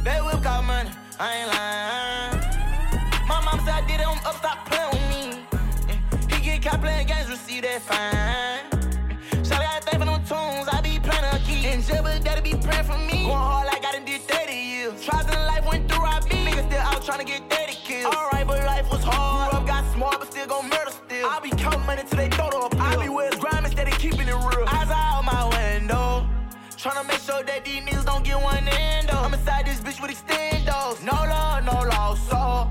That 0.03 0.25
whip 0.25 0.41
got 0.41 0.63
money. 0.65 0.89
I 1.19 1.35
ain't 1.37 1.47
lying. 1.53 3.27
My 3.27 3.39
mom 3.45 3.59
said 3.59 3.75
I 3.75 3.87
did 3.87 3.99
it. 4.01 4.07
I'm 4.07 4.17
up. 4.25 4.35
Stop 4.37 4.65
playing 4.65 4.89
with 4.91 5.07
me. 5.13 5.45
Eh, 5.93 6.35
he 6.35 6.43
get 6.43 6.63
caught 6.63 6.81
playing 6.81 7.05
games. 7.05 7.29
Receive 7.29 7.61
that 7.61 7.81
fine. 7.83 9.45
Shout 9.45 9.61
out, 9.61 9.69
I 9.69 9.79
think 9.81 9.99
for 9.99 10.05
them 10.05 10.19
tunes. 10.25 10.67
I 10.67 10.81
be 10.81 10.99
playing 10.99 11.23
a 11.23 11.37
key. 11.45 11.67
And 11.67 11.83
Jebba, 11.83 12.23
daddy 12.23 12.41
be 12.41 12.57
praying 12.57 12.85
for 12.85 12.97
me. 12.97 13.23
Going 13.23 13.37
hard 13.37 13.67
like 13.67 13.82
Make 27.07 27.19
sure 27.19 27.43
that 27.43 27.65
these 27.65 27.81
niggas 27.81 28.05
don't 28.05 28.23
get 28.23 28.41
one 28.41 28.67
end 28.67 29.09
though. 29.09 29.19
I'm 29.19 29.33
inside 29.33 29.65
this 29.65 29.79
bitch 29.81 30.01
with 30.01 30.11
extendos. 30.11 31.03
No 31.03 31.13
love, 31.13 31.63
no 31.65 31.87
loss, 31.89 32.19
so 32.29 32.69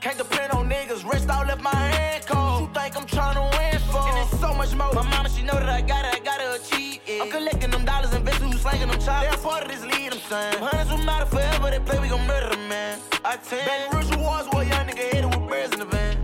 can't 0.00 0.18
depend 0.18 0.52
on 0.52 0.68
niggas. 0.68 1.04
Wrist 1.10 1.28
all 1.30 1.44
left 1.44 1.62
my 1.62 1.74
hand 1.74 2.26
cold. 2.26 2.60
You 2.62 2.66
think 2.74 2.96
I'm 2.96 3.06
tryna 3.06 3.44
win 3.56 3.80
for? 3.90 4.08
And 4.08 4.18
it's 4.18 4.40
so 4.40 4.54
much 4.54 4.74
more. 4.74 4.92
My 4.92 5.02
mama, 5.08 5.28
she 5.28 5.42
know 5.42 5.54
that 5.54 5.68
I 5.68 5.80
got 5.80 6.04
it, 6.04 6.14
I 6.14 6.18
gotta 6.24 6.60
achieve 6.60 7.00
it. 7.06 7.22
I'm 7.22 7.30
collecting 7.30 7.70
them 7.70 7.84
dollars, 7.84 8.14
investing 8.14 8.52
who's 8.52 8.62
slanging 8.62 8.88
them 8.88 9.00
chops. 9.00 9.28
They're 9.28 9.38
part 9.38 9.64
of 9.64 9.70
this 9.70 9.82
lead, 9.84 10.12
I'm 10.12 10.18
saying. 10.18 10.58
Hundreds 10.58 10.90
will 10.90 11.04
matter 11.04 11.26
forever, 11.26 11.70
they 11.70 11.80
play, 11.80 11.98
we 11.98 12.08
gon' 12.08 12.26
murder 12.26 12.50
them, 12.50 12.68
man. 12.68 12.98
I 13.24 13.36
tell 13.36 13.64
Baton 13.64 13.96
Rouge 13.96 14.16
Wars, 14.16 14.46
where 14.52 14.64
young 14.64 14.86
nigga 14.86 15.12
headed 15.12 15.26
with 15.26 15.48
birds 15.48 15.72
in 15.72 15.78
the 15.80 15.86
van. 15.86 16.16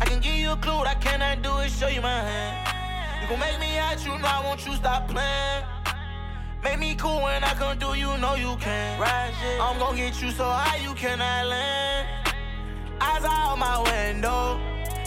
I 0.00 0.04
can 0.04 0.20
give 0.20 0.34
you 0.34 0.52
a 0.52 0.56
clue, 0.56 0.76
what 0.76 0.86
I 0.86 0.94
cannot 0.94 1.42
do 1.42 1.56
is 1.58 1.76
show 1.76 1.88
you 1.88 2.00
my 2.00 2.20
hand. 2.22 3.22
You 3.22 3.28
gon' 3.28 3.40
make 3.40 3.58
me 3.58 3.78
out, 3.78 4.04
you 4.04 4.16
know 4.18 4.28
I 4.28 4.44
want 4.44 4.64
you 4.66 4.74
stop 4.74 5.08
playing. 5.08 5.77
Make 6.62 6.78
me 6.80 6.94
cool 6.96 7.22
when 7.22 7.44
I 7.44 7.54
come 7.54 7.78
through, 7.78 7.94
you 7.94 8.18
know 8.18 8.34
you 8.34 8.56
can. 8.56 9.00
Right, 9.00 9.32
shit. 9.40 9.60
I'm 9.60 9.78
gon' 9.78 9.96
get 9.96 10.20
you 10.20 10.30
so 10.32 10.44
high 10.44 10.78
you 10.78 10.92
cannot 10.94 11.46
land. 11.46 12.08
Eyes 13.00 13.24
out 13.24 13.56
my 13.58 13.78
window. 13.78 14.58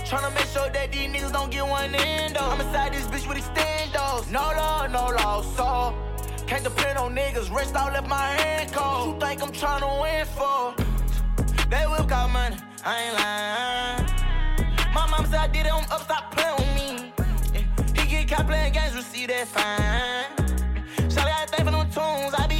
Tryna 0.05 0.33
make 0.33 0.45
sure 0.45 0.69
that 0.69 0.91
these 0.91 1.09
niggas 1.09 1.31
don't 1.31 1.51
get 1.51 1.65
one 1.65 1.93
in 1.93 2.33
though. 2.33 2.39
I'm 2.41 2.61
inside 2.61 2.93
this 2.93 3.05
bitch 3.07 3.27
with 3.27 3.37
extendos. 3.37 4.29
No 4.31 4.39
law, 4.39 4.87
no 4.87 5.05
law, 5.15 5.41
so 5.41 5.93
can't 6.47 6.63
depend 6.63 6.97
on 6.97 7.15
niggas. 7.15 7.53
Wrist 7.53 7.75
out, 7.75 7.93
left 7.93 8.07
my 8.07 8.27
hand 8.35 8.71
cold. 8.71 9.15
You 9.15 9.27
think 9.27 9.41
I'm 9.41 9.51
tryna 9.51 10.01
win 10.01 10.25
for? 10.25 10.73
They 11.69 11.85
will 11.85 12.05
got 12.05 12.29
money, 12.29 12.57
I 12.85 13.01
ain't 13.03 13.15
lying. 13.15 14.93
My 14.93 15.07
mom 15.09 15.25
said 15.25 15.39
I 15.39 15.47
did 15.47 15.65
it 15.65 15.71
on 15.71 15.83
up, 15.91 16.03
stop 16.03 16.35
playing 16.35 16.57
with 16.57 16.75
me. 16.75 18.01
He 18.01 18.07
get 18.09 18.29
caught 18.29 18.47
playing 18.47 18.73
games, 18.73 18.95
receive 18.95 19.29
that 19.29 19.47
fine. 19.47 20.40
Shawty, 21.91 22.33
I 22.39 22.47
think 22.47 22.50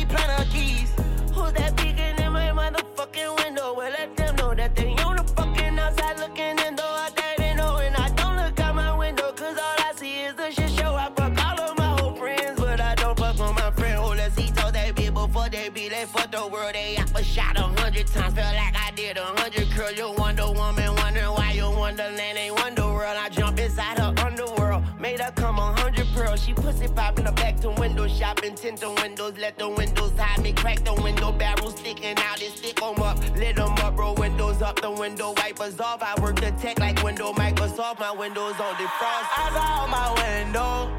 She 26.43 26.53
pussy 26.53 26.87
popping 26.87 27.25
her 27.25 27.31
back 27.33 27.59
to 27.61 27.69
window 27.69 28.07
shopping, 28.07 28.55
tint 28.55 28.79
the 28.79 28.89
windows, 28.89 29.33
let 29.37 29.59
the 29.59 29.69
windows 29.69 30.11
hide 30.17 30.41
me, 30.41 30.53
crack 30.53 30.83
the 30.83 30.93
window 30.95 31.31
barrel 31.31 31.69
sticking 31.69 32.17
out. 32.17 32.41
It 32.41 32.57
stick 32.57 32.81
'em 32.81 32.99
up, 32.99 33.19
lit 33.35 33.59
'em 33.59 33.73
up, 33.85 33.95
bro. 33.95 34.13
Windows 34.13 34.59
up, 34.63 34.81
the 34.81 34.89
window 34.89 35.35
wipers 35.37 35.79
off. 35.79 36.01
I 36.01 36.19
work 36.19 36.37
the 36.37 36.51
tech 36.59 36.79
like 36.79 37.03
window 37.03 37.31
Microsoft. 37.33 37.99
My 37.99 38.11
windows 38.11 38.55
on 38.59 38.73
defrost. 38.73 39.27
Eyes 39.37 39.55
out 39.55 39.89
my 39.89 40.09
window. 40.23 40.89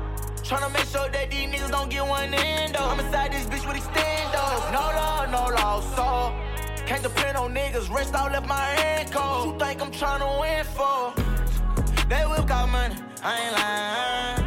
Tryna 0.44 0.72
make 0.72 0.86
sure 0.86 1.08
that 1.08 1.30
these 1.32 1.48
niggas 1.50 1.70
don't 1.72 1.90
get 1.90 2.06
one 2.06 2.32
in 2.32 2.72
though. 2.72 2.88
I'm 2.90 3.00
inside 3.00 3.32
this 3.32 3.46
bitch 3.46 3.66
with 3.66 3.82
extendos. 3.82 4.62
No 4.70 4.84
love, 5.00 5.28
no 5.30 5.44
loss, 5.56 5.84
so 5.96 6.32
can't 6.86 7.02
depend 7.02 7.36
on 7.36 7.52
niggas. 7.52 7.92
Wrist 7.92 8.14
out, 8.14 8.30
left 8.30 8.46
my 8.46 8.66
hand 8.78 9.10
cold. 9.10 9.54
You 9.54 9.58
think 9.58 9.82
I'm 9.82 9.90
tryna 9.90 10.40
win 10.40 10.64
for? 10.76 11.12
They 12.08 12.24
will 12.26 12.44
got 12.44 12.68
money, 12.68 12.94
I 13.24 13.40
ain't 13.40 13.54
lying. 13.56 14.41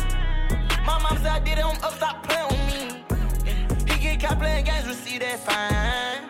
Up, 1.86 1.94
stop 1.94 2.24
playing 2.24 2.48
with 2.50 3.88
me. 3.88 3.94
He 3.94 4.00
get 4.04 4.20
caught 4.22 4.40
playing 4.40 4.66
games, 4.66 4.88
receive 4.88 5.20
that 5.22 5.40
fine. 5.40 6.28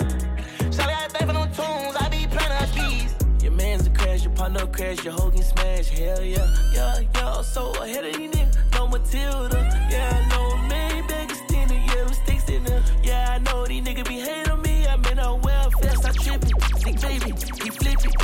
Shawty, 0.71 0.93
I 0.93 1.07
think 1.07 1.25
for 1.27 1.33
them 1.33 1.49
tunes, 1.57 1.95
I 1.95 2.09
be 2.09 2.27
playing 2.27 2.55
her 2.59 2.67
keys. 2.75 3.15
Your 3.41 3.53
man's 3.53 3.87
a 3.87 3.89
crash, 3.89 4.23
your 4.23 4.33
partner 4.33 4.67
crash, 4.67 5.03
your 5.03 5.13
hoe 5.13 5.29
get 5.29 5.45
smashed. 5.45 5.89
Hell 5.89 6.23
yeah, 6.23 6.47
yeah, 6.73 6.99
yeah. 7.15 7.41
So 7.41 7.71
ahead 7.83 8.05
of 8.05 8.13
these 8.17 8.31
niggas, 8.31 8.55
no 8.73 8.87
Matilda. 8.87 9.59
Yeah, 9.89 10.17
I 10.17 10.29
know 10.31 10.47
Maybach 10.69 11.31
extended, 11.31 11.81
yeah, 11.87 12.03
them 12.03 12.13
sticks 12.13 12.49
in 12.49 12.63
there. 12.65 12.83
Yeah, 13.03 13.35
I 13.35 13.37
know 13.39 13.65
these 13.65 13.83
niggas 13.83 14.07
be 14.07 14.19
hating 14.19 14.51
on 14.51 14.61
me. 14.61 14.85
I'm 14.87 15.03
in 15.05 15.19
a 15.19 15.35
welfare, 15.35 15.95
stop 15.95 16.15
tripping. 16.15 16.59
Sick 16.79 17.01
baby, 17.01 17.31
he 17.63 17.69
flip 17.69 18.05
it 18.05 18.15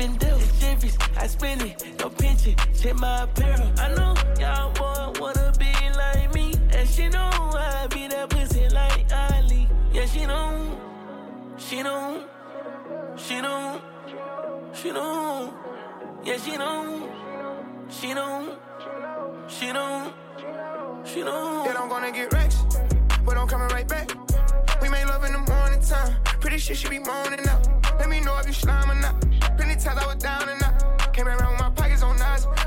and 0.00 0.18
Dell. 0.18 0.38
Jeffries, 0.60 0.96
I 1.16 1.26
spend 1.26 1.62
it, 1.62 1.98
no 1.98 2.08
pinch 2.08 2.46
it. 2.46 2.58
Check 2.80 2.94
my 2.96 3.22
apparel. 3.22 3.70
I 3.78 3.94
know 3.94 4.14
y'all 4.38 4.72
want 4.80 5.20
wanna 5.20 5.52
be 5.58 5.77
she 6.98 7.08
know 7.08 7.30
I 7.54 7.86
be 7.94 8.08
that 8.08 8.28
pussy 8.30 8.68
like 8.70 9.06
Ali. 9.12 9.68
Yeah, 9.92 10.06
she 10.06 10.26
know, 10.26 10.48
she 11.56 11.82
know, 11.82 12.24
she 13.16 13.40
know. 13.40 13.80
She 14.74 14.92
know, 14.92 15.52
yeah, 16.24 16.36
she 16.36 16.56
know, 16.56 17.08
she 17.88 18.14
know, 18.14 18.56
she 19.48 19.72
know, 19.72 20.12
she 21.04 21.22
know. 21.22 21.64
Yeah, 21.66 21.74
I'm 21.78 21.88
gonna 21.88 22.12
get 22.12 22.32
rich, 22.32 22.54
but 23.24 23.36
I'm 23.36 23.48
coming 23.48 23.68
right 23.68 23.88
back. 23.88 24.08
We 24.82 24.88
made 24.88 25.06
love 25.06 25.24
in 25.24 25.32
the 25.32 25.38
morning 25.38 25.80
time. 25.80 26.16
Pretty 26.40 26.58
shit, 26.58 26.76
she 26.76 26.88
be 26.88 26.98
moaning 26.98 27.48
out. 27.48 27.66
Let 27.98 28.08
me 28.08 28.20
know 28.20 28.36
if 28.38 28.46
you 28.46 28.52
slime 28.52 28.90
or 28.90 29.00
not. 29.00 29.20
Plenty 29.56 29.76
times 29.82 29.98
I 30.02 30.06
was 30.06 30.16
down 30.16 30.48
and 30.48 30.62
out. 30.62 31.12
Came 31.12 31.26
around 31.26 31.57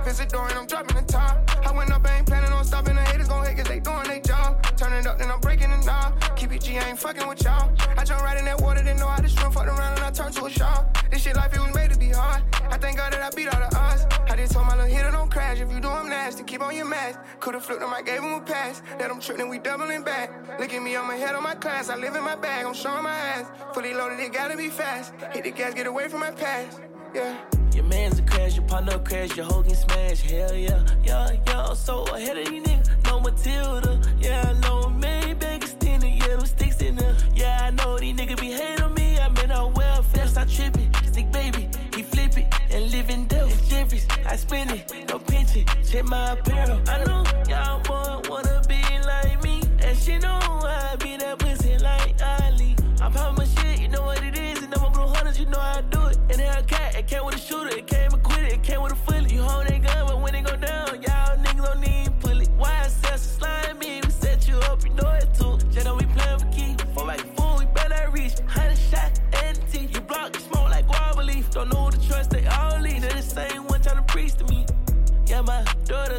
Visit 0.04 0.30
door 0.30 0.48
and 0.48 0.58
I'm 0.58 0.66
dropping 0.66 0.96
the 0.96 1.04
top. 1.04 1.38
I 1.66 1.72
went 1.72 1.92
up, 1.92 2.06
I 2.06 2.18
ain't 2.18 2.26
planning 2.26 2.52
on 2.52 2.66
stopping. 2.66 2.96
The 2.96 3.02
haters 3.02 3.28
gon' 3.28 3.46
hate 3.46 3.58
cause 3.58 3.68
they 3.68 3.80
doing 3.80 4.04
their 4.04 4.20
job. 4.20 4.62
Turn 4.76 4.94
it 4.94 5.06
up, 5.06 5.20
then 5.20 5.30
I'm 5.30 5.40
breaking 5.40 5.70
the 5.70 5.78
knob. 5.86 6.20
Keep 6.36 6.54
it 6.54 6.64
G, 6.64 6.80
I 6.80 6.90
ain't 6.90 7.00
fucking 7.00 7.28
with 7.28 7.44
y'all. 7.44 7.72
I 7.98 8.04
jump 8.04 8.24
right 8.24 8.38
in 8.38 8.46
that 8.46 8.60
water, 8.60 8.84
didn't 8.84 9.00
know 9.00 9.08
how 9.08 9.22
to 9.22 9.30
swim. 9.30 9.52
Fucked 9.52 9.68
around 9.68 9.98
and 9.98 10.04
I 10.04 10.12
turned 10.12 10.34
to 10.36 10.46
a 10.46 10.50
shark. 10.50 11.10
This 11.12 11.22
shit 11.22 11.36
life, 11.36 11.54
it 11.54 11.60
was 11.60 11.74
made 11.76 11.92
to 11.92 12.00
be 12.00 12.10
hard. 12.10 12.42
I 12.72 12.78
thank 12.78 12.98
God 12.98 13.14
that 13.14 13.22
I 13.22 13.30
beat 13.36 13.48
all 13.54 13.60
the 13.60 13.78
odds. 13.78 14.06
I 14.28 14.36
just 14.36 14.54
told 14.54 14.66
my 14.66 14.76
little 14.76 14.90
hitter 14.90 15.12
don't 15.12 15.30
crash. 15.30 15.60
If 15.60 15.72
you 15.72 15.80
do, 15.80 15.90
I'm 15.90 16.10
nasty. 16.10 16.44
Keep 16.44 16.62
on 16.62 16.76
your 16.76 16.86
mask. 16.86 17.20
Could've 17.40 17.64
flipped 17.64 17.84
him, 17.84 17.94
I 17.94 18.02
gave 18.02 18.22
him 18.22 18.34
a 18.34 18.42
pass. 18.42 18.82
Let 19.00 19.12
him 19.12 19.20
trip, 19.20 19.38
then 19.38 19.50
we 19.50 19.60
doubling 19.60 20.04
back. 20.04 20.60
Look 20.60 20.74
at 20.74 20.82
me, 20.82 20.96
I'm 20.96 21.10
ahead 21.12 21.36
of 21.36 21.44
my 21.44 21.56
class. 21.56 21.90
I 21.90 21.96
live 21.96 22.16
in 22.16 22.24
my 22.24 22.36
bag, 22.36 22.66
I'm 22.66 22.74
showing 22.74 23.04
my 23.04 23.16
ass. 23.16 23.46
Fully 23.74 23.94
loaded, 23.94 24.20
it 24.20 24.34
gotta 24.34 24.58
be 24.58 24.70
fast. 24.70 25.14
Hit 25.32 25.44
the 25.44 25.52
gas, 25.52 25.74
get 25.74 25.86
away 25.86 26.08
from 26.08 26.22
my 26.22 26.32
past. 26.32 26.82
Yeah. 27.14 27.38
Your 27.74 27.86
man's 27.86 28.20
a 28.20 28.24
crash, 28.42 28.56
your 28.56 28.66
partner 28.66 29.00
crash, 29.00 29.38
your 29.38 29.46
hoe 29.46 29.62
get 29.62 29.78
smash. 29.78 30.22
Hell 30.22 30.56
yeah, 30.56 30.84
yeah, 31.04 31.32
yeah. 31.48 31.74
So 31.74 32.04
ahead 32.06 32.38
of 32.38 32.46
these 32.48 32.64
niggas, 32.64 33.04
no 33.06 33.20
Matilda. 33.20 34.02
Yeah, 34.20 34.50
I 34.50 34.54
know 34.62 34.92
Maybach 35.00 35.58
extended, 35.58 36.10
yeah, 36.10 36.38
them 36.38 36.46
sticks 36.46 36.82
in 36.82 36.96
there. 36.96 37.16
Yeah, 37.36 37.60
I 37.64 37.72
know 37.72 38.00
these 38.00 38.16
niggas 38.16 38.40
be 38.40 38.52
hating 38.52 38.84
on 38.84 38.94
me. 38.94 39.20
I'm 39.20 39.36
in 39.38 39.52
a 39.52 39.68
welfare, 39.68 40.28
stop 40.28 40.48
tripping. 40.48 40.92
Stick 41.06 41.32
baby, 41.32 41.70
he 41.96 42.04
flip 42.04 42.38
it 42.38 42.48
and 42.72 42.92
live 42.92 43.10
in 43.10 43.28
Dell. 43.28 43.50
Jeffries, 43.70 44.08
I 44.26 44.36
spin 44.36 44.70
it, 44.70 44.92
no 45.10 45.20
pinch 45.20 45.56
it. 45.56 45.68
Check 45.90 46.06
my 46.06 46.32
apparel. 46.32 46.82
I 46.88 47.04
know 47.06 47.24
y'all 47.48 47.82
want 47.90 48.30
wanna 48.30 48.62
be 48.68 48.82
like 49.06 49.44
me, 49.44 49.62
and 49.80 49.98
she 49.98 50.18
know 50.18 50.40
I 50.64 50.96
be 51.00 51.18
that 51.18 51.38
pussy 51.40 51.78
like 51.78 52.16
Ali. 52.22 52.76
I 53.02 53.10
pop 53.10 53.38
my 53.38 53.46
shit, 53.46 53.82
you 53.82 53.88
know 53.88 54.04
what 54.04 54.24
it 54.24 54.38
is. 54.38 54.64
And 54.64 54.74
I'm 54.76 54.92
blue 54.92 55.08
hunters, 55.08 55.40
you 55.40 55.46
know 55.46 55.60
I 55.60 55.82
do 55.90 56.08
it. 56.08 56.18
And 56.30 56.40
then 56.40 56.58
a 56.58 56.64
cat, 56.64 56.96
it 56.96 57.08
came 57.08 57.26
with 57.26 57.36
a 57.36 57.40
shooter, 57.40 57.76
it 57.76 57.88
came 57.88 58.12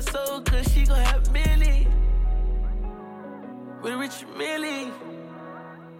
daughter 0.04 0.26
so 0.26 0.40
good, 0.40 0.70
she 0.70 0.84
gon' 0.84 0.98
have 0.98 1.32
Millie. 1.32 1.86
With 3.82 3.94
Rich 3.94 4.24
Millie. 4.36 4.90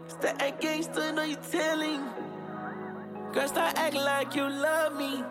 Stop 0.08 0.42
act 0.42 0.60
gangster, 0.60 1.12
know 1.12 1.22
you 1.22 1.36
telling. 1.50 2.02
Girl, 3.32 3.48
stop 3.48 3.76
acting 3.78 4.02
like 4.02 4.34
you 4.34 4.48
love 4.48 4.96
me. 4.96 5.24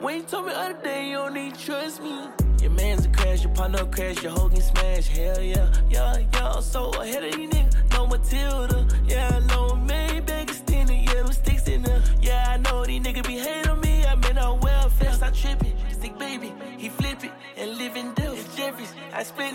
When 0.00 0.16
you 0.16 0.22
told 0.22 0.46
me 0.46 0.52
other 0.52 0.80
day 0.82 1.10
you 1.10 1.16
don't 1.16 1.34
need 1.34 1.54
trust 1.56 2.02
me. 2.02 2.28
Your 2.60 2.70
man's 2.70 3.06
a 3.06 3.08
crash, 3.10 3.42
your 3.42 3.52
partner 3.54 3.84
crash, 3.86 4.22
your 4.22 4.32
hoe 4.32 4.48
get 4.48 4.62
smashed. 4.62 5.08
Hell 5.08 5.40
yeah, 5.40 5.72
yeah, 5.90 6.18
yeah. 6.32 6.60
So 6.60 6.90
ahead 6.90 7.24
of 7.24 7.32
these 7.32 7.50
niggas, 7.50 7.92
no 7.92 8.06
Matilda. 8.06 8.86
Yeah, 9.06 9.28
I 9.28 9.38
know 9.46 9.70
Maybach 9.70 10.42
extended, 10.42 10.96
yeah, 10.96 11.14
them 11.14 11.32
sticks 11.32 11.68
in 11.68 11.82
there. 11.82 12.02
Yeah, 12.20 12.46
I 12.48 12.56
know 12.58 12.84
these 12.84 13.02
niggas 13.02 13.26
be 13.26 13.38
hating 13.38 13.80
me. 13.80 14.04
I'm 14.04 14.22
in 14.24 14.38
a 14.38 14.54
welfare, 14.54 15.12
stop 15.12 15.34
tripping. 15.34 15.74
Stick 15.90 16.18
baby, 16.18 16.52
he 16.78 16.88
flip 16.88 17.03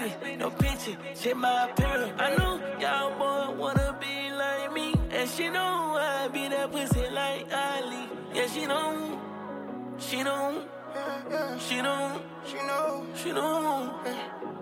it, 0.01 0.37
no 0.39 0.49
pinching, 0.51 0.97
check 1.15 1.35
my 1.35 1.69
appearance. 1.69 2.13
I 2.19 2.35
know 2.35 2.59
y'all 2.79 3.17
boy 3.17 3.59
wanna 3.59 3.97
be 3.99 4.31
like 4.31 4.73
me, 4.73 4.93
and 5.11 5.29
she 5.29 5.49
know 5.49 5.97
I 5.99 6.27
be 6.27 6.47
that 6.49 6.71
pussy 6.71 7.09
like 7.11 7.45
Ali. 7.51 8.09
Yeah, 8.33 8.47
she 8.47 8.65
know, 8.65 9.19
she 9.97 10.23
know, 10.23 10.63
she 11.59 11.81
know, 11.81 12.21
she 12.45 12.55
know, 12.55 13.05
she 13.15 13.31
know. 13.31 14.01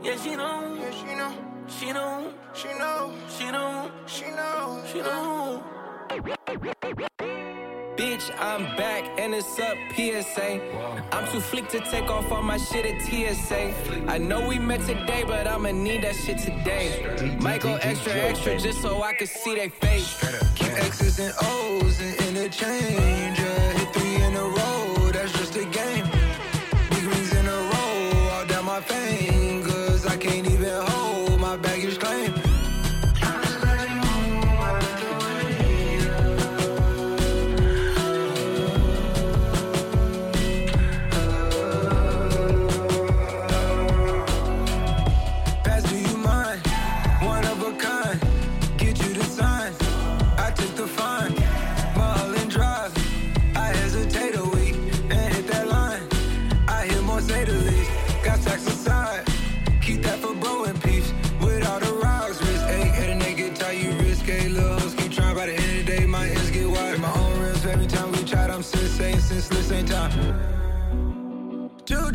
Yeah, 0.01 0.15
she 0.17 0.35
know, 0.35 0.77
yeah, 0.79 0.91
she 0.91 1.15
know, 1.15 1.33
she 1.67 1.91
know, 1.91 2.33
she 2.53 2.67
know, 2.67 3.13
she 3.29 3.51
know, 3.51 3.91
she 4.07 4.25
know, 4.31 4.83
she 4.91 4.99
know. 5.01 5.63
Bitch, 7.97 8.29
I'm 8.39 8.63
back 8.77 9.05
and 9.17 9.33
it's 9.33 9.57
up 9.57 9.75
PSA. 9.95 10.61
I'm 11.11 11.27
too 11.31 11.39
flick 11.39 11.67
to 11.69 11.79
take 11.79 12.11
off 12.11 12.31
all 12.31 12.43
my 12.43 12.57
shit 12.57 12.85
at 12.85 13.01
TSA. 13.01 13.73
I 14.07 14.19
know 14.19 14.47
we 14.47 14.59
met 14.59 14.81
today, 14.81 15.23
but 15.25 15.47
I'ma 15.47 15.71
need 15.71 16.03
that 16.03 16.15
shit 16.15 16.37
today. 16.37 17.37
Might 17.41 17.61
go 17.61 17.73
extra, 17.81 18.13
extra 18.13 18.59
just 18.59 18.83
so 18.83 19.01
I 19.01 19.13
can 19.13 19.25
see 19.25 19.55
they 19.55 19.69
face. 19.69 20.23
X's 20.61 21.17
and 21.17 21.33
O's 21.41 21.99
and 21.99 22.37
interchange. 22.37 23.39
Yeah, 23.39 23.71
hit 23.71 23.93
three 23.95 24.15
in 24.23 24.35
a 24.35 24.43
row, 24.43 24.86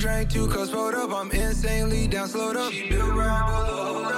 Two 0.03 0.09
drink, 0.09 0.31
two 0.31 0.49
cups 0.49 0.73
rolled 0.73 0.95
up. 0.95 1.13
I'm 1.13 1.31
insanely 1.31 2.09
down, 2.09 2.27
slowed 2.27 2.57
up. 2.57 2.73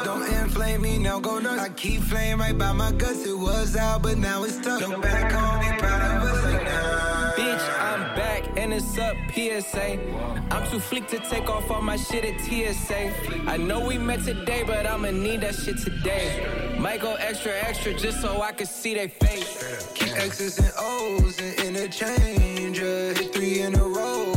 Don't 0.05 0.33
inflame 0.33 0.81
me, 0.81 0.97
now 0.97 1.21
go 1.21 1.39
nuts. 1.39 1.61
I 1.61 1.69
keep 1.69 2.01
flame 2.01 2.41
right 2.41 2.57
by 2.57 2.73
my 2.73 2.91
guts. 2.93 3.27
It 3.27 3.37
was 3.37 3.77
out, 3.77 4.03
but 4.03 4.17
now 4.17 4.45
it's 4.45 4.55
stuck. 4.55 4.81
Look 4.81 5.03
back 5.03 5.31
home, 5.31 5.61
be 5.61 5.79
proud 5.79 6.01
of 6.01 6.23
us 6.23 6.43
like 6.45 6.65
nah. 6.65 7.33
Bitch, 7.37 7.81
I'm 7.83 8.17
back 8.17 8.57
and 8.57 8.73
it's 8.73 8.97
up 8.97 9.15
PSA. 9.35 9.99
I'm 10.51 10.71
too 10.71 10.81
flick 10.81 11.07
to 11.09 11.19
take 11.19 11.51
off 11.51 11.71
all 11.71 11.83
my 11.83 11.97
shit 11.97 12.25
at 12.25 12.41
TSA. 12.41 13.13
I 13.47 13.59
know 13.59 13.87
we 13.87 13.99
met 13.99 14.25
today, 14.25 14.63
but 14.67 14.87
I'ma 14.87 15.11
need 15.11 15.43
that 15.43 15.55
shit 15.55 15.77
today. 15.79 16.77
Might 16.79 17.03
go 17.03 17.15
extra, 17.17 17.53
extra 17.53 17.93
just 17.93 18.23
so 18.23 18.41
I 18.41 18.53
can 18.53 18.67
see 18.67 18.95
they 18.95 19.09
face. 19.09 19.93
Keep 19.95 20.17
X's 20.17 20.59
and 20.59 20.73
O's 20.79 21.39
and 21.41 21.77
interchange. 21.77 22.79
Hit 22.79 23.35
three 23.35 23.61
in 23.61 23.75
a 23.75 23.85
row, 23.85 24.34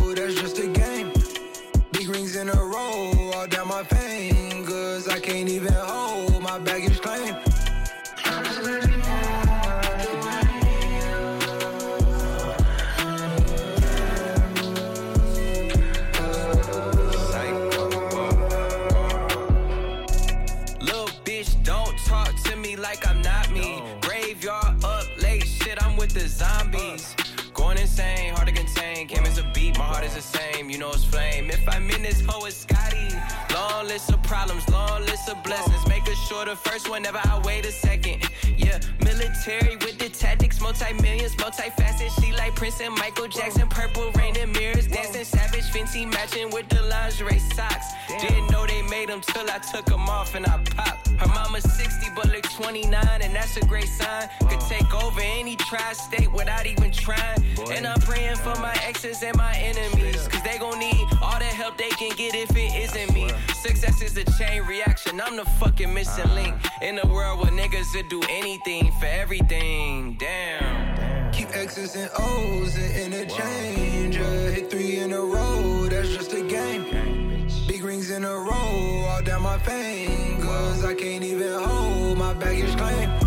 I'm 31.70 31.89
in 31.89 32.03
this 32.03 32.22
hoe, 32.26 32.45
it's 32.45 32.57
Scotty. 32.57 33.07
Long 33.53 33.88
list 33.88 34.11
of 34.11 34.22
problems, 34.24 34.68
long 34.70 35.01
list 35.01 35.30
of 35.30 35.41
blessings. 35.43 35.88
Make 35.88 36.07
it 36.07 36.15
sure 36.28 36.45
the 36.45 36.55
first 36.55 36.89
one, 36.89 37.03
never 37.03 37.20
I 37.24 37.41
wait 37.43 37.65
a 37.65 37.72
second. 37.72 38.26
Yeah, 38.58 38.80
military 39.04 39.76
with 39.78 39.98
the 39.98 40.10
tactics, 40.10 40.62
multi 40.62 40.93
millions, 41.02 41.36
multifaceted. 41.36 42.12
She 42.22 42.32
like 42.34 42.56
Prince 42.56 42.80
and 42.82 42.93
Michael 42.95 43.28
Jackson, 43.28 43.68
purple 43.68 44.12
rain 44.12 44.36
and 44.38 44.52
mirrors, 44.54 44.88
dancing 44.88 45.26
savage, 45.26 45.66
Fenty 45.66 46.12
matching 46.12 46.50
with 46.52 46.70
the 46.70 46.82
lingerie 46.84 47.39
socks. 47.39 47.88
Didn't 48.22 48.50
know 48.52 48.66
they 48.66 48.82
made 48.84 49.10
them 49.10 49.22
till 49.22 49.50
I 49.50 49.60
took 49.60 49.86
them 49.86 50.08
off 50.08 50.36
and 50.36 50.45
I 50.45 50.58
popped. 50.76 51.08
Her 51.18 51.28
mama's 51.28 51.64
60, 51.64 52.08
but 52.16 52.28
look 52.28 52.43
29, 52.43 52.93
and 53.22 53.36
that's 53.36 53.58
a 53.58 53.66
great 53.66 53.89
sign. 53.89 54.30
Could 54.48 54.62
take 54.62 54.93
over 54.93 55.20
any 55.22 55.56
tri 55.56 55.93
state 55.93 56.32
without 56.32 56.66
even 56.66 56.91
trying. 56.91 57.43
And 57.72 57.88
I'm 57.88 58.00
praying 58.02 58.38
for 58.38 58.56
my 58.62 58.76
exes 58.86 59.24
and 59.24 59.36
my 59.36 59.54
enemies, 59.56 60.28
cause 60.28 60.43
they 60.43 60.58
gon' 60.58 60.80
need 60.80 61.08
all 61.22 61.39
the 61.39 61.45
help 61.45 61.78
they 61.78 61.89
can 61.89 62.16
get 62.16 62.36
if 62.36 62.52
it 62.56 62.72
isn't 62.84 63.14
me. 63.14 63.30
Success 63.56 64.02
is 64.02 64.16
a 64.18 64.26
chain 64.38 64.64
reaction, 64.64 65.20
I'm 65.20 65.36
the 65.36 65.45
fucking 65.60 65.91
missing 65.91 66.30
link. 66.36 66.56
In 66.82 67.00
a 67.00 67.08
world 67.08 67.39
where 67.39 67.52
niggas 67.52 67.95
would 67.95 68.10
do 68.10 68.22
anything 68.22 68.36
for 68.41 69.05
everything, 69.05 70.15
damn. 70.19 71.31
Keep 71.31 71.55
X's 71.55 71.95
and 71.95 72.09
O's 72.19 72.75
and 72.77 73.13
interchange. 73.13 74.15
Yeah, 74.15 74.49
hit 74.49 74.69
three 74.69 74.99
in 74.99 75.11
a 75.11 75.21
row, 75.21 75.88
that's 75.89 76.09
just 76.09 76.33
a 76.33 76.41
game. 76.41 77.47
Big 77.67 77.83
rings 77.83 78.11
in 78.11 78.23
a 78.23 78.35
row, 78.35 79.05
all 79.09 79.23
down 79.23 79.41
my 79.41 79.57
fingers. 79.57 80.85
I 80.85 80.93
can't 80.93 81.23
even 81.23 81.53
hold 81.63 82.19
my 82.19 82.33
baggage 82.33 82.77
claim. 82.77 83.26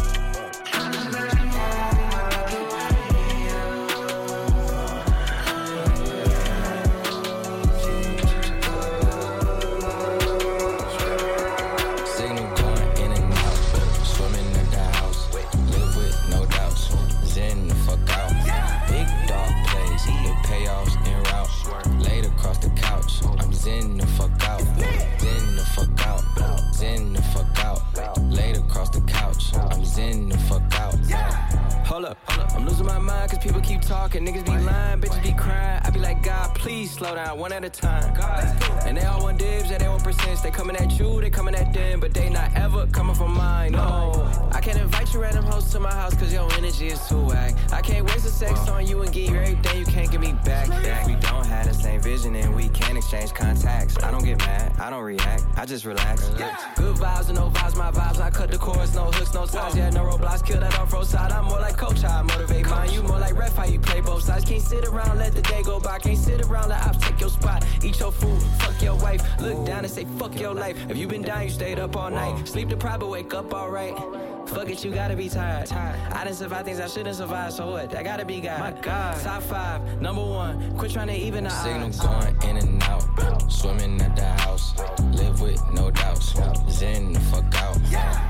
Zen 23.61 23.99
the 23.99 24.07
fuck 24.07 24.31
out. 24.49 24.61
Zen 25.21 25.57
the 25.57 25.65
fuck 25.75 26.07
out. 26.07 26.23
Zen 26.75 27.13
the 27.13 27.23
fuck 27.23 27.65
out. 27.65 28.19
Laid 28.23 28.57
across 28.57 28.89
the 28.91 29.03
couch. 29.03 29.55
I'm 29.55 29.85
zen 29.85 30.31
the 30.31 30.39
fuck 30.39 30.63
out. 30.81 30.95
Hold 31.87 32.05
up, 32.07 32.19
hold 32.25 32.47
up. 32.47 32.57
I'm 32.57 32.67
losing 32.67 32.87
my 32.87 32.99
mind 32.99 33.31
cause 33.31 33.39
people 33.41 33.61
keep 33.61 33.83
talking. 33.83 34.25
Niggas 34.27 34.47
be 34.47 34.53
lying, 34.53 35.01
bitches 35.01 35.23
be 35.23 35.33
crying. 35.33 35.81
I 35.85 35.91
be 35.91 35.99
like, 35.99 36.23
God, 36.23 36.55
please 36.55 36.93
slow 36.93 37.15
down 37.15 37.39
one 37.39 37.53
at 37.53 37.65
a 37.65 37.71
time. 37.71 38.15
And 38.87 38.97
they 38.97 39.05
all 39.05 39.23
want 39.23 39.39
dibs, 39.39 39.71
yeah, 39.71 39.79
they 39.79 39.89
want 39.89 40.05
percents. 40.05 40.43
They 40.43 40.51
coming 40.51 40.77
at 40.77 40.99
you, 40.99 41.21
they 41.21 41.31
coming 41.31 41.55
at 41.55 41.73
them, 41.73 42.01
but 42.01 42.15
they 42.15 42.31
not 42.31 42.53
hoes 45.61 45.73
to 45.73 45.81
my 45.81 45.93
house 45.93 46.15
cause 46.15 46.33
your 46.33 46.51
energy 46.55 46.89
is 46.89 47.09
too 47.09 47.21
whack. 47.21 47.55
I 47.73 47.81
can't 47.81 48.05
waste 48.07 48.25
the 48.25 48.31
sex 48.31 48.69
on 48.69 48.87
you 48.87 49.03
and 49.03 49.13
get 49.13 49.29
you 49.29 49.37
everything 49.37 49.79
you 49.79 49.85
can't 49.85 50.11
give 50.11 50.21
me 50.21 50.33
back. 50.45 50.69
If 50.69 51.07
we 51.07 51.15
don't 51.15 51.47
have 51.47 51.67
the 51.67 51.75
same 51.75 52.01
vision 52.01 52.35
and 52.37 52.55
we 52.55 52.69
can't 52.69 52.97
exchange 52.97 53.35
contacts, 53.35 54.03
I 54.03 54.11
don't 54.11 54.25
get 54.25 54.39
mad, 54.39 54.73
I 54.79 54.91
don't 54.91 55.03
react, 55.03 55.45
I 55.57 55.67
just 55.67 55.85
relax. 55.85 56.31
Yeah. 56.39 56.57
Good 56.77 56.97
vibes 56.97 57.29
and 57.29 57.37
no 57.37 57.51
vibes, 57.51 57.77
my 57.77 57.91
vibes. 57.91 58.21
I 58.21 58.31
cut 58.31 58.51
the 58.51 58.59
chorus, 58.59 58.95
no 58.95 59.05
hooks, 59.05 59.35
no 59.35 59.47
ties. 59.47 59.77
Yeah, 59.77 59.91
no 59.91 60.05
roadblocks, 60.05 60.45
kill 60.45 60.61
that 60.61 60.79
off 60.79 60.93
road 60.93 61.07
side. 61.07 61.33
I'm 61.33 61.45
more 61.45 61.61
like 61.61 61.77
coach, 61.77 62.05
I 62.05 62.23
motivate 62.23 62.67
mine. 62.69 62.93
You 62.93 63.03
more 63.03 63.19
like 63.19 63.37
ref, 63.37 63.57
how 63.57 63.65
you 63.65 63.79
play 63.79 64.01
both 64.01 64.23
sides. 64.23 64.45
Can't 64.45 64.63
sit 64.63 64.87
around, 64.87 65.19
let 65.19 65.35
the 65.35 65.43
day 65.43 65.63
go 65.63 65.81
by. 65.81 65.99
Can't 65.99 66.19
sit 66.19 66.41
around, 66.43 66.71
let 66.71 66.83
ops 66.87 66.99
take 66.99 67.21
your 67.21 67.31
spot. 67.31 67.65
Eat 67.83 67.99
your 67.99 68.13
food, 68.13 68.41
fuck 68.61 68.81
your 68.83 68.97
wife. 68.97 69.23
Look 69.41 69.67
down 69.67 69.85
and 69.85 69.93
say, 69.93 70.05
fuck 70.19 70.39
your 70.39 70.55
life. 70.55 70.77
If 70.89 70.97
you 70.97 71.07
been 71.07 71.23
down, 71.23 71.45
you 71.45 71.51
stayed 71.51 71.79
up 71.79 71.97
all 71.97 72.11
night. 72.11 72.47
Sleep 72.47 72.69
deprived, 72.69 73.01
but 73.01 73.09
wake 73.09 73.35
up 73.35 73.53
alright. 73.53 73.97
Fuck 74.51 74.69
it, 74.69 74.85
you 74.85 74.91
gotta 74.91 75.17
be 75.17 75.29
tired. 75.29 75.67
tired. 75.67 76.13
I 76.13 76.25
didn't 76.25 76.37
survive 76.37 76.65
things 76.65 76.81
I 76.81 76.89
shouldn't 76.89 77.17
survive, 77.17 77.53
so 77.53 77.71
what? 77.71 77.91
That 77.91 78.05
gotta 78.05 78.25
be 78.25 78.41
God. 78.41 78.61
My 78.61 78.81
God. 78.81 79.23
Top 79.23 79.43
five, 79.45 80.01
number 80.01 80.23
one. 80.23 80.77
Quit 80.77 80.93
trying 80.93 81.09
to 81.09 81.15
even 81.17 81.45
the 81.45 81.51
Signal 81.51 81.87
odds. 81.87 82.01
going 82.01 82.51
in 82.51 82.57
and 82.57 82.83
out. 82.83 83.51
Swimming 83.51 84.01
at 84.03 84.17
the 84.17 84.25
house. 84.25 84.75
Live 85.13 85.41
with 85.41 85.63
no 85.73 85.91
doubts. 85.91 86.35
Zen 86.69 87.13
the 87.13 87.21
fuck 87.21 87.55
out. 87.55 87.79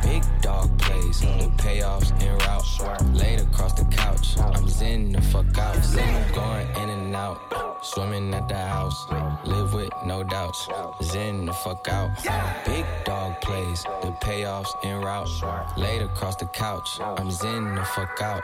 Big 0.02 0.22
dog 0.42 0.78
plays. 0.78 1.20
The 1.20 1.50
payoffs 1.56 2.10
en 2.22 2.38
route. 2.38 3.14
Laid 3.14 3.40
across 3.40 3.72
the 3.74 3.84
couch. 3.86 4.38
I'm 4.38 4.68
zen 4.68 5.12
the 5.12 5.20
fuck 5.22 5.56
out. 5.58 5.76
Signal 5.84 6.34
going 6.34 6.68
in 6.82 6.88
and 6.90 7.16
out. 7.16 7.38
Swimming 7.82 8.34
at 8.34 8.48
the 8.48 8.56
house. 8.56 9.06
Live 9.44 9.72
with 9.72 9.90
no 10.04 10.22
doubts. 10.22 10.68
Zen 11.02 11.46
the 11.46 11.52
fuck 11.52 11.70
fuck 11.70 11.88
out. 11.88 12.64
Big 12.66 12.84
dog 13.04 13.40
plays, 13.40 13.82
the 14.02 14.10
payoffs 14.22 14.70
en 14.84 15.00
route. 15.00 15.28
Laid 15.76 16.02
across 16.14 16.36
the 16.36 16.46
couch, 16.46 17.00
I'm 17.00 17.30
zen 17.30 17.74
the 17.74 17.84
fuck 17.84 18.20
out. 18.22 18.42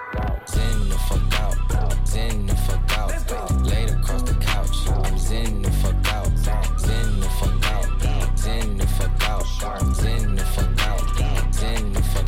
Zen 0.48 0.88
the 0.88 0.98
fuck 1.08 1.40
out. 1.40 2.06
Zen 2.06 2.46
the 2.46 2.54
fuck 2.54 2.98
out. 2.98 3.62
Laid 3.62 3.90
across 3.90 4.22
the 4.22 4.34
couch, 4.34 4.88
I'm 4.88 5.18
zen 5.18 5.62
the 5.62 5.70
fuck 5.70 6.12
out. 6.12 6.30
Zen 6.78 7.20
the 7.20 7.28
fuck 7.38 7.66
out. 7.72 8.38
Zen 8.38 8.76
the 8.76 8.86
fuck 8.86 9.28
out. 9.28 9.46
Zen 9.46 9.66
the 9.66 9.66
fuck 9.66 9.72
out. 9.72 9.96
Zen 9.96 10.34
the 10.36 10.44
fuck 10.44 10.82
out. 10.82 11.54
Zen 11.54 11.92
the 11.92 12.02
fuck 12.02 12.26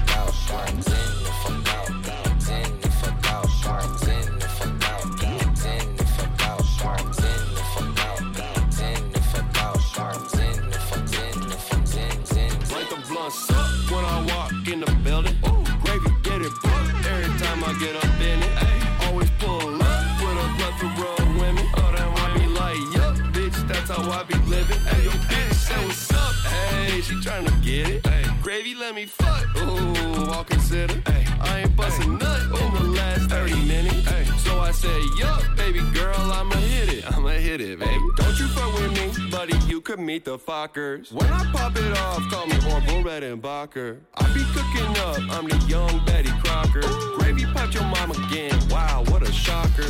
get 17.79 17.95
up 17.97 18.20
in 18.20 18.43
it. 18.43 18.51
Ay, 18.57 19.07
always 19.07 19.31
pull 19.39 19.83
up 19.83 20.05
with 20.20 20.45
a 20.45 20.49
plethora 20.59 21.11
of 21.18 21.41
women. 21.41 21.64
Oh, 21.76 21.93
then 21.95 22.09
I 22.09 22.39
be 22.39 22.47
like, 22.47 22.79
yup, 22.95 23.14
bitch, 23.33 23.68
that's 23.68 23.91
how 23.91 24.11
I 24.11 24.24
be 24.24 24.35
living. 24.51 24.81
Hey, 24.81 25.05
yo, 25.05 25.11
bitch, 25.11 25.55
say 25.55 25.87
what's 25.87 26.12
up. 26.12 26.35
Hey, 26.47 27.01
she 27.01 27.14
tryna 27.16 27.62
get 27.62 27.89
it. 27.89 28.07
Hey, 28.07 28.24
gravy, 28.43 28.74
let 28.74 28.95
me 28.95 29.07
fuck. 29.07 29.47
Ooh, 29.59 30.31
I'll 30.31 30.45
consider. 30.45 30.95
Hey, 31.07 31.24
I 31.41 31.61
ain't 31.61 31.76
bustin' 31.76 32.18
nut 32.18 32.88
30 33.29 33.55
minutes. 33.66 34.09
Hey, 34.09 34.24
so 34.39 34.59
I 34.59 34.70
say, 34.72 35.01
yup, 35.16 35.43
baby 35.57 35.81
girl, 35.93 36.16
I'ma 36.16 36.57
hit 36.57 36.93
it. 36.93 37.12
I'ma 37.12 37.29
hit 37.29 37.61
it, 37.61 37.79
baby. 37.79 38.05
Don't 38.16 38.39
you 38.39 38.49
fuck 38.49 38.72
with 38.74 38.93
me, 38.93 39.31
buddy, 39.31 39.57
you 39.66 39.81
could 39.81 40.01
meet 40.01 40.24
the 40.24 40.39
fuckers. 40.39 41.12
When 41.12 41.31
I 41.31 41.45
pop 41.53 41.76
it 41.76 41.99
off, 41.99 42.22
call 42.31 42.47
me 42.47 42.57
Orville 42.72 43.05
Redenbacher. 43.05 43.99
I 44.16 44.33
be 44.33 44.43
cooking 44.55 44.97
up, 45.05 45.37
I'm 45.37 45.49
the 45.49 45.57
young 45.66 46.05
Betty 46.07 46.31
Crocker. 46.43 46.83
Gravy 47.18 47.45
popped 47.53 47.74
your 47.74 47.85
mom 47.85 48.11
again, 48.12 48.59
wow, 48.70 49.05
what 49.09 49.22
a 49.22 49.33
shocker. 49.33 49.87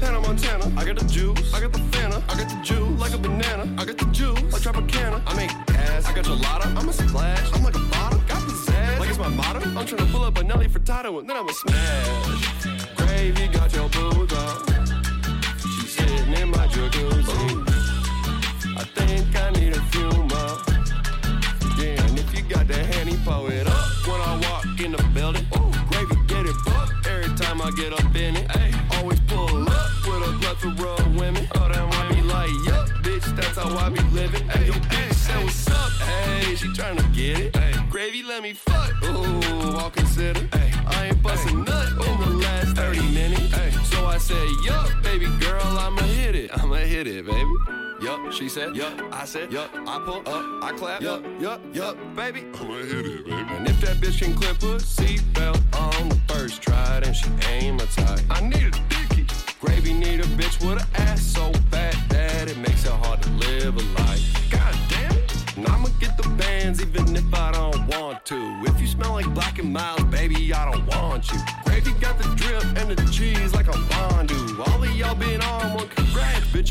Hannah 0.00 0.20
Montana, 0.20 0.72
I 0.78 0.84
got 0.84 0.98
the 0.98 1.06
juice, 1.06 1.54
I 1.54 1.60
got 1.60 1.72
the 1.72 1.78
Fanta, 1.78 2.22
I 2.28 2.36
got 2.36 2.48
the 2.50 2.60
juice, 2.62 3.00
like 3.00 3.14
a 3.14 3.18
banana, 3.18 3.64
I 3.80 3.84
got 3.86 3.96
the 3.96 4.04
juice, 4.06 4.42
like 4.52 4.66
a 4.66 4.68
Tropicana. 4.68 5.22
I 5.26 5.34
make 5.34 5.50
ass, 5.70 6.06
I 6.06 6.14
got 6.14 6.26
gelato, 6.26 6.76
I'm 6.76 6.88
a 6.88 6.92
splash, 6.92 7.52
I'm 7.54 7.64
like 7.64 7.76
a 7.76 7.80
bottle, 7.80 8.20
got 8.28 8.42
pizzazz, 8.42 8.65
like 9.18 9.30
my 9.30 9.36
motto. 9.36 9.60
I'm 9.60 9.86
tryna 9.86 10.10
pull 10.10 10.24
up 10.24 10.38
a 10.38 10.44
Nelly 10.44 10.68
Furtado 10.68 11.18
and 11.18 11.28
then 11.28 11.36
I'ma 11.36 11.52
smash. 11.52 12.66
Gravy 12.96 13.48
got 13.48 13.72
your 13.74 13.88
boots 13.88 14.34
up, 14.34 14.68
she's 15.60 15.92
sitting 15.92 16.32
in 16.34 16.50
my 16.50 16.66
jacuzzi. 16.68 17.64
I 18.76 18.84
think 18.94 19.36
I 19.36 19.50
need 19.50 19.76
a 19.76 19.80
few 19.92 20.10
more. 20.10 20.58
Yeah, 21.78 22.20
if 22.20 22.34
you 22.34 22.42
got 22.42 22.66
that 22.68 22.86
handy, 22.94 23.16
pull 23.24 23.46
it 23.48 23.66
up 23.66 24.06
when 24.06 24.20
I 24.20 24.40
walk 24.50 24.80
in 24.80 24.92
the 24.92 25.02
building. 25.14 25.46
Ooh, 25.56 25.70
gravy 25.88 26.16
get 26.26 26.46
it 26.46 26.56
buck 26.64 26.92
every 27.06 27.34
time 27.36 27.62
I 27.62 27.70
get 27.72 27.92
up 27.92 28.14
in 28.14 28.36
it. 28.36 28.46
Ay, 28.56 28.72
always 28.98 29.20
pull 29.20 29.68
up 29.68 29.90
with 30.06 30.28
a 30.28 30.38
plethora 30.40 30.94
of 30.94 31.16
women. 31.16 31.46
Oh, 31.54 31.65
that's 33.56 33.68
how 33.68 33.86
I 33.86 33.88
be 33.88 34.02
living. 34.10 34.48
Hey, 34.48 34.66
yo, 34.66 34.72
bitch, 34.72 35.14
say 35.14 35.44
what's 35.44 35.68
up. 35.68 35.90
Hey, 36.02 36.54
she 36.54 36.68
tryna 36.68 37.12
get 37.14 37.38
it. 37.38 37.56
Ay, 37.56 37.86
gravy, 37.90 38.22
let 38.22 38.42
me 38.42 38.52
fuck. 38.52 38.92
Ooh, 39.04 39.76
I'll 39.76 39.90
consider. 39.90 40.48
Ay, 40.52 40.72
I 40.86 41.06
ain't 41.06 41.22
bustin' 41.22 41.64
nut 41.64 41.88
in 41.88 42.20
the 42.20 42.36
last 42.42 42.76
30 42.76 43.00
minutes. 43.12 43.54
Ay, 43.54 43.70
so 43.84 44.06
I 44.06 44.18
say, 44.18 44.46
yup, 44.64 44.90
baby 45.02 45.26
girl, 45.40 45.62
I'ma 45.62 46.02
hit 46.02 46.34
it. 46.34 46.50
I'ma 46.58 46.76
hit 46.76 47.06
it, 47.06 47.26
baby. 47.26 47.52
Yup, 48.02 48.30
she 48.30 48.48
said, 48.48 48.76
yup, 48.76 48.92
I 49.10 49.24
said, 49.24 49.50
yup, 49.50 49.70
I 49.74 49.98
pull 50.04 50.22
up, 50.28 50.62
I 50.62 50.72
clap, 50.76 51.00
yup, 51.00 51.24
yup, 51.40 51.62
yup, 51.72 51.96
baby. 52.14 52.44
I'ma 52.60 52.74
hit 52.74 53.06
it, 53.06 53.24
baby. 53.24 53.54
And 53.56 53.66
if 53.66 53.80
that 53.80 53.96
bitch 53.96 54.20
can 54.20 54.34
clip 54.34 54.58
a 54.62 54.76
seatbelt 54.76 55.62
on 55.74 56.10
the 56.10 56.20
first 56.28 56.60
try, 56.60 57.00
then 57.00 57.14
she 57.14 57.26
ain't 57.48 57.80
my 57.80 57.86
type. 57.86 58.20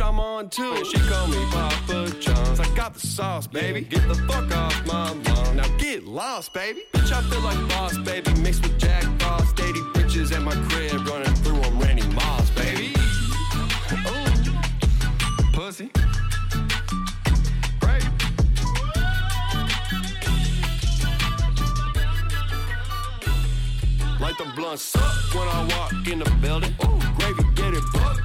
I'm 0.05 0.19
on. 0.19 0.51
And 0.59 0.85
she 0.85 0.99
call 1.09 1.27
me 1.27 1.43
Papa 1.49 2.11
John's. 2.19 2.59
I 2.59 2.75
got 2.75 2.93
the 2.93 2.99
sauce, 2.99 3.47
baby. 3.47 3.81
Get 3.81 4.07
the 4.07 4.13
fuck 4.13 4.55
off 4.55 4.85
my 4.85 5.11
lawn. 5.11 5.55
Now 5.55 5.67
get 5.77 6.03
lost, 6.05 6.53
baby. 6.53 6.83
Bitch, 6.93 7.11
I 7.11 7.21
feel 7.23 7.41
like 7.41 7.57
boss, 7.69 7.97
baby. 7.97 8.31
Mixed 8.41 8.61
with 8.61 8.77
Jack 8.77 9.03
Frost, 9.19 9.59
80 9.59 9.79
bitches 9.95 10.31
at 10.31 10.43
my 10.43 10.53
crib 10.69 11.07
running 11.07 11.33
through 11.35 11.59
them, 11.59 11.79
Randy 11.79 12.07
Moss, 12.09 12.51
baby. 12.51 12.93
Ooh. 14.07 15.51
Pussy. 15.53 15.89
Light 24.21 24.37
the 24.37 24.51
blunts 24.55 24.95
up 24.95 25.33
when 25.33 25.47
I 25.47 25.67
walk 25.75 26.07
in 26.07 26.19
the 26.19 26.29
building. 26.41 26.75
Ooh, 26.83 26.99
gravy 27.17 27.43
get 27.55 27.73
it 27.73 27.83
buck 27.91 28.24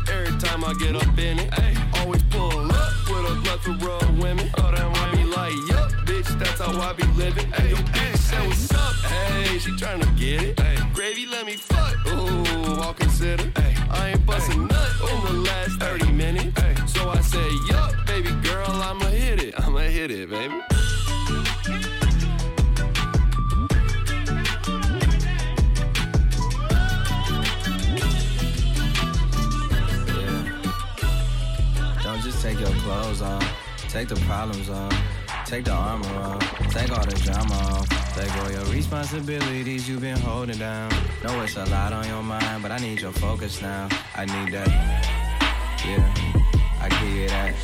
time 0.51 0.65
I 0.65 0.75
get 0.75 0.97
up 0.97 1.19
in 1.19 1.39
it. 1.39 1.49
Ay, 1.53 1.75
always 2.01 2.23
pull 2.25 2.71
up 2.73 2.93
with 3.09 3.33
a 3.33 3.41
plethora 3.43 3.95
of 3.97 4.19
women. 4.19 4.51
Oh, 4.59 4.73
then 4.75 4.87
I 4.87 5.15
be 5.15 5.25
like, 5.25 5.53
yup, 5.69 5.91
bitch, 6.07 6.29
that's 6.39 6.61
how 6.61 6.73
I 6.81 6.93
be 6.93 7.07
living. 7.23 7.47
Ay, 7.55 7.69
yo, 7.69 7.77
bitch, 7.77 8.17
say 8.17 8.47
what's 8.47 8.73
up. 8.75 8.95
Hey, 9.11 9.59
she 9.59 9.71
tryna 9.73 10.09
get 10.17 10.43
it. 10.43 10.61
Ay, 10.61 10.77
gravy, 10.95 11.27
let 11.27 11.47
me 11.47 11.57
fuck. 11.57 11.95
Ooh, 12.09 12.81
I'll 12.81 12.95
consider. 12.95 13.51
Ay, 13.57 13.77
I 13.91 14.11
ain't 14.11 14.27
bustin' 14.27 14.67
nut 14.67 14.91
in 15.13 15.25
the 15.25 15.41
last 15.49 15.79
30 15.81 16.13
minutes. 16.13 16.93
So 16.93 17.09
I 17.09 17.21
say, 17.21 17.49
yup, 17.69 18.07
baby 18.07 18.33
girl, 18.43 18.71
I'ma 18.71 19.07
hit 19.07 19.43
it. 19.43 19.55
I'ma 19.61 19.81
hit 19.81 20.11
it, 20.11 20.31
baby. 20.31 20.70
Clothes 32.91 33.23
off. 33.23 33.47
Take 33.89 34.09
the 34.09 34.17
problems 34.27 34.69
off. 34.69 34.93
Take 35.47 35.65
the 35.65 35.73
armor 35.73 36.15
off. 36.29 36.43
Take 36.71 36.91
all 36.91 37.07
the 37.07 37.19
drama 37.27 37.55
off. 37.75 37.89
Take 38.17 38.35
all 38.39 38.51
your 38.51 38.65
responsibilities 38.75 39.89
you've 39.89 40.01
been 40.01 40.19
holding 40.19 40.59
down. 40.59 40.91
Know 41.23 41.41
it's 41.43 41.57
a 41.57 41.67
lot 41.67 41.93
on 41.93 42.07
your 42.09 42.23
mind, 42.23 42.63
but 42.63 42.73
I 42.73 42.79
need 42.79 43.01
your 43.01 43.13
focus 43.13 43.63
now. 43.63 43.89
I 44.17 44.25
need 44.25 44.53
that. 44.57 44.71
Yeah, 45.87 46.05
I 46.85 46.89
give 46.99 47.15
you 47.21 47.29
that. 47.29 47.55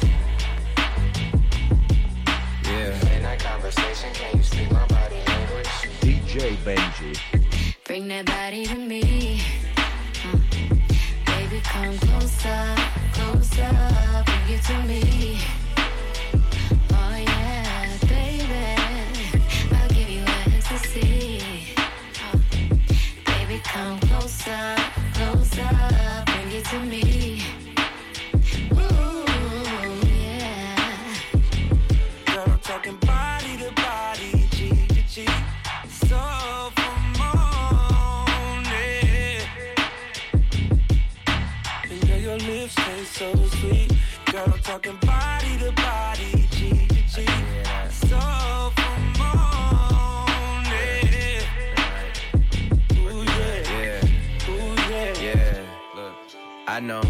Yeah. 2.65 3.17
In 3.17 3.23
that 3.23 3.39
conversation, 3.41 4.11
can 4.15 4.37
you 4.37 4.45
speak 4.45 4.71
my 4.71 4.87
body 4.87 5.21
language? 5.27 5.73
DJ 6.03 6.57
Benji. 6.65 7.13
Bring 7.85 8.07
that 8.09 8.27
body 8.27 8.65
to 8.67 8.77
me. 8.77 9.43
Come 11.77 11.99
closer, 11.99 12.75
closer, 13.13 13.71
bring 14.25 14.57
it 14.57 14.63
to 14.65 14.83
me. 14.85 15.39
Oh 16.91 17.17
yeah, 17.19 17.99
baby, 18.09 18.65
I'll 19.77 19.89
give 19.91 20.09
you 20.09 20.25
ecstasy. 20.57 21.43
Baby, 23.27 23.61
come 23.63 24.01
closer, 24.01 24.75
closer, 25.13 25.69
bring 26.25 26.53
it 26.53 26.65
to 26.65 26.81
me. 26.81 27.36
Girl, 44.37 44.53
I'm 44.53 44.61
talking 44.61 44.97
body 44.97 45.57
to 45.61 45.73
body, 45.73 46.47
cheek 46.51 46.89
to 46.89 47.03
cheek. 47.09 47.31
So 47.91 48.21
for 48.77 48.99
morning. 49.17 50.37
Ooh, 53.01 53.23
yeah. 53.25 53.63
Yeah. 53.73 54.51
Ooh, 54.51 54.77
yeah. 54.91 55.13
Yeah, 55.23 55.65
look, 55.95 56.15
I 56.69 56.81
know. 56.81 57.01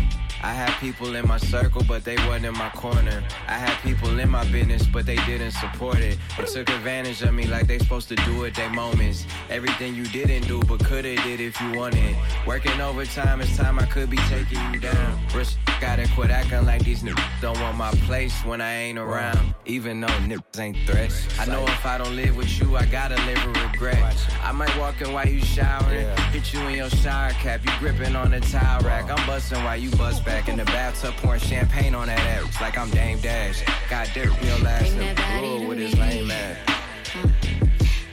I 0.46 0.50
had 0.52 0.72
people 0.78 1.16
in 1.16 1.26
my 1.26 1.38
circle, 1.38 1.82
but 1.88 2.04
they 2.04 2.14
wasn't 2.28 2.46
in 2.46 2.52
my 2.56 2.68
corner. 2.70 3.20
I 3.48 3.54
had 3.54 3.76
people 3.82 4.16
in 4.20 4.28
my 4.30 4.44
business, 4.52 4.86
but 4.86 5.04
they 5.04 5.16
didn't 5.26 5.50
support 5.50 5.98
it. 5.98 6.18
They 6.38 6.44
took 6.44 6.68
advantage 6.70 7.20
of 7.22 7.34
me 7.34 7.48
like 7.48 7.66
they 7.66 7.78
supposed 7.80 8.08
to 8.10 8.14
do 8.28 8.44
at 8.44 8.54
their 8.54 8.70
moments. 8.70 9.26
Everything 9.50 9.96
you 9.96 10.04
didn't 10.04 10.46
do, 10.46 10.60
but 10.68 10.78
coulda 10.84 11.16
did 11.16 11.40
if 11.40 11.60
you 11.60 11.72
wanted. 11.72 12.14
Working 12.46 12.80
overtime, 12.80 13.40
it's 13.40 13.56
time 13.56 13.80
I 13.80 13.86
could 13.86 14.08
be 14.08 14.18
taking 14.34 14.62
you 14.72 14.78
down. 14.78 15.18
Res- 15.34 15.56
Gotta 15.78 16.08
quit 16.14 16.30
acting 16.30 16.64
like 16.64 16.82
these 16.84 17.02
niggas 17.02 17.40
don't 17.42 17.60
want 17.60 17.76
my 17.76 17.90
place 18.08 18.32
when 18.46 18.62
I 18.62 18.72
ain't 18.72 18.98
around. 18.98 19.54
Even 19.66 20.00
though 20.00 20.16
niggas 20.30 20.58
ain't 20.58 20.78
threats. 20.86 21.26
I 21.38 21.44
know 21.44 21.62
if 21.64 21.84
I 21.84 21.98
don't 21.98 22.16
live 22.16 22.34
with 22.34 22.58
you, 22.58 22.76
I 22.76 22.86
gotta 22.86 23.16
live 23.26 23.44
with 23.46 23.72
regret. 23.72 24.16
I 24.42 24.52
might 24.52 24.74
walk 24.78 25.02
in 25.02 25.12
while 25.12 25.28
you 25.28 25.40
showering, 25.42 26.06
hit 26.32 26.54
you 26.54 26.60
in 26.68 26.76
your 26.76 26.88
shower 26.88 27.30
cap, 27.32 27.60
you 27.62 27.70
gripping 27.78 28.16
on 28.16 28.30
the 28.30 28.40
towel 28.40 28.80
rack. 28.84 29.10
I'm 29.10 29.26
busting 29.26 29.62
while 29.64 29.76
you 29.76 29.90
bust 29.96 30.24
back 30.24 30.35
in 30.48 30.56
the 30.56 30.64
bathtub, 30.66 31.14
pouring 31.16 31.40
champagne 31.40 31.94
on 31.94 32.08
that 32.08 32.20
ass 32.20 32.60
like 32.60 32.76
I'm 32.76 32.90
Dame 32.90 33.18
Dash. 33.20 33.62
Got 33.88 34.08
Dirt 34.14 34.30
real 34.42 34.58
last 34.58 34.92
and 34.92 35.18
blue 35.42 35.66
with 35.66 35.78
his 35.78 35.98
lame 35.98 36.30
ass. 36.30 36.58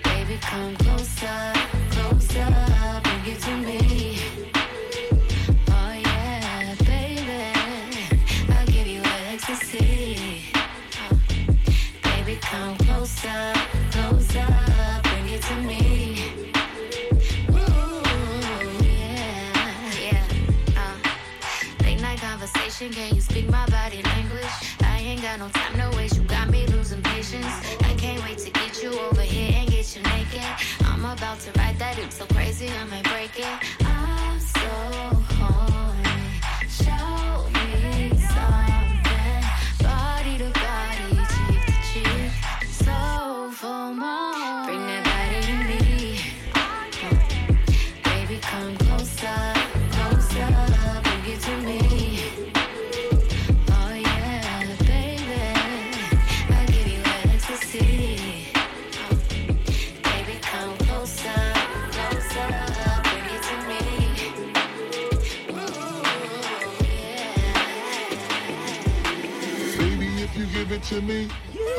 Baby, 0.03 0.38
come 0.41 0.76
closer, 0.78 1.53
closer, 1.91 2.45
bring 3.03 3.36
it 3.36 3.39
to 3.41 3.57
me. 3.57 4.17
Oh 5.69 5.93
yeah, 6.01 6.76
baby, 6.86 8.53
I'll 8.53 8.65
give 8.67 8.88
you 8.88 9.01
ecstasy. 9.32 10.45
Uh, 10.95 11.15
Baby, 12.03 12.39
come 12.41 12.78
closer, 12.78 13.53
so 32.12 32.26
crazy, 32.26 32.43
to 70.94 71.02
me, 71.02 71.28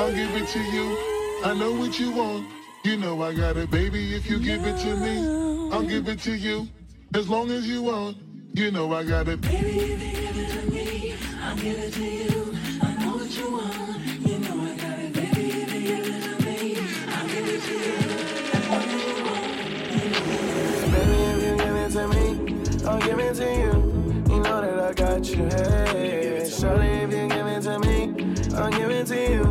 I'll 0.01 0.11
give 0.11 0.35
it 0.35 0.49
to 0.49 0.59
you. 0.59 0.99
I 1.45 1.55
know 1.55 1.73
what 1.73 2.01
you 2.01 2.11
want. 2.11 2.49
You 2.83 2.97
know 2.97 3.23
I 3.23 3.33
got 3.33 3.57
it, 3.57 3.71
baby. 3.71 4.13
If 4.13 4.29
you 4.29 4.41
give 4.41 4.67
it 4.67 4.77
to 4.79 4.97
me, 4.97 5.71
I'll 5.73 5.85
give 5.85 6.09
it 6.09 6.19
to 6.23 6.33
you. 6.33 6.67
As 7.15 7.29
long 7.29 7.49
as 7.53 7.65
you 7.69 7.85
want, 7.85 8.17
you 8.55 8.73
know 8.73 8.93
I 8.93 9.05
got 9.05 9.29
it. 9.29 9.41
Baby, 9.41 9.57
if 9.57 10.03
you 10.03 10.11
give 10.11 10.37
it 10.37 10.51
to 10.51 10.63
me, 10.69 11.15
I'll 11.41 11.55
give 11.55 11.79
it 11.79 11.93
to 11.93 12.03
you. 12.03 12.57
I 12.83 12.95
know 13.05 13.17
what 13.17 13.31
you 13.39 13.53
want. 13.53 14.03
You 14.27 14.39
know 14.39 14.65
I 14.65 14.77
got 14.83 14.99
it, 14.99 15.13
baby. 15.13 15.45
If 15.63 15.73
you 15.73 15.81
give 15.81 16.07
it 16.09 16.23
to 16.25 16.35
me, 16.45 16.77
I'll 17.15 17.29
give 17.29 17.49
it 17.55 17.63
to 17.63 17.73
you. 17.85 17.95
Baby, 20.91 21.19
if 21.31 21.43
you 21.45 21.55
give 21.63 21.77
it 21.77 21.91
to 21.93 22.09
me, 22.09 22.27
I'll 22.85 23.01
give 23.01 23.21
it 23.21 23.35
to 23.37 23.47
you. 23.63 23.73
You 24.35 24.41
know 24.41 24.61
that 24.61 24.79
I 24.81 24.93
got 24.93 25.25
you. 25.29 25.45
Hey, 25.45 26.51
shorty, 26.51 26.87
if 26.87 27.13
you 27.13 27.34
I'll 28.57 28.71
give 28.71 28.91
it 28.91 29.07
to 29.09 29.17
you. 29.17 29.43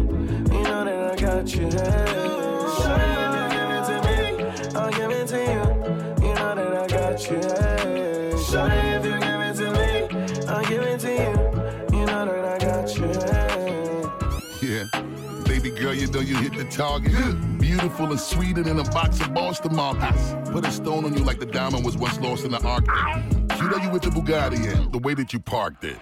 You 0.54 0.64
know 0.64 0.86
that 0.86 1.12
I 1.12 1.16
got 1.22 1.54
you. 1.56 1.64
Hey, 1.64 2.06
shorty, 2.80 3.04
if 3.20 3.32
you 3.36 3.48
give 3.52 3.72
it 3.76 3.84
to 3.90 3.96
me, 4.08 4.18
I'll 4.80 4.92
give 4.92 5.12
it 5.12 5.28
to 5.28 5.38
you. 5.38 5.64
You 6.26 6.34
know 6.36 6.56
that 6.56 6.74
I 6.74 6.88
got 6.88 7.30
you. 7.30 7.38
Hey, 7.38 8.32
shorty, 8.50 8.76
if 8.76 9.04
you 9.06 9.16
give 9.20 9.42
it 9.42 9.56
to 9.58 9.68
me, 9.74 9.92
I'll 10.48 10.64
give 10.66 10.84
it 10.84 11.00
to 11.02 11.12
you. 11.12 11.98
You 12.00 12.06
know 12.06 12.26
that 12.26 12.46
I 12.46 12.66
got 12.66 12.96
you. 12.96 13.08
Hey. 13.20 14.04
Yeah. 14.62 14.86
Baby 15.44 15.72
girl, 15.72 15.94
you 15.94 16.08
know 16.08 16.22
you 16.22 16.38
hit 16.38 16.54
the 16.56 16.64
target. 16.66 17.60
Beautiful 17.60 18.12
and 18.12 18.20
sweeter 18.20 18.64
than 18.64 18.80
a 18.80 18.84
box 18.86 19.20
of 19.20 19.34
Boston 19.34 19.76
markets. 19.76 20.34
Put 20.52 20.66
a 20.66 20.72
stone 20.72 21.04
on 21.04 21.14
you 21.14 21.24
like 21.24 21.40
the 21.40 21.46
diamond 21.46 21.84
was 21.84 21.98
once 21.98 22.20
lost 22.20 22.46
in 22.46 22.52
the 22.52 22.62
Arctic. 22.64 23.43
You 23.64 23.70
know 23.70 23.78
you 23.78 23.90
with 23.92 24.02
the 24.02 24.10
Bugatti 24.10 24.76
and 24.76 24.92
the 24.92 24.98
way 24.98 25.14
that 25.14 25.32
you 25.32 25.40
parked 25.40 25.86
it. 25.86 25.96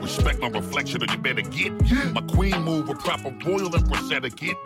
Respect 0.00 0.38
my 0.38 0.46
reflection 0.46 1.02
or 1.02 1.12
you 1.12 1.18
better 1.18 1.42
get. 1.42 1.72
My 2.12 2.20
queen 2.20 2.56
move 2.62 2.86
with 2.86 3.00
proper 3.00 3.34
royal 3.44 3.74
empress 3.74 4.12
etiquette. 4.12 4.56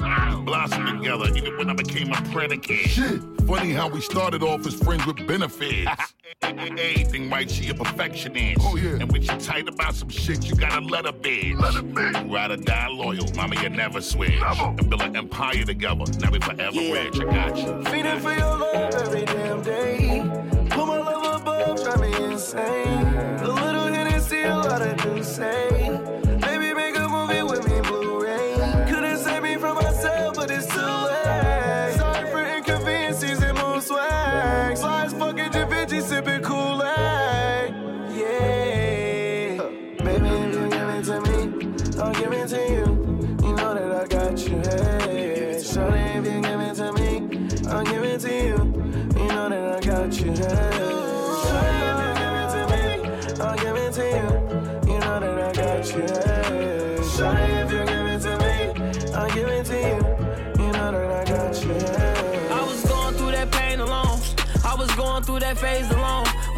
Blossom 0.44 0.98
together 0.98 1.34
even 1.34 1.56
when 1.56 1.70
I 1.70 1.72
became 1.72 2.12
a 2.12 2.20
predicate. 2.30 2.90
Shit. 2.90 3.22
Funny 3.46 3.72
how 3.72 3.88
we 3.88 4.02
started 4.02 4.42
off 4.42 4.66
as 4.66 4.74
friends 4.74 5.06
with 5.06 5.26
benefits. 5.26 5.90
Anything 6.42 7.30
right, 7.30 7.50
she 7.50 7.70
a 7.70 7.74
perfectionist. 7.74 8.60
Oh 8.60 8.76
yeah. 8.76 8.98
And 9.00 9.10
when 9.10 9.22
she 9.22 9.34
tight 9.38 9.66
about 9.66 9.94
some 9.94 10.10
shit, 10.10 10.46
you 10.46 10.55
gotta 10.55 10.84
let 10.84 11.06
her 11.06 11.12
be. 11.12 11.55
Let 11.56 11.76
her 11.76 11.82
be. 11.82 12.28
Ride 12.28 12.50
or 12.50 12.56
die 12.59 12.88
loyal, 12.88 13.26
mama, 13.36 13.59
you 13.62 13.70
never 13.70 14.02
switch. 14.02 14.38
Never. 14.38 14.64
And 14.64 14.90
build 14.90 15.00
an 15.00 15.16
empire 15.16 15.64
together. 15.64 16.05
Now 16.18 16.30
we 16.30 16.40
forever 16.40 16.78
rich. 16.78 17.20
I 17.20 17.24
got 17.24 17.56
you. 17.56 17.82
Feeding 17.90 18.20
for 18.20 18.34
your 18.34 18.59
love 18.59 18.94
every 18.94 19.24
damn 19.24 19.62
day. 19.62 20.48
Above, 21.49 21.83
drive 21.83 22.01
me 22.01 22.12
insane. 22.25 23.07
A 23.41 23.49
little 23.49 23.87
Hennessy, 23.87 24.43
a 24.43 24.55
lot 24.55 24.83
of 24.83 25.03
do 25.03 25.23
say. 25.23 25.79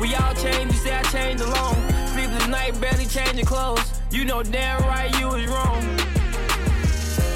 We 0.01 0.15
all 0.15 0.33
change, 0.33 0.73
you 0.73 0.79
say 0.79 0.97
I 0.97 1.03
changed 1.03 1.43
alone. 1.43 1.77
Sleepless 2.07 2.49
night, 2.49 2.81
barely 2.81 3.05
changing 3.05 3.45
clothes. 3.45 4.01
You 4.11 4.25
know 4.25 4.43
damn 4.43 4.81
right 4.85 5.15
you 5.19 5.29
was 5.29 5.47
wrong. 5.47 5.83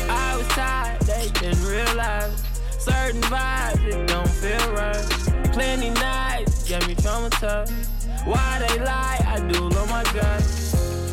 I 0.09 0.35
was 0.39 0.49
tired, 0.49 0.99
they 1.03 1.29
didn't 1.35 1.63
realize. 1.63 2.43
Certain 2.79 3.21
vibes, 3.23 3.85
it 3.85 4.09
don't 4.09 4.29
feel 4.29 4.73
right. 4.73 5.53
Plenty 5.53 5.91
nights, 5.91 6.67
got 6.69 6.89
me 6.89 6.95
traumatized. 6.95 8.27
Why 8.27 8.65
they 8.67 8.83
lie? 8.83 9.23
I 9.27 9.47
do 9.53 9.69
love 9.69 9.91
my 9.91 10.03
God. 10.15 10.43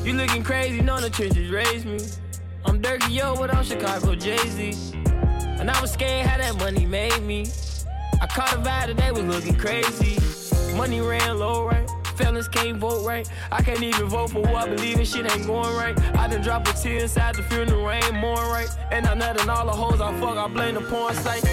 You 0.05 0.13
looking 0.13 0.43
crazy, 0.43 0.81
know 0.81 1.01
the 1.01 1.09
trenches 1.09 1.49
raised 1.49 1.85
me. 1.85 1.99
I'm 2.65 2.79
Dirty 2.81 3.11
Yo, 3.11 3.33
what 3.33 3.53
I'm 3.53 3.65
Chicago 3.65 4.15
Jay-Z. 4.15 4.73
And 5.59 5.69
I 5.69 5.81
was 5.81 5.91
scared 5.91 6.27
how 6.27 6.37
that 6.37 6.57
money 6.59 6.85
made 6.85 7.21
me. 7.23 7.47
I 8.21 8.27
caught 8.27 8.53
a 8.53 8.57
vibe 8.57 8.87
that 8.87 8.97
they 8.97 9.11
was 9.11 9.23
looking 9.23 9.57
crazy. 9.57 10.20
Money 10.81 10.99
ran 10.99 11.37
low, 11.37 11.67
right? 11.67 11.87
Felons 12.15 12.47
can't 12.47 12.79
vote 12.79 13.05
right. 13.05 13.29
I 13.51 13.61
can't 13.61 13.83
even 13.83 14.07
vote 14.07 14.31
for 14.31 14.43
who 14.43 14.55
I 14.55 14.67
believe 14.67 14.97
in. 14.97 15.05
Shit 15.05 15.31
ain't 15.31 15.45
going 15.45 15.75
right. 15.75 15.95
I 16.17 16.27
done 16.27 16.41
drop 16.41 16.67
a 16.67 16.73
tear 16.73 17.03
inside 17.03 17.35
the 17.35 17.43
funeral, 17.43 17.91
ain't 17.91 18.15
more 18.15 18.33
right. 18.33 18.67
And 18.91 19.05
I'm 19.05 19.19
nutting 19.19 19.47
all 19.47 19.67
the 19.67 19.73
hoes 19.73 20.01
I 20.01 20.11
fuck. 20.19 20.37
I 20.37 20.47
blame 20.47 20.73
the 20.73 20.81
porn 20.81 21.13
site. 21.13 21.43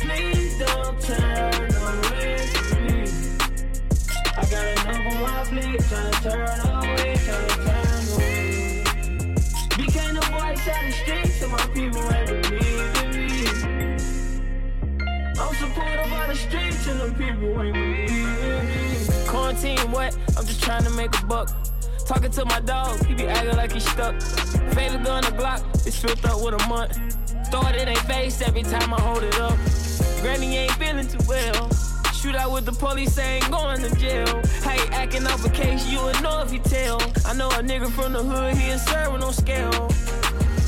Please 0.00 0.58
don't 0.58 0.98
turn 1.02 1.70
from 1.70 2.00
me. 2.00 3.10
I 4.34 4.46
got 4.50 4.64
enough 4.72 5.12
on 5.12 5.20
my 5.20 5.44
plate, 5.44 5.80
tryna 5.80 6.22
turn 6.22 6.73
Quarantine, 19.28 19.90
what? 19.90 20.16
I'm 20.38 20.46
just 20.46 20.62
trying 20.62 20.84
to 20.84 20.90
make 20.90 21.14
a 21.20 21.26
buck. 21.26 21.50
Talking 22.06 22.30
to 22.30 22.44
my 22.46 22.60
dog, 22.60 23.04
he 23.04 23.14
be 23.14 23.26
acting 23.26 23.56
like 23.56 23.72
he 23.72 23.80
stuck. 23.80 24.20
Favorite 24.72 25.04
gun, 25.04 25.24
a 25.24 25.28
Glock, 25.28 25.62
it's 25.86 25.98
filled 25.98 26.24
up 26.24 26.42
with 26.42 26.54
a 26.54 26.68
month. 26.68 26.96
Throw 27.50 27.60
it 27.68 27.76
in 27.76 27.86
their 27.86 27.96
face 28.04 28.40
every 28.40 28.62
time 28.62 28.94
I 28.94 29.00
hold 29.00 29.22
it 29.22 29.38
up. 29.38 29.58
Granny 30.22 30.56
ain't 30.56 30.72
feeling 30.72 31.06
too 31.06 31.18
well. 31.28 31.70
Shoot 32.14 32.36
out 32.36 32.52
with 32.52 32.64
the 32.64 32.72
police, 32.72 33.18
ain't 33.18 33.50
going 33.50 33.82
to 33.82 33.94
jail. 33.96 34.26
You 34.64 34.88
acting 34.92 35.26
off 35.26 35.44
a 35.44 35.50
case, 35.50 35.86
you 35.86 36.02
would 36.02 36.22
know 36.22 36.40
if 36.40 36.52
you 36.52 36.58
tell. 36.60 37.02
I 37.26 37.34
know 37.34 37.48
a 37.48 37.62
nigga 37.62 37.90
from 37.90 38.14
the 38.14 38.22
hood, 38.22 38.56
he 38.56 38.70
ain't 38.70 38.80
serving 38.80 39.20
no 39.20 39.30
scale. 39.30 39.90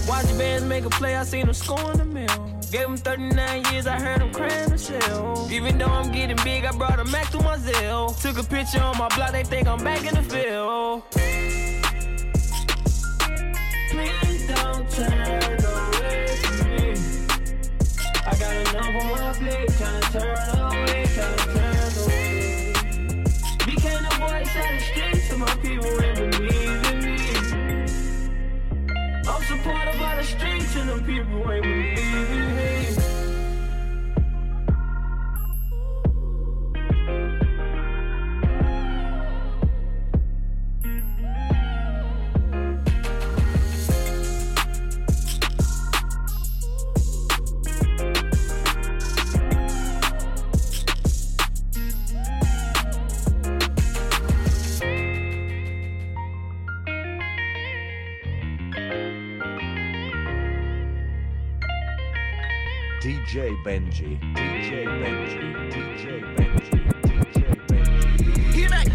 Watch 0.06 0.26
the 0.26 0.34
bands 0.38 0.64
make 0.64 0.84
a 0.84 0.90
play, 0.90 1.16
I 1.16 1.24
seen 1.24 1.46
him 1.46 1.54
scoring 1.54 1.98
the 1.98 2.04
mill. 2.04 2.55
Gave 2.76 2.88
him 2.88 2.96
39 2.98 3.64
years, 3.72 3.86
I 3.86 3.98
heard 3.98 4.20
him 4.20 4.30
crying 4.34 4.68
the 4.68 4.76
shell. 4.76 5.48
Even 5.50 5.78
though 5.78 5.86
I'm 5.86 6.12
getting 6.12 6.36
big, 6.44 6.66
I 6.66 6.72
brought 6.72 7.00
a 7.00 7.04
back 7.10 7.30
to 7.30 7.38
my 7.40 7.56
Zell. 7.56 8.10
Took 8.10 8.36
a 8.36 8.42
picture 8.42 8.82
on 8.82 8.98
my 8.98 9.08
block, 9.16 9.32
they 9.32 9.44
think 9.44 9.66
I'm 9.66 9.82
back 9.82 10.04
in 10.04 10.14
the 10.14 10.22
field. 10.22 11.02
Please 13.88 14.46
don't 14.48 14.90
turn 14.90 15.64
away 15.64 16.26
from 16.36 16.68
me. 16.68 16.92
I 18.26 18.36
got 18.36 18.54
enough 18.54 18.94
on 19.00 19.06
my 19.10 19.32
plate, 19.38 19.70
tryna 19.78 20.12
turn 20.12 20.36
away, 20.60 21.06
tryna 21.16 21.44
turn 21.56 21.92
away. 22.04 22.74
Became 23.64 24.02
the 24.04 24.14
voice 24.20 24.52
of 24.52 24.68
the 24.68 24.80
streets, 24.90 25.24
so 25.30 25.38
my 25.38 25.54
people 25.64 26.02
ain't 26.04 26.16
believe 26.30 26.84
in 26.92 26.96
me. 27.00 27.16
I'm 29.26 29.42
supported 29.44 29.96
by 29.98 30.16
the 30.16 30.24
streets, 30.24 30.76
and 30.76 30.88
the 30.90 30.96
people 31.06 31.50
ain't 31.50 31.62
believe 31.62 31.98
in 31.98 32.40
me. 32.40 32.45
Benji, 63.66 64.16
DJ 64.36 64.86
Benji, 64.86 65.42
DJ 65.72 66.22
Benji, 66.36 66.78
DJ 67.02 67.66
Benji. 67.66 68.54
Get 68.54 68.70
back. 68.70 68.86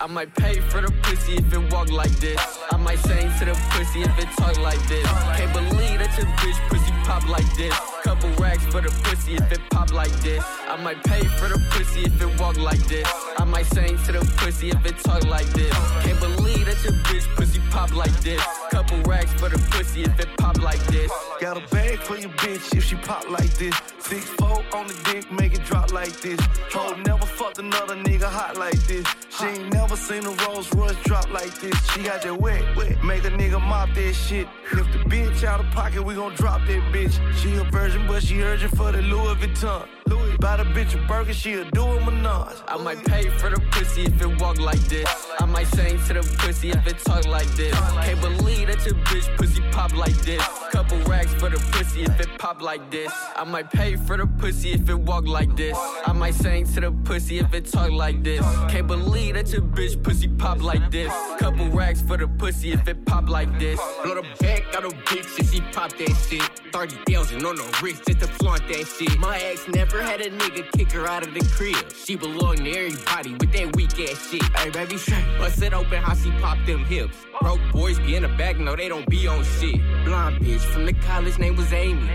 I 0.00 0.06
might 0.06 0.34
pay 0.36 0.58
for 0.60 0.80
the 0.80 0.90
pussy 1.02 1.34
if 1.34 1.52
it 1.52 1.70
walk 1.70 1.92
like 1.92 2.16
this. 2.18 2.40
I 2.72 2.78
might 2.78 2.98
sing 3.00 3.30
to 3.38 3.44
the 3.44 3.52
pussy 3.72 4.00
if 4.00 4.18
it 4.18 4.28
talk 4.38 4.58
like 4.58 4.80
this. 4.88 5.06
Can't 5.36 5.52
believe 5.52 5.98
that 5.98 6.16
your 6.16 6.26
bitch 6.40 6.58
pussy 6.70 6.92
pop 7.04 7.28
like 7.28 7.44
this. 7.58 7.74
Couple 8.04 8.30
racks 8.42 8.64
for 8.64 8.80
the 8.80 8.88
pussy 9.04 9.34
if 9.34 9.52
it 9.52 9.60
pop 9.68 9.92
like 9.92 10.16
this. 10.22 10.42
I 10.66 10.82
might 10.82 11.04
pay 11.04 11.20
for 11.36 11.48
the 11.48 11.62
pussy 11.68 12.04
if 12.04 12.22
it 12.22 12.40
walk 12.40 12.56
like 12.56 12.82
this. 12.86 13.06
I 13.36 13.44
might 13.44 13.66
sing 13.66 13.98
to 14.06 14.12
the 14.12 14.24
pussy 14.38 14.70
if 14.70 14.86
it 14.86 14.96
talk 15.00 15.24
like 15.24 15.48
this. 15.48 15.74
Can't 16.02 16.18
believe 16.18 16.47
that 16.68 16.84
your 16.84 16.92
bitch 17.04 17.26
pussy 17.34 17.60
pop 17.70 17.94
like 17.94 18.14
this. 18.20 18.42
Couple 18.70 19.00
racks 19.02 19.32
for 19.40 19.48
the 19.48 19.58
pussy 19.70 20.02
if 20.02 20.20
it 20.20 20.28
pop 20.36 20.60
like 20.60 20.82
this. 20.86 21.10
Got 21.40 21.56
a 21.56 21.66
bag 21.74 21.98
for 21.98 22.16
your 22.16 22.30
bitch 22.30 22.76
if 22.76 22.84
she 22.84 22.96
pop 22.96 23.28
like 23.30 23.50
this. 23.54 23.74
Six 23.98 24.24
four 24.38 24.62
on 24.74 24.86
the 24.86 25.00
dick, 25.04 25.30
make 25.32 25.54
it 25.54 25.64
drop 25.64 25.92
like 25.92 26.20
this. 26.20 26.38
Ho 26.72 26.94
never 27.06 27.24
fucked 27.24 27.58
another 27.58 27.96
nigga 27.96 28.24
hot 28.24 28.56
like 28.58 28.80
this. 28.86 29.06
She 29.30 29.46
ain't 29.46 29.72
never 29.72 29.96
seen 29.96 30.24
a 30.26 30.30
Rolls 30.44 30.72
Royce 30.74 30.96
drop 31.04 31.32
like 31.32 31.54
this. 31.60 31.74
She 31.90 32.02
got 32.02 32.22
that 32.22 32.38
wet, 32.38 32.62
wet. 32.76 33.02
Make 33.02 33.24
a 33.24 33.30
nigga 33.30 33.60
mop 33.60 33.94
that 33.94 34.14
shit. 34.14 34.46
If 34.72 34.92
the 34.92 34.98
bitch 35.10 35.44
out 35.44 35.60
of 35.60 35.66
pocket, 35.70 36.02
we 36.04 36.14
gon' 36.14 36.34
drop 36.34 36.60
that 36.66 36.82
bitch. 36.92 37.16
She 37.40 37.54
a 37.56 37.64
virgin, 37.64 38.06
but 38.06 38.22
she 38.22 38.42
urgent 38.42 38.76
for 38.76 38.92
the 38.92 39.00
Louis 39.00 39.34
Vuitton. 39.36 39.88
Louis, 40.06 40.27
buy 40.40 40.56
the 40.56 40.64
bitch 40.64 40.94
a 40.94 41.06
burger, 41.06 41.32
she'll 41.32 41.68
do 41.70 41.84
a 41.84 42.00
menage. 42.04 42.56
I 42.68 42.76
might 42.76 43.04
pay 43.04 43.28
for 43.28 43.50
the 43.50 43.60
pussy 43.70 44.04
if 44.04 44.20
it 44.20 44.40
walk 44.40 44.58
like 44.58 44.80
this. 44.88 45.08
I 45.40 45.46
might 45.46 45.66
sing 45.68 45.98
to 46.06 46.14
the 46.14 46.36
pussy 46.38 46.70
if 46.70 46.86
it 46.86 46.98
talk 46.98 47.26
like 47.26 47.48
this. 47.56 47.74
Can't 47.74 48.20
believe 48.20 48.68
that 48.68 48.84
your 48.84 48.94
bitch 49.06 49.36
pussy 49.36 49.62
pop 49.72 49.94
like 49.94 50.16
this. 50.22 50.42
Couple 50.70 50.98
racks 51.02 51.34
for 51.34 51.48
the 51.48 51.58
pussy 51.72 52.02
if 52.02 52.20
it 52.20 52.27
pop 52.38 52.62
like 52.62 52.90
this. 52.90 53.12
I 53.36 53.44
might 53.44 53.70
pay 53.70 53.96
for 53.96 54.16
the 54.16 54.26
pussy 54.26 54.70
if 54.70 54.88
it 54.88 54.94
walk 54.94 55.26
like 55.26 55.56
this. 55.56 55.76
I 56.06 56.12
might 56.12 56.34
sing 56.34 56.64
to 56.74 56.80
the 56.80 56.92
pussy 57.04 57.38
if 57.38 57.52
it 57.52 57.66
talk 57.66 57.90
like 57.90 58.22
this. 58.22 58.40
Can't 58.70 58.86
believe 58.86 59.34
that 59.34 59.52
your 59.52 59.62
bitch 59.62 60.02
pussy 60.02 60.28
pop 60.28 60.62
like 60.62 60.90
this. 60.90 61.12
Couple 61.38 61.68
racks 61.68 62.00
for 62.00 62.16
the 62.16 62.28
pussy 62.28 62.72
if 62.72 62.86
it 62.88 63.04
pop 63.04 63.28
like 63.28 63.58
this. 63.58 63.80
Blow 64.02 64.14
the 64.14 64.26
back 64.40 64.62
out 64.74 64.84
of 64.84 64.92
bitch 65.04 65.38
if 65.38 65.52
she 65.52 65.60
pop 65.72 65.96
that 65.98 66.26
shit. 66.28 66.42
30,000 66.72 67.44
on 67.44 67.56
the 67.56 67.78
wrist 67.82 68.04
just 68.06 68.20
to 68.20 68.26
flaunt 68.26 68.66
that 68.68 68.86
shit. 68.86 69.18
My 69.18 69.38
ex 69.38 69.66
never 69.68 70.02
had 70.02 70.20
a 70.20 70.30
nigga 70.30 70.70
kick 70.72 70.92
her 70.92 71.06
out 71.06 71.26
of 71.26 71.34
the 71.34 71.40
crib. 71.40 71.92
She 71.92 72.16
belong 72.16 72.56
to 72.56 72.70
everybody 72.70 73.32
with 73.32 73.52
that 73.52 73.74
weak 73.74 73.98
ass 74.00 74.30
shit. 74.30 74.42
Hey, 74.56 74.70
baby, 74.70 74.96
bust 75.38 75.62
it 75.62 75.74
open 75.74 76.02
how 76.02 76.14
she 76.14 76.30
pop 76.40 76.58
them 76.66 76.84
hips. 76.84 77.27
Broke 77.40 77.60
boys 77.72 77.98
be 77.98 78.16
in 78.16 78.22
the 78.22 78.28
back, 78.28 78.58
no, 78.58 78.74
they 78.74 78.88
don't 78.88 79.08
be 79.08 79.26
on 79.26 79.44
shit. 79.44 79.80
Blonde 80.04 80.40
bitch 80.40 80.60
from 80.60 80.86
the 80.86 80.92
college, 80.92 81.38
name 81.38 81.56
was 81.56 81.72
Amy. 81.72 82.10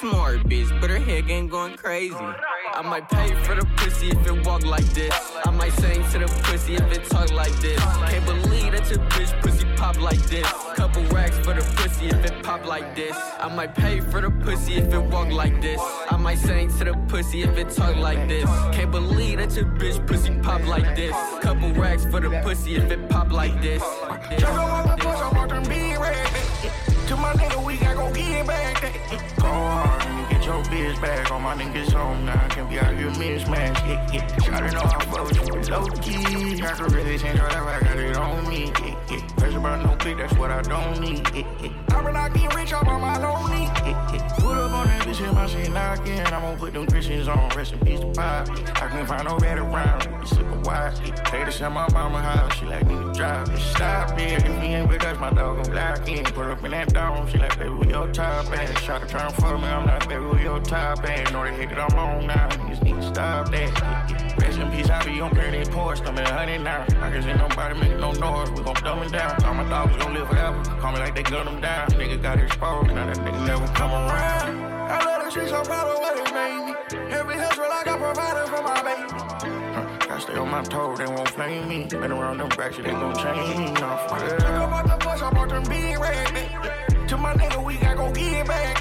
Smart 0.00 0.40
bitch, 0.40 0.80
but 0.80 0.90
her 0.90 0.98
head 0.98 1.26
game 1.26 1.48
going 1.48 1.76
crazy. 1.76 2.14
I 2.14 2.82
might 2.82 3.08
pay 3.08 3.34
for 3.44 3.54
the 3.54 3.66
pussy 3.76 4.08
if 4.08 4.26
it 4.26 4.46
walk 4.46 4.64
like 4.64 4.84
this. 4.86 5.14
I 5.44 5.50
might 5.50 5.72
sing 5.74 6.02
to 6.10 6.18
the 6.18 6.40
pussy 6.44 6.74
if 6.74 6.92
it 6.92 7.04
talk 7.04 7.32
like 7.32 7.52
this. 7.60 7.80
Can't 7.80 8.26
believe 8.26 8.72
that 8.72 8.90
your 8.90 8.98
bitch 9.10 9.40
pussy 9.42 9.65
pop 9.76 10.00
like 10.00 10.22
this. 10.26 10.46
Couple 10.74 11.02
racks 11.04 11.38
for 11.38 11.54
the 11.54 11.62
pussy 11.76 12.06
if 12.06 12.24
it 12.24 12.42
pop 12.42 12.66
like 12.66 12.94
this. 12.94 13.16
I 13.38 13.48
might 13.54 13.74
pay 13.74 14.00
for 14.00 14.20
the 14.20 14.30
pussy 14.30 14.74
if 14.74 14.92
it 14.92 14.98
walk 14.98 15.30
like 15.30 15.60
this. 15.60 15.80
I 16.10 16.16
might 16.16 16.38
sing 16.38 16.68
to 16.78 16.84
the 16.84 16.94
pussy 17.08 17.42
if 17.42 17.56
it 17.56 17.70
talk 17.70 17.96
like 17.96 18.28
this. 18.28 18.48
Can't 18.72 18.90
believe 18.90 19.38
that 19.38 19.54
your 19.54 19.66
bitch 19.66 20.04
pussy 20.06 20.34
pop 20.42 20.64
like 20.66 20.96
this. 20.96 21.14
Couple 21.40 21.72
racks 21.72 22.04
for 22.04 22.20
the 22.20 22.40
pussy 22.42 22.76
if 22.76 22.90
it 22.90 23.08
pop 23.08 23.30
like 23.32 23.60
this. 23.60 23.82
Just 24.38 24.52
on 24.52 24.86
my 24.86 24.96
push, 24.96 26.35
To 27.06 27.16
my 27.16 27.32
nigga, 27.34 27.64
we 27.64 27.76
gotta 27.76 27.94
go 27.94 28.12
get 28.12 28.40
it 28.40 28.46
back. 28.48 28.82
Go 29.36 29.46
hard 29.46 30.02
and 30.02 30.28
get 30.28 30.44
your 30.44 30.60
bitch 30.64 31.00
back. 31.00 31.30
All 31.30 31.38
my 31.38 31.54
niggas 31.54 31.92
home 31.92 32.24
now. 32.26 32.48
Can't 32.48 32.68
be 32.68 32.80
out 32.80 32.96
here 32.96 33.10
mismatch. 33.10 33.78
Yeah, 33.86 34.10
yeah. 34.12 34.50
Gotta 34.50 34.72
know 34.72 34.80
how 34.80 34.98
fuck 34.98 35.28
with 35.28 35.70
low 35.70 35.86
key. 36.02 36.60
I 36.62 36.72
can 36.72 36.86
really 36.86 37.16
change 37.16 37.38
your 37.38 37.48
life. 37.48 37.62
I 37.62 37.80
got 37.84 37.96
it 37.96 38.16
on 38.16 38.48
me. 38.48 38.72
Yeah, 38.82 38.96
yeah. 39.08 39.20
Pressure 39.36 39.58
about 39.58 39.84
no 39.84 39.94
click, 39.96 40.18
that's 40.18 40.34
what 40.34 40.50
I 40.50 40.62
don't 40.62 41.00
need. 41.00 41.28
Yeah, 41.32 41.46
yeah. 41.62 41.96
I 41.96 42.02
been 42.02 42.16
out 42.16 42.34
getting 42.34 42.50
rich 42.58 42.72
off 42.72 42.88
on 42.88 43.00
my 43.00 43.16
lonely. 43.18 43.62
Yeah, 43.62 44.12
yeah. 44.12 44.28
Put 44.40 44.56
up 44.56 44.72
on 44.72 44.86
that 44.88 44.95
bitch 45.16 45.26
and 45.26 45.34
my 45.34 45.46
shit 45.46 45.72
knocking. 45.72 46.20
I'm 46.20 46.42
gonna 46.42 46.56
put 46.56 46.72
them 46.72 46.86
Christians 46.86 47.28
on. 47.28 47.48
Rest 47.50 47.72
in 47.72 47.78
peace 47.80 48.00
to 48.00 48.06
pop. 48.12 48.48
I 48.50 48.88
couldn't 48.88 49.06
find 49.06 49.24
no 49.24 49.36
better 49.38 49.62
round. 49.62 50.04
You 50.04 50.40
of 50.40 50.66
why? 50.66 50.92
Take 51.24 51.46
the 51.46 51.50
shit 51.50 51.70
my 51.70 51.88
mama 51.92 52.20
house. 52.20 52.54
She 52.56 52.66
like 52.66 52.86
to 52.88 53.12
drive. 53.12 53.60
Stop 53.60 54.18
it. 54.18 54.44
If 54.44 54.60
me 54.60 54.74
ain't 54.74 54.88
with 54.88 55.04
us, 55.04 55.18
my 55.18 55.30
dog 55.30 55.62
gon' 55.62 55.72
block 55.72 56.08
in. 56.08 56.24
Put 56.24 56.46
up 56.46 56.64
in 56.64 56.70
that 56.72 56.92
dome. 56.92 57.28
She 57.28 57.38
like, 57.38 57.58
baby, 57.58 57.70
we 57.70 57.88
your 57.88 58.08
top 58.12 58.46
ass. 58.46 58.82
Try 58.82 58.98
to 58.98 59.06
turn 59.06 59.30
for 59.32 59.58
me. 59.58 59.64
I'm 59.64 59.86
not 59.86 60.08
baby, 60.08 60.24
we 60.24 60.42
your 60.42 60.60
top 60.60 61.04
ass. 61.04 61.32
Know 61.32 61.44
they 61.44 61.54
hate 61.54 61.70
that 61.70 61.92
I'm 61.92 61.98
on 61.98 62.26
now. 62.26 62.48
Niggas 62.48 62.82
need 62.82 62.96
to 62.96 63.02
stop 63.02 63.50
that. 63.50 64.38
Rest 64.38 64.58
in 64.58 64.70
peace, 64.70 64.90
I 64.90 65.04
be 65.04 65.20
on 65.20 65.34
dirty 65.34 65.70
porch. 65.70 66.00
I'm 66.02 66.18
in 66.18 66.26
honey 66.26 66.58
now. 66.58 66.84
I 67.00 67.10
can 67.10 67.22
see 67.22 67.32
nobody 67.32 67.78
make 67.80 67.98
no 67.98 68.12
noise. 68.12 68.50
We 68.50 68.62
gon' 68.62 68.74
dumb 68.82 69.02
it 69.02 69.12
down. 69.12 69.42
All 69.44 69.54
my 69.54 69.68
dogs 69.68 69.96
gon' 69.96 70.14
live 70.14 70.28
forever. 70.28 70.62
Call 70.80 70.92
me 70.92 70.98
like 70.98 71.14
they 71.14 71.22
gun 71.22 71.46
them 71.46 71.60
down. 71.60 71.88
Nigga 71.90 72.20
got 72.20 72.38
exposed. 72.38 72.88
Now 72.88 73.06
that 73.06 73.16
nigga 73.16 73.46
never 73.46 73.66
come 73.74 73.92
around. 73.92 75.05
Love 75.06 75.24
the 75.24 75.30
streets, 75.30 75.52
I'm 75.52 75.64
proud 75.64 75.88
of 75.88 75.98
what 75.98 76.16
it 76.18 76.34
made 76.34 76.62
me. 76.66 76.72
Every 77.14 77.36
hustle 77.36 77.64
I 77.64 77.82
got 77.84 77.98
provided 77.98 78.46
for 78.50 78.62
my 78.62 78.78
baby. 78.82 80.06
Gotta 80.08 80.20
stay 80.20 80.36
on 80.36 80.50
my 80.50 80.62
toes, 80.62 80.98
they 80.98 81.06
won't 81.06 81.28
flame 81.28 81.68
me. 81.68 81.84
Been 81.84 82.12
around 82.12 82.38
them 82.38 82.50
racks, 82.58 82.76
they 82.76 82.82
gon' 82.82 83.14
change 83.14 83.58
me. 83.58 83.64
No, 83.80 83.80
the 83.80 85.22
I 85.22 85.30
bought 85.32 85.48
them. 85.48 85.66
To 87.08 87.16
my 87.16 87.34
nigga, 87.34 87.64
we 87.64 87.76
gotta 87.76 87.94
go 87.94 88.10
get 88.12 88.32
it 88.32 88.46
back. 88.48 88.80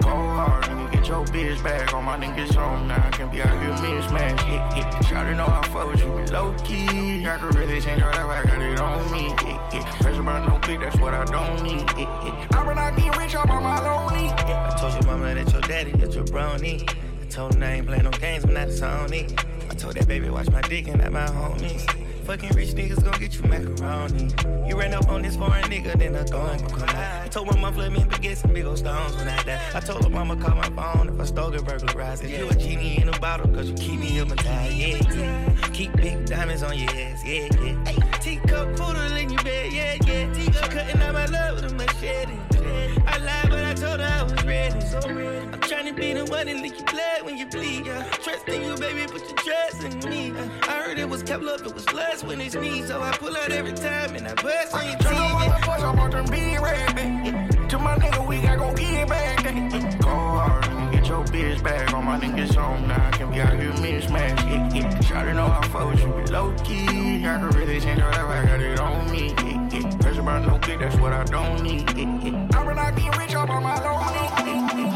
Go 0.00 0.08
hard, 0.08 0.64
nigga, 0.64 0.90
get 0.90 1.06
your 1.06 1.24
bitch 1.26 1.62
back. 1.62 1.92
All 1.92 2.00
my 2.00 2.16
niggas 2.16 2.54
home 2.54 2.88
now, 2.88 3.10
can't 3.10 3.30
be 3.30 3.42
out 3.42 3.50
here 3.60 3.72
mismatch. 3.72 4.38
Yeah, 4.48 4.74
yeah. 4.74 4.90
Shawty 5.00 5.36
know 5.36 5.44
I 5.44 5.66
fuck 5.68 5.90
with 5.92 6.00
you, 6.00 6.34
low 6.34 6.54
key. 6.64 7.26
I 7.26 7.36
could 7.36 7.54
really 7.54 7.78
change 7.78 8.00
your 8.00 8.10
life, 8.10 8.24
I 8.24 8.42
got 8.46 8.62
it 8.62 8.80
on 8.80 9.12
me. 9.12 9.26
Yeah, 9.44 9.70
yeah. 9.74 9.96
Pressure 10.00 10.20
about 10.22 10.48
no 10.48 10.58
click, 10.60 10.80
that's 10.80 10.98
what 10.98 11.12
I 11.12 11.26
don't 11.26 11.62
need. 11.62 11.82
Yeah, 11.90 12.24
yeah. 12.24 12.58
I 12.58 12.64
been 12.64 12.78
out 12.78 12.96
getting 12.96 13.12
rich 13.20 13.34
off 13.34 13.50
on 13.50 13.62
my 13.62 13.78
lonely. 13.80 14.24
Yeah. 14.24 14.72
I 14.74 14.80
told 14.80 14.94
your 14.94 15.02
mama 15.02 15.34
that 15.34 15.52
your 15.52 15.60
daddy, 15.60 15.92
that 15.92 16.14
your 16.14 16.24
brownie. 16.24 16.86
I 17.20 17.24
told 17.26 17.54
her 17.54 17.64
I 17.64 17.72
ain't 17.72 17.86
play 17.86 17.98
no 17.98 18.10
games, 18.12 18.44
I'm 18.44 18.54
not 18.54 18.68
a 18.68 18.70
Sony. 18.70 19.30
I 19.70 19.74
told 19.74 19.94
that 19.96 20.08
baby 20.08 20.30
watch 20.30 20.50
my 20.50 20.62
dick 20.62 20.88
and 20.88 21.02
not 21.02 21.12
my 21.12 21.26
homies. 21.26 22.07
Fucking 22.28 22.50
rich 22.50 22.74
niggas 22.74 23.02
gon' 23.02 23.18
get 23.18 23.36
you 23.36 23.42
macaroni. 23.44 24.28
You 24.68 24.78
ran 24.78 24.92
up 24.92 25.08
on 25.08 25.22
this 25.22 25.34
foreign 25.34 25.64
nigga, 25.64 25.98
then 25.98 26.14
I 26.14 26.24
gone 26.24 26.58
gon' 26.58 26.90
out. 26.90 27.24
I 27.24 27.28
told 27.28 27.46
my 27.46 27.58
mom 27.58 27.74
let 27.78 27.90
me 27.90 28.04
get 28.20 28.36
some 28.36 28.52
big 28.52 28.66
old 28.66 28.76
stones 28.76 29.16
when 29.16 29.26
I 29.26 29.42
die. 29.44 29.58
I 29.72 29.80
told 29.80 30.04
her 30.04 30.10
mama 30.10 30.36
call 30.36 30.54
my 30.54 30.68
phone 30.76 31.08
if 31.08 31.18
I 31.18 31.24
stole 31.24 31.54
it, 31.54 31.64
burglarize 31.64 32.20
it. 32.20 32.28
You 32.28 32.46
a 32.46 32.54
genie 32.54 33.00
in 33.00 33.08
a 33.08 33.18
bottle, 33.18 33.48
cause 33.48 33.70
you 33.70 33.76
keep 33.76 33.98
me 33.98 34.08
hypnotized, 34.08 34.76
yeah, 34.76 35.14
yeah. 35.14 35.68
Keep 35.72 35.96
big 35.96 36.26
diamonds 36.26 36.62
on 36.62 36.76
your 36.76 36.90
ass, 36.90 37.24
yeah, 37.24 37.48
yeah. 37.62 37.84
Hey, 37.86 38.18
teacup 38.20 38.76
poodle 38.76 39.16
in 39.16 39.30
your 39.30 39.42
bed, 39.42 39.72
yeah, 39.72 39.96
yeah. 40.04 40.30
Teacup 40.34 40.70
cutting 40.70 41.00
out 41.00 41.14
my 41.14 41.24
love 41.24 41.54
with 41.62 41.72
a 41.72 41.74
machete. 41.74 42.36
I 43.06 43.16
I 43.16 43.47
told 43.98 44.08
told 44.08 44.10
her 44.10 44.18
I 44.18 44.22
was 44.22 44.44
ready. 44.44 44.80
So 44.80 45.00
ready. 45.00 45.38
I'm 45.38 45.60
tryna 45.60 45.96
be 45.96 46.12
the 46.12 46.24
one 46.24 46.46
that 46.46 46.56
lick 46.56 46.78
your 46.78 46.86
blood 46.86 47.22
when 47.24 47.36
you 47.36 47.46
bleed. 47.46 47.86
Yeah. 47.86 48.02
Trust 48.22 48.48
in 48.48 48.62
you, 48.62 48.76
baby, 48.76 49.06
put 49.10 49.22
your 49.22 49.36
trust 49.36 49.84
in 49.84 50.10
me. 50.10 50.28
Yeah. 50.28 50.48
I 50.62 50.82
heard 50.82 50.98
it 50.98 51.08
was 51.08 51.22
kept 51.22 51.44
up, 51.44 51.60
it 51.60 51.74
was 51.74 51.92
lust 51.92 52.24
when 52.24 52.40
it's 52.40 52.56
me. 52.56 52.82
So 52.82 53.00
I 53.02 53.12
pull 53.12 53.36
out 53.36 53.50
every 53.50 53.72
time 53.72 54.14
and 54.16 54.26
I 54.26 54.34
bust 54.34 54.74
on 54.74 54.86
your 54.86 54.98
teeth. 54.98 55.10
Yeah. 55.10 55.58
Push 55.62 55.82
up 55.82 55.98
on 55.98 56.10
them 56.10 56.26
being 56.26 56.60
ready. 56.60 57.68
To 57.68 57.78
my 57.78 57.96
nigga, 57.96 58.26
we 58.26 58.40
got 58.40 58.58
gon' 58.58 58.74
get 58.74 59.02
it 59.02 59.08
back. 59.08 59.97
Your 61.08 61.24
bitch 61.24 61.62
back. 61.62 61.92
On 61.94 62.04
my 62.04 62.18
niggas 62.18 62.54
home 62.54 62.86
now, 62.86 63.10
can 63.12 63.30
we 63.30 63.40
out 63.40 63.58
here 63.58 63.72
mismatch? 63.72 64.36
Yeah, 64.48 64.74
yeah. 64.74 64.98
Shawty 64.98 65.34
know 65.34 65.46
I 65.46 65.66
fuck 65.68 65.90
with 65.90 66.00
you, 66.00 66.08
but 66.08 66.30
low 66.30 66.54
key. 66.64 66.86
I 67.26 67.38
can 67.38 67.50
really 67.50 67.80
change 67.80 67.98
your 67.98 68.10
life, 68.10 68.20
I 68.20 68.46
got 68.46 68.60
it 68.60 68.78
on 68.80 69.10
me. 69.10 69.28
Yeah, 69.28 69.68
yeah. 69.72 69.96
Pressure 69.96 70.20
about 70.20 70.46
no 70.46 70.58
click, 70.58 70.80
that's 70.80 70.96
what 70.96 71.12
I 71.12 71.24
don't 71.24 71.62
need. 71.62 71.88
Yeah, 71.96 72.24
yeah. 72.24 72.58
I'm 72.58 72.76
not 72.76 72.94
getting 72.96 73.18
rich 73.18 73.34
up 73.34 73.50
on 73.50 73.62
my 73.62 73.78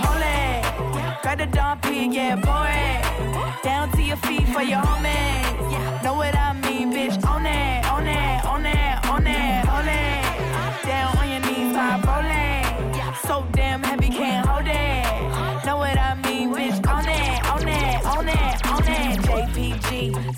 Hold 0.05 0.23
it, 0.23 1.23
got 1.23 1.39
the 1.39 1.47
dumb 1.47 1.81
pig, 1.81 2.13
yeah, 2.13 2.37
it. 2.37 3.63
Down 3.63 3.91
to 3.93 4.03
your 4.03 4.17
feet 4.19 4.47
for 4.49 4.63
your 4.63 4.81
homies. 4.81 6.03
Know 6.03 6.15
what 6.15 6.35
I 6.35 6.53
mean, 6.53 6.93
bitch? 6.93 7.25
On 7.27 7.47
it, 7.47 7.82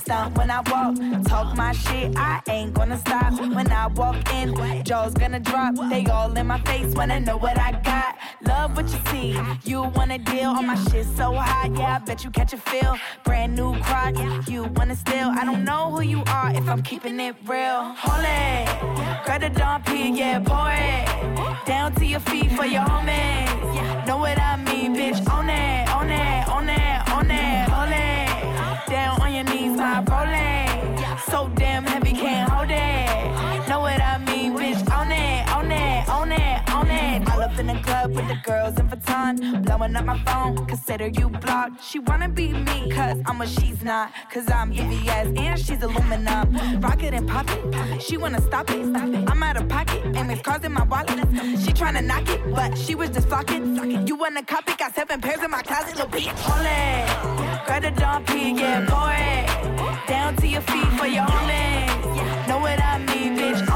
Stomp 0.05 0.37
when 0.37 0.51
I 0.51 0.61
walk, 0.71 1.25
talk 1.25 1.57
my 1.57 1.73
shit. 1.73 2.15
I 2.15 2.43
ain't 2.51 2.75
gonna 2.75 2.99
stop 2.99 3.41
when 3.41 3.73
I 3.73 3.87
walk 3.87 4.17
in. 4.35 4.85
Jaws 4.85 5.15
gonna 5.15 5.41
drop, 5.41 5.77
they 5.89 6.05
all 6.05 6.37
in 6.37 6.47
my 6.47 6.61
face 6.61 6.95
when 6.95 7.11
I 7.11 7.21
know 7.21 7.39
what 7.39 7.59
I 7.59 7.73
got. 7.81 8.19
Love 8.43 8.77
what 8.77 8.87
you 8.93 8.99
see, 9.11 9.41
you 9.65 9.81
wanna 9.97 10.19
deal 10.19 10.51
on 10.51 10.67
my 10.67 10.75
shit 10.75 11.07
so 11.17 11.33
hot. 11.33 11.75
Yeah, 11.75 11.97
I 11.97 11.99
bet 12.01 12.23
you 12.23 12.31
catch 12.31 12.53
a 12.53 12.59
feel. 12.59 12.99
Brand 13.25 13.57
new 13.57 13.81
crock, 13.81 14.15
you 14.47 14.65
wanna 14.77 14.95
steal. 14.95 15.29
I 15.41 15.43
don't 15.43 15.65
know 15.65 15.91
who 15.91 16.03
you 16.03 16.23
are 16.27 16.55
if 16.55 16.69
I'm 16.69 16.83
keeping 16.83 17.19
it 17.19 17.35
real. 17.47 17.95
Hold 17.97 18.27
it, 18.27 19.25
grab 19.25 19.41
the 19.41 19.49
Dom 19.49 19.83
P, 19.85 20.11
yeah, 20.11 20.39
pour 20.39 20.69
it. 20.71 21.65
Down 21.65 21.95
to 21.95 22.05
your 22.05 22.21
feet 22.21 22.53
for 22.53 22.67
your 22.67 22.83
homies. 22.83 24.07
Know 24.07 24.19
what 24.19 24.39
I 24.39 24.57
mean, 24.57 24.95
bitch? 24.95 25.27
On 25.31 25.49
it, 25.49 25.89
on 25.89 26.11
it, 26.11 26.44
it, 26.44 26.44
with 38.25 38.37
the 38.37 38.51
girls 38.51 38.79
in 38.79 38.89
Vuitton, 38.89 39.65
blowing 39.65 39.97
up 39.97 40.05
my 40.05 40.19
phone. 40.21 40.67
Consider 40.67 41.09
you 41.09 41.29
blocked. 41.29 41.83
She 41.83 41.99
wanna 41.99 42.29
be 42.29 42.53
me, 42.53 42.91
cause 42.91 43.21
I'm 43.27 43.39
what 43.39 43.49
she's 43.49 43.83
not. 43.83 44.13
Cause 44.33 44.51
I'm 44.51 44.73
VVS 44.73 45.39
and 45.39 45.59
she's 45.59 45.83
aluminum. 45.83 46.81
Rock 46.81 47.03
it 47.03 47.15
and 47.15 47.29
pop 47.29 47.47
it. 47.51 48.03
She 48.03 48.17
wanna 48.17 48.41
stop 48.41 48.71
it. 48.71 48.85
I'm 49.31 49.43
out 49.43 49.57
of 49.57 49.69
pocket, 49.69 50.03
and 50.17 50.31
it's 50.31 50.43
causing 50.43 50.73
my 50.73 50.85
wallet. 50.85 51.19
She 51.63 51.73
tryna 51.73 52.05
knock 52.05 52.29
it, 52.29 52.41
but 52.55 52.77
she 52.77 52.95
was 52.95 53.11
just 53.11 53.29
flocking. 53.29 54.07
You 54.07 54.17
wanna 54.17 54.43
copy? 54.43 54.75
Got 54.75 54.95
seven 54.95 55.21
pairs 55.21 55.43
in 55.43 55.51
my 55.51 55.63
closet, 55.63 55.97
little 55.97 56.11
bitch. 56.11 56.29
It, 56.29 57.67
grab 57.67 57.83
the 57.83 57.91
donkey, 57.91 58.53
yeah, 58.61 58.83
it. 59.21 60.09
Down 60.09 60.37
to 60.37 60.47
your 60.47 60.63
feet 60.63 60.91
for 60.99 61.07
your 61.07 61.25
homies. 61.25 62.49
Know 62.49 62.59
what 62.59 62.83
I 62.83 62.99
mean, 62.99 63.37
bitch? 63.37 63.74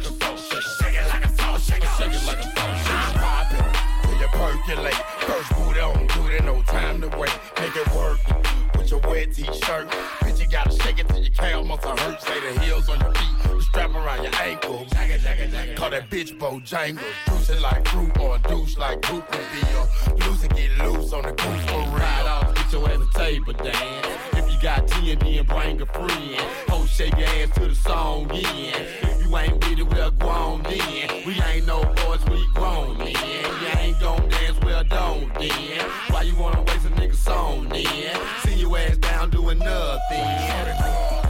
Like 0.00 0.10
a 0.10 0.24
salt, 0.24 0.40
shake 0.80 0.94
it 0.94 1.08
like 1.08 1.24
a 1.24 1.28
salt, 1.28 1.60
shake 1.60 1.82
it 1.82 2.26
like 2.26 2.38
a 2.38 2.42
salt. 2.42 3.14
Poppin', 3.16 3.64
till 4.02 4.18
you 4.18 4.28
percolate. 4.28 4.94
First 4.94 5.50
boot 5.56 5.78
on, 5.78 6.06
do 6.06 6.28
it, 6.28 6.44
no 6.44 6.62
time 6.62 7.00
to 7.02 7.08
wait. 7.18 7.38
Make 7.58 7.76
it 7.76 7.94
work 7.94 8.18
with 8.76 8.90
your 8.90 9.00
wet 9.00 9.34
t-shirt. 9.34 9.88
Bitch, 10.20 10.40
you 10.40 10.48
gotta 10.48 10.72
shake 10.82 10.98
it 10.98 11.08
till 11.08 11.18
your 11.18 11.32
calf 11.32 11.64
muscle 11.66 11.96
hurt. 11.96 12.22
Say 12.22 12.40
the 12.40 12.60
heels 12.60 12.88
on 12.88 13.00
your 13.00 13.12
feet, 13.12 13.62
strap 13.62 13.94
around 13.94 14.22
your 14.22 14.34
ankle. 14.36 14.86
Call 15.76 15.90
that 15.90 16.08
bitch 16.10 16.38
Bojangles. 16.38 16.98
Juicing 17.26 17.60
like 17.60 17.86
fruit 17.88 18.18
or 18.18 18.38
douche 18.38 18.76
like 18.76 19.00
Goop 19.02 19.28
would 19.30 19.46
be. 19.52 19.60
Or 19.76 19.86
loose 20.26 20.46
get 20.46 20.78
loose 20.78 21.12
on 21.12 21.22
the 21.22 21.32
goose 21.32 21.64
for 21.66 21.78
real. 21.78 21.92
Ride 21.92 22.26
off, 22.26 22.54
get 22.54 22.72
your 22.72 22.88
ass 22.88 23.00
a 23.00 23.18
table 23.18 23.52
dance. 23.52 24.06
If 24.32 24.50
you 24.52 24.60
got 24.62 24.86
TND 24.86 25.38
and 25.40 25.48
bring 25.48 25.80
a 25.80 25.86
friend, 25.86 26.40
ho 26.68 26.86
shake 26.86 27.16
your 27.16 27.28
ass 27.28 27.50
to 27.56 27.68
the 27.68 27.74
song 27.74 28.30
in. 28.30 28.44
If 28.44 29.19
you 29.30 29.36
ain't 29.36 29.64
with 29.64 29.78
it, 29.78 29.82
we're 29.84 30.10
grown 30.10 30.62
then. 30.64 31.24
We 31.24 31.40
ain't 31.42 31.66
no 31.66 31.82
boys, 31.82 32.24
we 32.26 32.44
grown 32.52 32.98
then. 32.98 33.08
You 33.08 33.78
ain't 33.78 34.00
gon' 34.00 34.28
dance, 34.28 34.58
well 34.62 34.82
don't 34.84 35.32
then. 35.34 35.90
Why 36.08 36.22
you 36.22 36.34
wanna 36.36 36.62
waste 36.62 36.86
a 36.86 36.90
nigga 36.90 37.14
song 37.14 37.68
then? 37.68 38.16
See 38.42 38.54
your 38.54 38.76
ass 38.76 38.96
down 38.96 39.30
doing 39.30 39.58
nothing. 39.58 41.29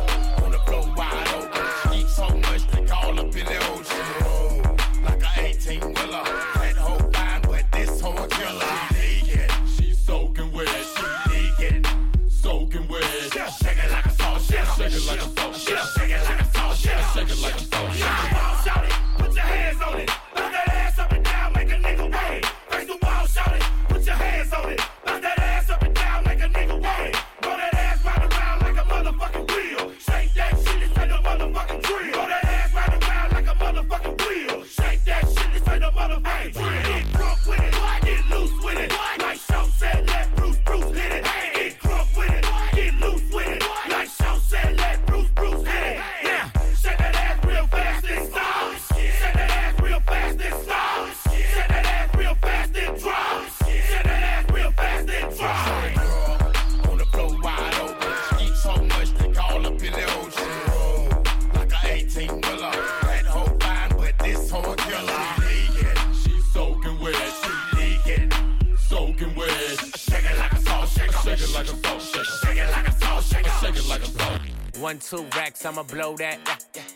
One, 74.90 74.98
two 74.98 75.24
racks, 75.36 75.64
I'ma 75.64 75.84
blow 75.84 76.16
that. 76.16 76.38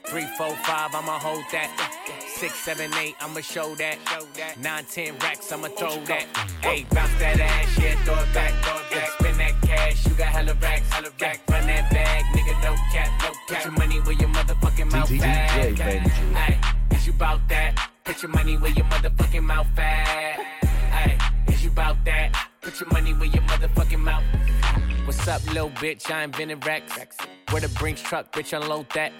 Three, 0.06 0.26
four, 0.36 0.50
five, 0.66 0.92
I'ma 0.96 1.16
hold 1.16 1.44
that. 1.52 1.70
Six, 2.26 2.52
seven, 2.56 2.92
eight, 2.94 3.14
I'ma 3.20 3.38
show 3.38 3.76
that. 3.76 3.98
Nine, 4.60 4.84
ten 4.90 5.16
racks, 5.18 5.52
I'ma 5.52 5.68
throw 5.68 6.02
that. 6.06 6.26
Hey, 6.60 6.84
bounce 6.90 7.14
that 7.20 7.38
ass, 7.38 7.78
yeah, 7.78 7.94
throw 8.02 8.18
it 8.18 8.34
back. 8.34 8.52
Yeah, 8.90 9.06
spend 9.16 9.38
that 9.38 9.62
cash, 9.62 10.06
you 10.08 10.14
got 10.14 10.26
hella 10.26 10.54
racks, 10.54 10.90
hella 10.90 11.10
racks. 11.20 11.38
Run 11.48 11.68
that 11.68 11.88
bag, 11.92 12.24
nigga, 12.34 12.60
no 12.64 12.74
cap, 12.92 13.10
no 13.22 13.30
cap. 13.30 13.46
Put 13.46 13.64
your 13.64 13.72
money 13.78 14.00
where 14.00 14.18
your 14.18 14.28
motherfucking 14.30 14.90
mouth 14.90 15.12
at. 15.12 15.50
Hey, 16.34 16.96
is 16.96 17.06
you 17.06 17.12
bout 17.12 17.48
that? 17.48 17.90
Put 18.02 18.22
your 18.24 18.32
money 18.32 18.56
where 18.56 18.72
your 18.72 18.86
motherfucking 18.86 19.44
mouth 19.44 19.78
at. 19.78 20.40
Hey, 20.90 21.16
is 21.46 21.62
you 21.62 21.70
bout 21.70 22.04
that? 22.04 22.48
Put 22.60 22.80
your 22.80 22.88
money 22.90 23.12
where 23.12 23.28
your 23.28 23.44
motherfucking 23.44 24.00
mouth. 24.00 24.24
What's 25.04 25.28
up, 25.28 25.44
little 25.52 25.68
bitch? 25.68 26.10
I 26.10 26.24
invented 26.24 26.64
Rex. 26.64 26.90
Where 27.50 27.60
the 27.60 27.68
Brinks 27.78 28.00
truck, 28.00 28.32
bitch, 28.32 28.58
unload 28.58 28.88
that. 28.94 29.12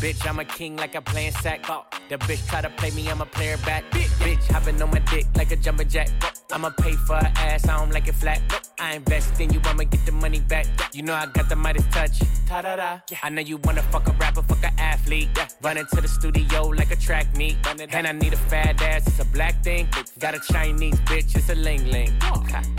Bitch, 0.00 0.26
I'm 0.26 0.38
a 0.38 0.44
king 0.46 0.76
like 0.76 0.96
I'm 0.96 1.02
playing 1.02 1.32
sack. 1.32 1.68
Uh, 1.68 1.82
the 2.08 2.16
bitch 2.16 2.46
try 2.48 2.62
to 2.62 2.70
play 2.70 2.90
me, 2.92 3.06
I'ma 3.10 3.26
play 3.26 3.48
her 3.48 3.58
back. 3.66 3.84
Bitch, 3.90 4.42
hopping 4.50 4.80
on 4.80 4.90
my 4.90 4.98
dick 5.00 5.26
like 5.36 5.52
a 5.52 5.56
jumper 5.56 5.84
jack. 5.84 6.08
I'ma 6.50 6.70
pay 6.70 6.92
for 6.92 7.16
her 7.16 7.32
ass, 7.36 7.68
I 7.68 7.76
don't 7.78 7.92
like 7.92 8.08
it 8.08 8.14
flat. 8.14 8.40
I 8.80 8.94
invest 8.94 9.38
in 9.40 9.52
you, 9.52 9.60
I'ma 9.62 9.84
get 9.84 10.04
the 10.06 10.12
money 10.12 10.40
back. 10.40 10.66
You 10.94 11.02
know 11.02 11.12
I 11.12 11.26
got 11.26 11.50
the 11.50 11.56
Midas 11.56 11.84
touch. 11.92 12.18
Ta-da-da. 12.46 13.00
I 13.22 13.28
know 13.28 13.42
you 13.42 13.58
wanna 13.58 13.82
fuck 13.82 14.08
a 14.08 14.12
rapper, 14.12 14.42
fuck 14.42 14.62
a 14.64 14.72
athlete. 14.80 15.28
Run 15.62 15.76
into 15.76 16.00
the 16.00 16.08
studio 16.08 16.62
like 16.62 16.90
a 16.90 16.96
track 16.96 17.36
meet. 17.36 17.56
And 17.66 18.06
I 18.06 18.12
need 18.12 18.32
a 18.32 18.38
fat 18.38 18.80
ass, 18.80 19.06
it's 19.06 19.20
a 19.20 19.26
black 19.26 19.62
thing. 19.62 19.86
Got 20.18 20.34
a 20.34 20.40
Chinese 20.40 20.98
bitch, 21.00 21.36
it's 21.36 21.50
a 21.50 21.54
ling 21.54 21.86
ling. 21.90 22.10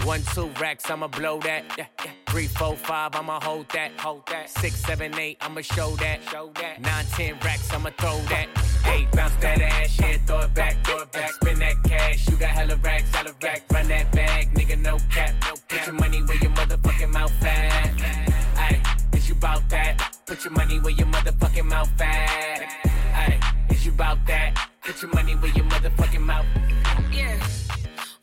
One, 0.06 0.24
two 0.34 0.50
racks, 0.60 0.90
I'ma 0.90 1.08
blow 1.08 1.40
that. 1.42 1.64
Three, 2.28 2.48
four, 2.48 2.76
five, 2.76 3.14
I'ma 3.16 3.40
hold 3.42 3.70
that. 3.70 3.92
Hold 4.00 4.26
that. 4.28 4.50
Six, 4.50 4.76
seven, 4.78 5.18
eight, 5.20 5.38
I'ma 5.42 5.62
show 5.62 5.96
that. 5.98 6.20
Show 6.32 6.52
that. 6.56 6.82
Nine, 6.82 7.06
ten 7.12 7.38
racks, 7.44 7.72
I'ma 7.74 7.90
throw 7.98 8.18
that. 8.30 8.48
Eight, 8.86 9.12
bounce 9.12 9.36
that 9.36 9.62
ass, 9.62 10.00
yeah, 10.00 10.18
throw 10.26 10.40
it 10.40 10.54
back, 10.54 10.84
throw 10.86 11.02
it 11.02 11.12
back. 11.12 11.32
Spin 11.34 11.60
that 11.60 11.76
cash, 11.84 12.28
you 12.30 12.38
got 12.38 12.50
hella 12.50 12.76
racks, 12.78 13.14
hella 13.14 13.34
rack. 13.44 13.64
Run 13.72 13.88
that 13.90 14.12
bag, 14.12 14.54
nigga, 14.54 14.80
no 14.80 14.98
cap, 15.12 15.34
no 15.42 15.54
cap. 15.54 15.70
Put 15.70 15.86
your 15.88 15.96
money 15.96 16.22
where 16.24 16.38
your 16.38 16.52
motherfucking 16.52 17.12
mouth 17.12 17.44
at. 17.44 17.98
Ayy, 18.56 19.16
is 19.16 19.30
you 19.30 19.36
bout 19.36 19.68
that? 19.70 20.18
Put 20.26 20.44
your 20.44 20.54
money 20.54 20.80
where 20.80 20.94
your 20.94 21.08
motherfucking 21.08 21.66
mouth 21.66 22.02
at. 22.02 22.70
Ayy, 23.14 23.72
is 23.72 23.86
you 23.86 23.92
bout 23.92 24.18
that? 24.28 24.70
Put 24.84 25.02
your 25.02 25.12
money 25.14 25.36
where 25.36 25.52
your 25.52 25.66
motherfucking 25.66 26.22
mouth. 26.22 26.46
Yeah. 27.12 27.38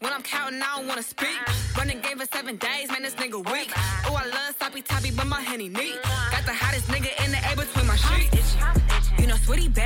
When 0.00 0.12
I'm 0.12 0.22
counting, 0.22 0.60
I 0.62 0.76
don't 0.76 0.88
wanna 0.88 1.02
speak. 1.02 1.36
Running 1.76 2.00
game 2.00 2.18
for 2.18 2.26
seven 2.26 2.56
days, 2.56 2.88
man, 2.90 3.02
this 3.02 3.14
nigga 3.14 3.47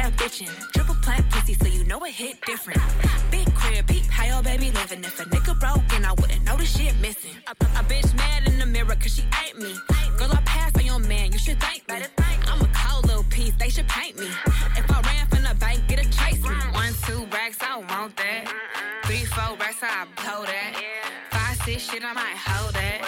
bad 0.03 0.19
bitchin'. 0.19 0.73
Triple 0.73 0.97
plant 0.97 1.29
pussy, 1.31 1.55
so 1.55 1.67
you 1.67 1.85
know 1.85 2.05
it 2.05 2.13
hit 2.13 2.41
different. 2.43 2.81
Big 3.31 3.53
crib, 3.55 3.87
peep, 3.87 4.05
how 4.07 4.25
oh, 4.25 4.35
your 4.35 4.43
baby 4.43 4.71
living. 4.71 5.05
If 5.05 5.21
a 5.21 5.25
nigga 5.25 5.59
broken, 5.59 6.05
I 6.05 6.13
wouldn't 6.13 6.45
know 6.45 6.57
the 6.57 6.65
shit 6.65 6.95
missing. 7.01 7.37
A, 7.47 7.53
a 7.53 7.83
bitch 7.85 8.15
mad 8.17 8.49
in 8.49 8.59
the 8.59 8.67
mirror, 8.67 8.97
cause 8.97 9.15
she 9.15 9.25
ain't 9.45 9.59
me. 9.59 9.75
Girl, 10.19 10.33
I 10.33 10.41
pass 10.45 10.73
on 10.77 10.85
your 10.85 10.99
man, 10.99 11.33
you 11.33 11.39
should 11.39 11.61
thank 11.61 11.89
me. 11.89 12.03
I'm 12.49 12.61
a 12.61 12.71
cold 12.75 13.07
little 13.07 13.25
piece, 13.25 13.55
they 13.59 13.69
should 13.69 13.89
paint 13.89 14.19
me. 14.19 14.29
If 14.77 14.91
I 14.91 15.01
ran 15.03 15.27
from 15.29 15.43
the 15.45 15.55
bank, 15.55 15.87
get 15.89 16.01
a 16.01 16.09
chase 16.11 16.43
me. 16.43 16.55
One, 16.73 16.95
two 17.07 17.25
racks, 17.33 17.59
I 17.61 17.79
want 17.79 18.17
that. 18.17 18.43
Three, 19.05 19.25
four 19.25 19.57
racks, 19.57 19.83
I 19.83 20.07
blow 20.17 20.45
that. 20.45 20.71
Five, 21.31 21.57
six, 21.65 21.91
shit, 21.91 22.05
I 22.05 22.13
might 22.13 22.37
hold 22.37 22.75
that. 22.75 23.02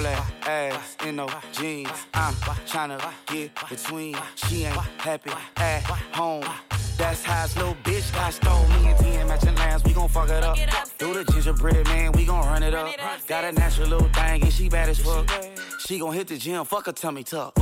All 0.00 0.06
that 0.06 0.48
ass 0.48 0.96
in 1.04 1.16
no 1.16 1.28
jeans. 1.52 1.90
I'm 2.14 2.32
tryna 2.64 2.98
get 3.26 3.50
between. 3.68 4.16
She 4.34 4.64
ain't 4.64 4.74
happy 4.74 5.30
at 5.58 5.82
home. 6.14 6.42
That's 6.96 7.22
how 7.22 7.42
this 7.42 7.54
little 7.56 7.74
bitch 7.84 8.10
got 8.14 8.32
stole 8.32 8.66
me 8.68 8.88
and 8.88 8.98
T 8.98 9.04
matching 9.28 9.54
lines. 9.56 9.84
We 9.84 9.92
gon' 9.92 10.08
fuck 10.08 10.30
it 10.30 10.42
up. 10.42 10.56
Do 10.96 11.12
the 11.12 11.24
gingerbread 11.30 11.84
man, 11.84 12.12
we 12.12 12.24
gon' 12.24 12.46
run 12.46 12.62
it 12.62 12.72
up. 12.72 12.88
Got 13.26 13.44
a 13.44 13.52
natural 13.52 13.88
little 13.88 14.08
thing 14.08 14.42
and 14.42 14.50
she 14.50 14.70
bad 14.70 14.88
as 14.88 15.00
fuck. 15.00 15.30
She 15.80 15.98
gon' 15.98 16.14
hit 16.14 16.28
the 16.28 16.38
gym, 16.38 16.64
fuck 16.64 16.86
her 16.86 16.92
tummy 16.92 17.22
tuck. 17.22 17.58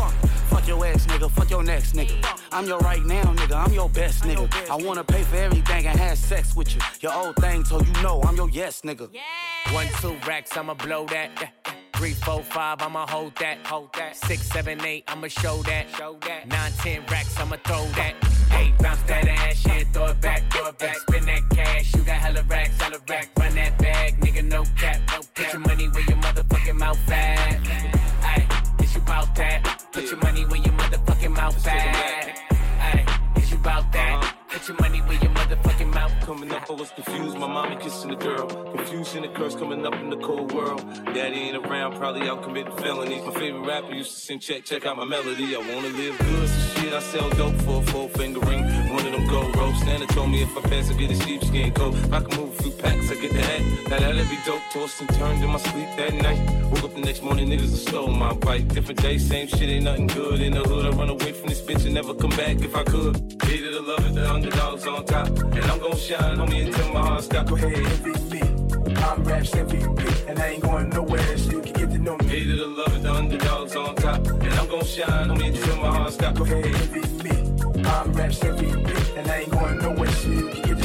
Fuck 0.46 0.68
your 0.68 0.86
ex 0.86 1.06
nigga, 1.06 1.28
fuck 1.32 1.50
your 1.50 1.64
next 1.64 1.94
nigga. 1.94 2.24
I'm 2.52 2.66
your 2.66 2.78
right 2.78 3.04
now 3.04 3.24
nigga, 3.34 3.66
I'm 3.66 3.72
your 3.72 3.88
best 3.88 4.22
nigga. 4.22 4.48
I 4.70 4.76
wanna 4.76 5.02
pay 5.02 5.24
for 5.24 5.38
everything 5.38 5.86
and 5.88 5.98
have 5.98 6.16
sex 6.16 6.54
with 6.54 6.72
you. 6.72 6.80
Your 7.00 7.14
old 7.14 7.34
thing 7.34 7.64
told 7.64 7.84
you 7.84 8.00
no, 8.00 8.22
I'm 8.22 8.36
your 8.36 8.48
yes 8.50 8.82
nigga. 8.82 9.10
One, 9.72 9.88
two 10.00 10.16
racks, 10.24 10.56
I'ma 10.56 10.74
blow 10.74 11.04
that. 11.06 11.87
Three, 11.98 12.12
four, 12.12 12.44
five, 12.44 12.80
I'ma 12.80 13.06
hold 13.08 13.34
that. 13.40 13.58
Hold 13.66 13.92
that. 13.94 14.14
Six, 14.14 14.42
seven, 14.52 14.80
eight, 14.84 15.02
I'ma 15.08 15.26
show 15.26 15.64
that. 15.64 15.86
Show 15.96 16.16
that. 16.20 16.46
Nine, 16.46 16.70
ten 16.78 17.02
racks, 17.10 17.36
I'ma 17.40 17.56
throw 17.64 17.84
that. 17.96 18.14
Eight, 18.52 18.78
bounce 18.78 19.02
that 19.02 19.26
ass, 19.26 19.66
yeah, 19.66 19.82
throw 19.92 20.06
it 20.06 20.20
back, 20.20 20.48
throw 20.52 20.68
it 20.68 20.78
back. 20.78 20.96
Spin 20.96 21.26
that 21.26 21.42
cash, 21.50 21.92
you 21.96 22.02
got 22.04 22.18
hella 22.18 22.44
racks, 22.44 22.80
hella 22.80 22.98
rack. 23.08 23.30
Run 23.36 23.52
that 23.56 23.76
bag, 23.78 24.20
nigga, 24.20 24.44
no 24.44 24.62
cap, 24.76 25.00
no 25.08 25.18
cap. 25.18 25.34
Put 25.34 25.52
your 25.52 25.60
money 25.62 25.88
where 25.88 26.04
your 26.04 26.18
motherfucking 26.18 26.76
mouth 26.76 27.10
at. 27.10 27.62
Ayy, 28.22 28.84
is 28.84 28.94
you 28.94 29.00
bout 29.00 29.34
that? 29.34 29.84
Put 29.90 30.04
your 30.04 30.20
money 30.20 30.44
where 30.44 30.60
your 30.60 30.74
motherfucking 30.74 31.34
mouth 31.34 31.66
at. 31.66 32.36
Ayy, 32.78 33.38
is 33.42 33.50
you 33.50 33.58
bout 33.58 33.90
that? 33.90 34.36
Put 34.48 34.68
your 34.68 34.76
money 34.80 35.00
where 35.00 35.14
your. 35.14 35.27
Coming 36.28 36.52
up, 36.52 36.70
I 36.70 36.74
was 36.74 36.90
confused. 36.90 37.38
My 37.38 37.46
mommy 37.46 37.76
kissing 37.76 38.10
the 38.10 38.16
girl. 38.16 38.46
Confusion 38.76 39.24
and 39.24 39.34
curse 39.34 39.54
coming 39.54 39.86
up 39.86 39.94
in 39.94 40.10
the 40.10 40.18
cold 40.18 40.52
world. 40.52 40.84
Daddy 41.14 41.36
ain't 41.36 41.56
around, 41.56 41.96
probably 41.96 42.28
out 42.28 42.42
committing 42.42 42.76
felonies. 42.76 43.24
My 43.24 43.32
favorite 43.32 43.66
rapper 43.66 43.94
used 43.94 44.10
to 44.10 44.20
sing, 44.20 44.38
check, 44.38 44.66
check 44.66 44.84
out 44.84 44.98
my 44.98 45.06
melody. 45.06 45.56
I 45.56 45.58
wanna 45.60 45.88
live 45.88 46.18
good, 46.18 46.48
so 46.50 46.80
shit, 46.80 46.92
I 46.92 47.00
sell 47.00 47.30
dope 47.30 47.54
for 47.62 47.80
a 47.80 47.86
four 47.86 48.10
finger 48.10 48.40
ring. 48.40 48.62
One 48.92 49.06
of 49.06 49.12
them 49.12 49.26
gold 49.26 49.56
ropes. 49.56 49.82
Nana 49.86 50.06
told 50.08 50.28
me 50.28 50.42
if 50.42 50.54
I 50.54 50.60
pass, 50.68 50.90
I 50.90 50.98
get 50.98 51.10
a 51.10 51.16
sheepskin 51.24 51.72
coat. 51.72 51.94
I 52.12 52.20
can 52.20 52.38
move 52.38 52.60
a 52.60 52.62
few 52.62 52.72
packs, 52.72 53.10
I 53.10 53.14
get 53.14 53.32
the 53.32 53.40
hat. 53.40 53.62
Now 53.88 53.98
that'd 53.98 54.28
be 54.28 54.38
dope. 54.44 54.60
Tossed 54.70 55.00
and 55.00 55.08
turned 55.14 55.42
in 55.42 55.48
my 55.48 55.58
sleep 55.58 55.88
that 55.96 56.12
night. 56.12 56.40
Woke 56.70 56.84
up 56.84 56.94
the 56.94 57.00
next 57.00 57.22
morning, 57.22 57.48
niggas 57.48 57.70
have 57.70 57.80
stole 57.88 58.08
my 58.08 58.34
bike. 58.34 58.68
Different 58.68 59.00
day, 59.00 59.16
same 59.16 59.48
shit, 59.48 59.70
ain't 59.70 59.84
nothing 59.84 60.08
good. 60.08 60.42
In 60.42 60.52
the 60.52 60.60
hood, 60.60 60.84
I 60.84 60.90
run 60.90 61.08
away 61.08 61.32
from 61.32 61.48
this 61.48 61.62
bitch 61.62 61.86
and 61.86 61.94
never 61.94 62.12
come 62.12 62.36
back 62.36 62.60
if 62.60 62.76
I 62.76 62.84
could. 62.84 63.16
Hated 63.44 63.72
to 63.72 63.80
love 63.80 64.06
it, 64.06 64.14
the 64.14 64.30
underdogs 64.30 64.86
on 64.86 65.06
top. 65.06 65.28
And 65.28 65.64
I'm 65.64 65.78
gon' 65.78 65.96
shine 65.96 66.17
on 66.24 66.48
me 66.50 66.62
until 66.62 66.92
my 66.92 67.00
heart 67.00 67.24
stop. 67.24 67.46
Go 67.46 67.56
ahead, 67.56 67.72
MVP. 67.72 68.98
I'm 69.02 69.24
Raps 69.24 69.50
MVP, 69.50 70.28
and 70.28 70.38
I 70.38 70.46
ain't 70.48 70.62
going 70.62 70.90
nowhere, 70.90 71.38
so 71.38 71.52
you 71.52 71.60
can 71.60 71.72
get 71.72 71.90
to 71.90 71.98
know 71.98 72.16
me. 72.18 72.26
Hated 72.26 72.56
to 72.56 72.66
love 72.66 72.96
it, 72.96 73.02
the 73.02 73.12
underdogs 73.12 73.76
on 73.76 73.94
top. 73.96 74.26
And 74.26 74.52
I'm 74.54 74.68
gon' 74.68 74.84
shine 74.84 75.30
on 75.30 75.38
me 75.38 75.48
until 75.48 75.76
my 75.76 75.88
heart 75.88 76.12
stop. 76.12 76.34
Go 76.36 76.44
ahead, 76.44 76.64
MVP 76.64 77.24
me. 77.24 77.84
I'm 77.84 78.12
Raps 78.12 78.38
MVP, 78.40 79.16
and 79.16 79.30
I 79.30 79.36
ain't 79.38 79.50
going 79.50 79.78
nowhere, 79.78 80.10
so 80.10 80.28
you 80.28 80.48
can 80.48 80.62
get 80.62 80.77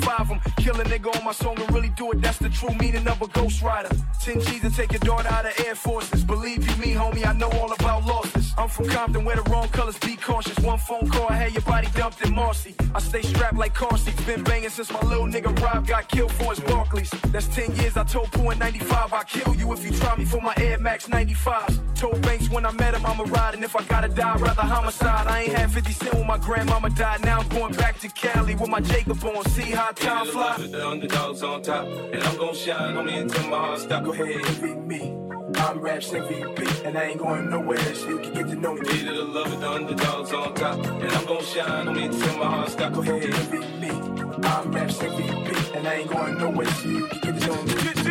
4-5 0.00 0.28
them. 0.28 0.40
Kill 0.58 0.80
a 0.80 0.84
nigga 0.84 1.16
on 1.16 1.24
my 1.24 1.32
song 1.32 1.58
and 1.60 1.72
really 1.72 1.90
do 1.90 2.12
it. 2.12 2.20
That's 2.20 2.38
the 2.38 2.48
true 2.48 2.74
meaning 2.74 3.06
of 3.06 3.20
a 3.22 3.28
ghost 3.28 3.62
rider. 3.62 3.90
10 4.20 4.40
G's 4.40 4.60
to 4.62 4.70
take 4.70 4.92
your 4.92 5.00
daughter 5.00 5.28
out 5.28 5.46
of 5.46 5.58
Air 5.66 5.74
Forces. 5.74 6.24
Believe 6.24 6.68
you 6.68 6.76
me, 6.76 6.94
homie, 6.94 7.26
I 7.26 7.32
know 7.32 7.50
all 7.60 7.72
about 7.72 8.04
losses. 8.04 8.37
I'm 8.58 8.68
from 8.68 8.88
Compton 8.88 9.24
where 9.24 9.36
the 9.36 9.48
wrong 9.50 9.68
colors 9.68 9.96
be 10.00 10.16
cautious. 10.16 10.58
One 10.58 10.80
phone 10.80 11.08
call, 11.08 11.28
I 11.28 11.34
had 11.34 11.52
your 11.52 11.62
body 11.62 11.86
dumped 11.94 12.26
in 12.26 12.34
Marcy. 12.34 12.74
I 12.92 12.98
stay 12.98 13.22
strapped 13.22 13.56
like 13.56 13.72
car 13.72 13.96
seats. 13.96 14.20
Been 14.24 14.42
banging 14.42 14.70
since 14.70 14.92
my 14.92 15.00
little 15.02 15.26
nigga 15.26 15.56
Rob 15.62 15.86
got 15.86 16.08
killed 16.08 16.32
for 16.32 16.50
his 16.50 16.58
Barkleys. 16.60 17.08
That's 17.30 17.46
10 17.54 17.76
years 17.76 17.96
I 17.96 18.02
told 18.02 18.32
Pooh 18.32 18.50
in 18.50 18.58
95. 18.58 19.12
I'll 19.12 19.22
kill 19.22 19.54
you 19.54 19.72
if 19.72 19.84
you 19.84 19.92
try 19.92 20.16
me 20.16 20.24
for 20.24 20.40
my 20.40 20.54
Air 20.56 20.76
Max 20.80 21.06
95s. 21.06 21.78
Told 21.94 22.20
Banks 22.22 22.50
when 22.50 22.66
I 22.66 22.72
met 22.72 22.94
him 22.94 23.06
I'ma 23.06 23.24
ride. 23.28 23.54
And 23.54 23.62
if 23.62 23.76
I 23.76 23.84
gotta 23.84 24.08
die, 24.08 24.34
I'd 24.34 24.40
rather 24.40 24.62
homicide. 24.62 25.28
I 25.28 25.42
ain't 25.42 25.52
had 25.52 25.70
50 25.70 25.92
cent 25.92 26.14
when 26.14 26.26
my 26.26 26.38
grandmama 26.38 26.90
died. 26.90 27.24
Now 27.24 27.38
I'm 27.38 27.48
going 27.50 27.74
back 27.74 28.00
to 28.00 28.08
Cali 28.08 28.56
with 28.56 28.68
my 28.68 28.80
Jacob 28.80 29.22
on. 29.24 29.44
See 29.50 29.70
how 29.70 29.92
time 29.92 30.26
it, 30.26 30.72
the 30.72 30.84
underdogs 30.84 31.44
on 31.44 31.62
top. 31.62 31.86
And 31.86 32.20
I'm 32.24 32.36
gonna 32.36 32.54
shine 32.56 32.96
on 32.96 33.06
me 33.06 33.18
until 33.18 33.48
my 33.50 33.56
heart 33.56 33.78
stop. 33.78 34.02
Go 34.02 34.12
ahead, 34.12 34.28
envy 34.28 34.74
me. 34.74 35.27
I'm 35.58 35.80
Raps 35.80 36.10
MVP, 36.10 36.84
and 36.84 36.96
I 36.96 37.04
ain't 37.04 37.18
going 37.18 37.50
nowhere, 37.50 37.94
so 37.94 38.08
you 38.08 38.18
can 38.20 38.32
get 38.32 38.48
to 38.48 38.54
know 38.54 38.74
me. 38.74 38.88
Hated 38.88 39.12
to 39.12 39.24
love 39.24 39.52
it, 39.52 39.60
the 39.60 39.70
underdogs 39.70 40.32
on 40.32 40.54
top. 40.54 40.78
And 40.86 41.12
I'm 41.12 41.26
gon' 41.26 41.44
shine 41.44 41.88
on 41.88 41.96
me 41.96 42.04
until 42.04 42.38
my 42.38 42.46
heart 42.46 42.70
stop. 42.70 42.92
Go 42.92 43.00
ahead, 43.02 43.80
me. 43.80 43.90
I'm 43.90 44.72
Raps 44.72 44.98
MVP, 44.98 45.76
and 45.76 45.88
I 45.88 45.94
ain't 45.94 46.10
going 46.10 46.38
nowhere, 46.38 46.70
so 46.70 46.88
you 46.88 47.06
can 47.08 47.20
get 47.20 47.40
to 47.40 47.46
know 47.46 47.62
me. 47.62 48.07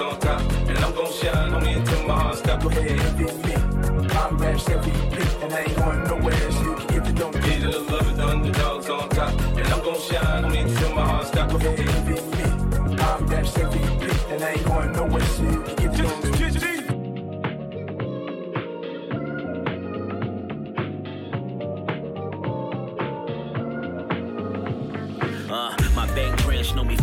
On 0.00 0.18
top. 0.20 0.40
And 0.68 0.78
I'm 0.78 0.94
gon' 0.94 1.12
shine 1.12 1.52
on 1.52 1.62
me 1.62 1.72
until 1.74 2.06
my 2.06 2.14
heart 2.14 2.38
stop. 2.38 2.62
Go 2.62 2.68
ahead, 2.68 2.90
envy 2.90 3.24
me. 3.24 3.54
I'm 4.14 4.36
Raps 4.38 4.64
MVP, 4.64 5.42
and 5.42 5.52
I 5.52 5.60
ain't 5.60 5.76
going 5.76 6.04
nowhere, 6.04 6.52
so 6.52 6.62
you 6.62 6.74
can 6.76 6.86
get 6.86 7.04
to 7.04 7.12
know 7.12 7.30
me. 7.32 7.40
Hated 7.40 7.72
to 7.72 7.78
love 7.80 8.16
the 8.16 8.26
underdogs 8.26 8.90
on 8.90 9.08
top. 9.10 9.40
And 9.40 9.66
I'm 9.66 9.82
gon' 9.82 10.00
shine 10.00 10.44
on 10.44 10.52
me 10.52 10.58
until 10.58 10.94
my 10.94 11.06
heart 11.06 11.26
stop. 11.26 11.50
Go 11.50 11.56
ahead, 11.56 11.80
envy 11.80 12.12
me. 12.12 12.98
I'm 13.02 13.26
Raps 13.26 13.52
MVP, 13.52 14.32
and 14.32 14.44
I 14.44 14.50
ain't 14.50 14.64
going 14.64 14.92
nowhere, 14.92 15.24
so 15.24 15.42
you 15.42 15.62
can 15.62 15.76
get 15.76 15.98
your 15.98 16.12
own. 16.12 16.27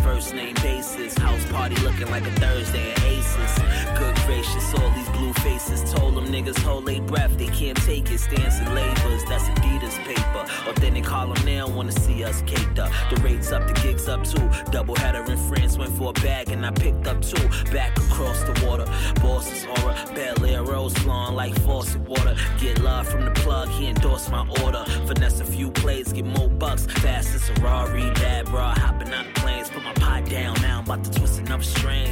First 0.06 0.34
name 0.34 0.54
basis. 0.62 1.18
House 1.18 1.44
party 1.46 1.74
looking 1.82 2.08
like 2.10 2.24
a 2.24 2.30
Thursday 2.40 2.92
at 2.92 3.02
Aces. 3.02 3.58
Good 3.98 4.14
gracious, 4.24 4.74
all 4.74 4.90
these 4.90 5.08
blue 5.10 5.32
faces. 5.32 5.92
Told 5.92 6.14
them 6.14 6.26
niggas 6.26 6.58
hold 6.62 6.86
their 6.86 7.02
breath, 7.02 7.36
they 7.36 7.48
can't 7.48 7.76
take 7.82 8.10
it. 8.12 8.20
Stance 8.20 8.60
and 8.60 8.72
labors, 8.72 9.24
that's 9.24 9.44
Adidas 9.48 9.98
paper. 10.04 10.46
Authentic 10.70 11.04
Harlem 11.04 11.44
now 11.44 11.68
wanna 11.68 11.90
see 11.90 12.22
us 12.22 12.40
caked 12.42 12.78
up. 12.78 12.92
The 13.10 13.20
rates 13.20 13.50
up, 13.50 13.66
the 13.66 13.74
gigs 13.82 14.08
up 14.08 14.22
too. 14.24 14.48
Double 14.70 14.94
header 14.94 15.24
in 15.30 15.38
France, 15.48 15.76
went 15.76 15.92
for 15.98 16.10
a 16.10 16.20
bag 16.20 16.50
and 16.50 16.64
I 16.64 16.70
picked 16.70 17.08
up 17.08 17.20
two. 17.20 17.48
Back 17.72 17.98
across 17.98 18.40
the 18.44 18.64
water, 18.64 18.86
Boston's 19.20 19.66
aura. 19.66 19.94
Belaire 20.14 20.66
rose 20.66 20.96
flowing 20.98 21.34
like 21.34 21.54
faucet 21.62 22.00
water. 22.02 22.36
Get 22.60 22.80
love 22.80 23.08
from 23.08 23.24
the 23.24 23.32
plug, 23.32 23.68
he 23.70 23.88
endorsed 23.88 24.30
my 24.30 24.48
order. 24.62 24.84
Finesse 25.08 25.40
a 25.40 25.44
few 25.44 25.70
plays, 25.72 26.12
get 26.12 26.24
more 26.24 26.48
bucks. 26.48 26.86
Fast 26.86 27.34
as 27.34 27.50
a 27.50 27.54
Rari, 27.60 28.08
bad 28.14 28.46
bra, 28.46 28.72
hopping 28.74 29.12
on 29.12 29.26
planes. 29.34 29.68
Put 29.68 29.82
my 29.82 29.95
pot 30.00 30.28
down, 30.28 30.60
now 30.62 30.78
I'm 30.78 30.84
about 30.84 31.04
to 31.04 31.10
twist 31.10 31.38
another 31.40 31.62
string. 31.62 32.10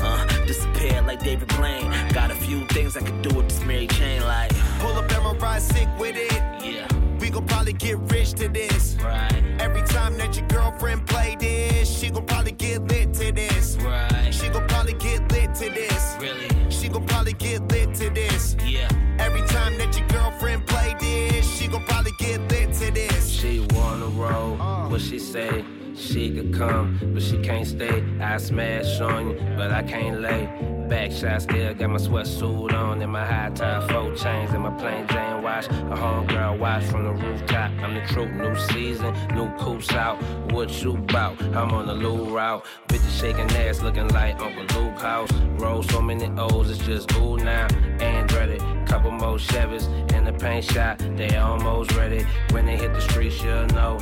Uh, 0.00 0.26
disappear 0.46 1.02
like 1.02 1.20
David 1.20 1.48
Blaine. 1.56 1.90
Got 2.12 2.30
a 2.30 2.34
few 2.34 2.66
things 2.66 2.96
I 2.96 3.00
could 3.00 3.22
do 3.22 3.34
with 3.36 3.48
this 3.48 3.64
Mary 3.64 3.86
Chain, 3.86 4.22
like. 4.22 4.52
Pull 4.80 4.92
up 4.92 5.10
and 5.10 5.42
ride 5.42 5.62
sick 5.62 5.88
with 5.98 6.16
it. 6.16 6.32
Yeah. 6.62 6.86
We 7.20 7.30
gon' 7.30 7.46
probably 7.46 7.74
get 7.74 7.98
rich 8.12 8.32
to 8.34 8.48
this. 8.48 8.96
Right. 9.02 9.42
Every 9.58 9.82
time 9.82 10.16
that 10.18 10.36
your 10.36 10.46
girlfriend 10.48 11.06
play 11.06 11.36
this, 11.38 11.98
she 11.98 12.10
gon' 12.10 12.26
probably 12.26 12.52
get 12.52 12.82
lit 12.88 13.12
to 13.14 13.32
this. 13.32 13.76
Right. 13.76 14.30
She 14.32 14.48
gon' 14.48 14.66
probably 14.68 14.94
get 14.94 15.30
lit 15.30 15.54
to 15.56 15.70
this. 15.70 16.16
Really? 16.20 16.48
She 16.70 16.88
gon' 16.88 17.06
probably 17.06 17.34
get 17.34 17.62
lit 17.70 17.94
to 17.96 18.10
this. 18.10 18.56
Yeah. 18.64 18.88
Every 19.18 19.42
time 19.48 19.76
that 19.78 19.96
your 19.98 20.08
girlfriend 20.08 20.66
play 20.66 20.94
this, 20.98 21.48
she 21.58 21.68
gon' 21.68 21.84
probably 21.84 22.12
get 22.18 22.40
lit 22.50 22.72
to 22.74 22.90
this. 22.90 23.28
She 23.28 23.66
wanna 23.74 24.06
roll, 24.06 24.56
what 24.88 25.00
she 25.00 25.18
say? 25.18 25.64
She 26.10 26.28
could 26.28 26.52
come, 26.52 26.98
but 27.14 27.22
she 27.22 27.38
can't 27.38 27.64
stay. 27.64 28.02
I 28.20 28.36
smash 28.38 29.00
on 29.00 29.30
you, 29.30 29.34
but 29.56 29.70
I 29.70 29.84
can't 29.84 30.20
lay. 30.20 30.50
Back 30.88 31.12
shot 31.12 31.42
still 31.42 31.72
got 31.72 31.88
my 31.88 31.98
sweatsuit 31.98 32.72
on 32.72 33.00
and 33.00 33.12
my 33.12 33.24
high 33.24 33.50
top 33.50 33.88
four 33.88 34.12
chains 34.16 34.50
and 34.50 34.64
my 34.64 34.70
plain 34.70 35.06
Jane 35.06 35.40
watch. 35.40 35.66
A 35.68 35.94
homegirl 35.94 36.58
watch 36.58 36.82
from 36.86 37.04
the 37.04 37.12
rooftop. 37.12 37.70
I'm 37.80 37.94
the 37.94 38.00
truth, 38.12 38.32
new 38.32 38.56
season, 38.72 39.14
new 39.36 39.48
coupes 39.56 39.92
out. 39.92 40.20
What 40.50 40.82
you 40.82 40.96
bout? 40.96 41.40
I'm 41.54 41.70
on 41.70 41.86
the 41.86 41.94
loo 41.94 42.36
route. 42.36 42.66
Bitches 42.88 43.20
shaking 43.20 43.48
ass, 43.58 43.80
looking 43.80 44.08
like 44.08 44.40
Uncle 44.40 44.82
Luke 44.82 44.98
house. 44.98 45.30
Roll 45.60 45.84
so 45.84 46.02
many 46.02 46.26
O's, 46.40 46.70
it's 46.70 46.84
just 46.84 47.14
ooh 47.18 47.36
now. 47.36 47.68
Andretti, 47.98 48.58
couple 48.84 49.12
more 49.12 49.36
Chevys 49.36 49.86
in 50.12 50.24
the 50.24 50.32
paint 50.32 50.64
shop. 50.64 50.98
They 51.14 51.36
almost 51.36 51.92
ready. 51.92 52.26
When 52.50 52.66
they 52.66 52.76
hit 52.76 52.92
the 52.94 53.00
streets, 53.00 53.40
you'll 53.44 53.66
know. 53.66 54.00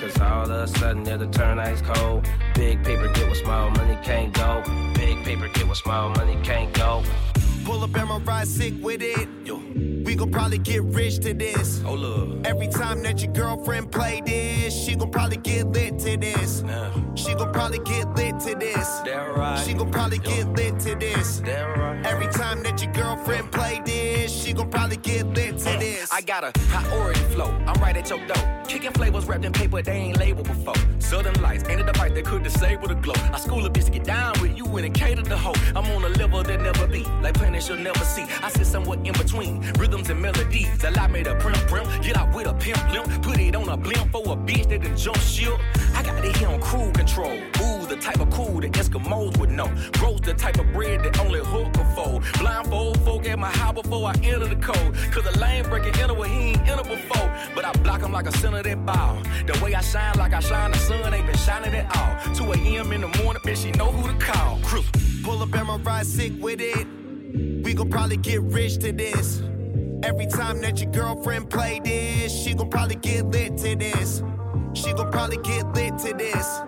Cause 0.00 0.20
all 0.20 0.44
of 0.44 0.50
a 0.50 0.66
sudden 0.66 1.06
it'll 1.06 1.28
turn 1.30 1.58
ice 1.58 1.80
cold. 1.80 2.26
Big 2.54 2.84
paper 2.84 3.10
get 3.14 3.28
what 3.28 3.36
small 3.36 3.70
money 3.70 3.98
can't 4.04 4.32
go. 4.34 4.62
Big 4.94 5.16
paper 5.24 5.48
get 5.48 5.66
what 5.66 5.76
small 5.76 6.10
money 6.10 6.36
can't 6.42 6.72
go. 6.74 7.02
Pull 7.66 7.82
up 7.82 7.96
and 7.96 8.28
ride 8.28 8.46
sick 8.46 8.74
with 8.80 9.02
it. 9.02 9.28
Yo. 9.44 9.60
We 10.06 10.14
gon' 10.14 10.30
probably 10.30 10.58
get 10.58 10.84
rich 10.84 11.18
to 11.22 11.34
this. 11.34 11.82
Oh, 11.84 11.94
look. 11.94 12.46
Every 12.46 12.68
time 12.68 13.02
that 13.02 13.20
your 13.20 13.32
girlfriend 13.32 13.90
play 13.90 14.22
this, 14.24 14.72
she 14.72 14.94
gon' 14.94 15.10
probably 15.10 15.38
get 15.38 15.66
lit 15.72 15.98
to 15.98 16.16
this. 16.16 16.62
She 17.16 17.34
gon' 17.34 17.52
probably 17.52 17.80
get 17.80 18.14
lit 18.14 18.38
to 18.38 18.54
this. 18.54 19.00
That 19.00 19.36
right. 19.36 19.58
She 19.66 19.74
gon' 19.74 19.90
probably 19.90 20.18
get 20.18 20.46
lit 20.50 20.78
to 20.78 20.94
this. 20.94 21.40
That 21.40 21.76
right. 21.76 22.06
Every 22.06 22.28
time 22.28 22.62
that 22.62 22.80
your 22.80 22.92
girlfriend 22.92 23.50
play 23.50 23.82
this, 23.84 24.32
she 24.32 24.52
gon' 24.52 24.70
probably 24.70 24.98
get 24.98 25.26
lit 25.26 25.58
to 25.58 25.70
uh, 25.70 25.80
this. 25.80 26.12
I 26.12 26.20
got 26.20 26.44
a 26.44 26.52
priority 26.52 27.18
flow. 27.34 27.50
I'm 27.66 27.80
right 27.82 27.96
at 27.96 28.08
your 28.08 28.24
door. 28.28 28.62
Kicking 28.68 28.92
flavors 28.92 29.24
wrapped 29.24 29.44
in 29.44 29.52
paper 29.52 29.82
they 29.82 29.92
ain't 29.92 30.18
labeled 30.18 30.46
before. 30.46 30.74
Southern 31.00 31.40
lights 31.42 31.64
ain't 31.68 31.80
a 31.80 31.84
device 31.84 32.12
that 32.12 32.24
could 32.24 32.42
disable 32.44 32.86
the 32.88 32.94
glow. 32.94 33.14
I 33.32 33.38
school 33.38 33.64
a 33.66 33.70
bitch 33.70 33.86
to 33.86 33.90
get 33.90 34.04
down 34.04 34.34
with 34.40 34.56
you 34.56 34.64
and 34.76 34.86
it 34.86 34.94
cater 34.94 35.22
the 35.22 35.36
hoe. 35.36 35.54
I'm 35.74 35.86
on 35.86 36.04
a 36.04 36.08
level 36.08 36.42
that 36.42 36.60
never 36.60 36.86
be. 36.86 37.04
Like 37.22 37.34
planets 37.56 37.68
you'll 37.68 37.78
never 37.78 38.04
see. 38.04 38.26
I 38.42 38.50
sit 38.50 38.66
somewhere 38.66 38.98
in 39.02 39.12
between 39.12 39.60
rhythms 39.78 40.10
and 40.10 40.20
melodies. 40.20 40.84
Allow 40.84 41.08
me 41.08 41.22
to 41.22 41.34
primp 41.36 41.56
primp. 41.68 42.02
Get 42.02 42.16
out 42.16 42.34
with 42.34 42.46
a 42.46 42.54
pimp 42.54 42.92
limp. 42.92 43.22
Put 43.22 43.38
it 43.38 43.54
on 43.56 43.68
a 43.68 43.76
blimp 43.76 44.10
for 44.12 44.22
a 44.32 44.36
bitch 44.36 44.68
that 44.68 44.82
done 44.82 44.96
jump 44.96 45.18
ship. 45.18 45.58
I 45.94 46.02
got 46.02 46.24
it 46.24 46.36
here 46.36 46.48
on 46.48 46.60
crew 46.60 46.90
control. 46.92 47.32
Ooh, 47.32 47.86
the 47.86 47.96
type 48.00 48.20
of 48.20 48.30
cool 48.30 48.60
that 48.60 48.72
Eskimos 48.72 49.36
would 49.38 49.50
know. 49.50 49.70
Grows 49.92 50.20
the 50.20 50.34
type 50.34 50.58
of 50.58 50.72
bread 50.72 51.02
that 51.04 51.18
only 51.20 51.40
hook 51.40 51.72
can 51.72 51.86
fold. 51.94 52.24
Blindfold 52.38 53.00
folk 53.00 53.26
at 53.26 53.38
my 53.38 53.50
house 53.50 53.74
before 53.74 54.08
I 54.08 54.14
enter 54.22 54.46
the 54.46 54.56
code. 54.56 54.94
Cause 55.12 55.24
the 55.24 55.38
lane 55.38 55.64
breaking 55.64 56.00
enter 56.00 56.14
where 56.14 56.28
he 56.28 56.50
ain't 56.50 56.68
enter 56.68 56.84
before. 56.84 57.30
But 57.54 57.64
I 57.64 57.72
block 57.84 58.02
him 58.02 58.12
like 58.12 58.26
a 58.26 58.32
center 58.32 58.62
that 58.62 58.86
ball. 58.86 59.22
The 59.46 59.58
way 59.62 59.74
I 59.74 59.80
shine 59.80 60.14
like 60.18 60.32
I 60.32 60.40
shine, 60.40 60.72
the 60.72 60.78
sun 60.78 61.14
ain't 61.14 61.26
been 61.26 61.36
shining 61.36 61.74
at 61.74 61.86
all. 61.96 62.34
2 62.34 62.52
a.m. 62.52 62.92
in 62.92 63.00
the 63.02 63.22
morning, 63.22 63.42
bitch, 63.42 63.62
she 63.62 63.70
know 63.72 63.90
who 63.90 64.12
to 64.12 64.18
call. 64.18 64.58
Crew. 64.60 64.82
Pull 65.22 65.42
up 65.42 65.52
and 65.54 65.84
ride 65.84 66.06
sick 66.06 66.32
with 66.40 66.60
it. 66.60 66.86
We 67.36 67.74
gon' 67.74 67.90
probably 67.90 68.16
get 68.16 68.40
rich 68.42 68.78
to 68.78 68.92
this. 68.92 69.42
Every 70.02 70.26
time 70.26 70.60
that 70.62 70.80
your 70.80 70.90
girlfriend 70.90 71.50
play 71.50 71.80
this, 71.84 72.32
she 72.32 72.54
gon' 72.54 72.70
probably 72.70 72.96
get 72.96 73.26
lit 73.26 73.56
to 73.58 73.76
this. 73.76 74.22
She 74.74 74.92
gon' 74.92 75.10
probably 75.10 75.38
get 75.38 75.66
lit 75.74 75.98
to 75.98 76.14
this. 76.14 76.60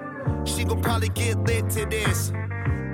She 0.45 0.65
gon' 0.65 0.82
probably 0.82 1.09
get 1.11 1.39
lit 1.45 1.70
to 1.70 1.86
this. 1.86 2.32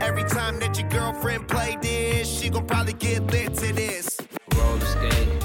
Every 0.01 0.25
time 0.25 0.59
that 0.61 0.79
your 0.79 0.89
girlfriend 0.89 1.49
play 1.49 1.77
this, 1.81 2.29
she 2.29 2.49
gon' 2.51 2.67
probably 2.67 2.95
get 2.95 3.27
lit 3.33 3.55
to 3.55 3.73
this. 3.73 4.21
Roller 4.57 4.81
skate, 4.81 5.44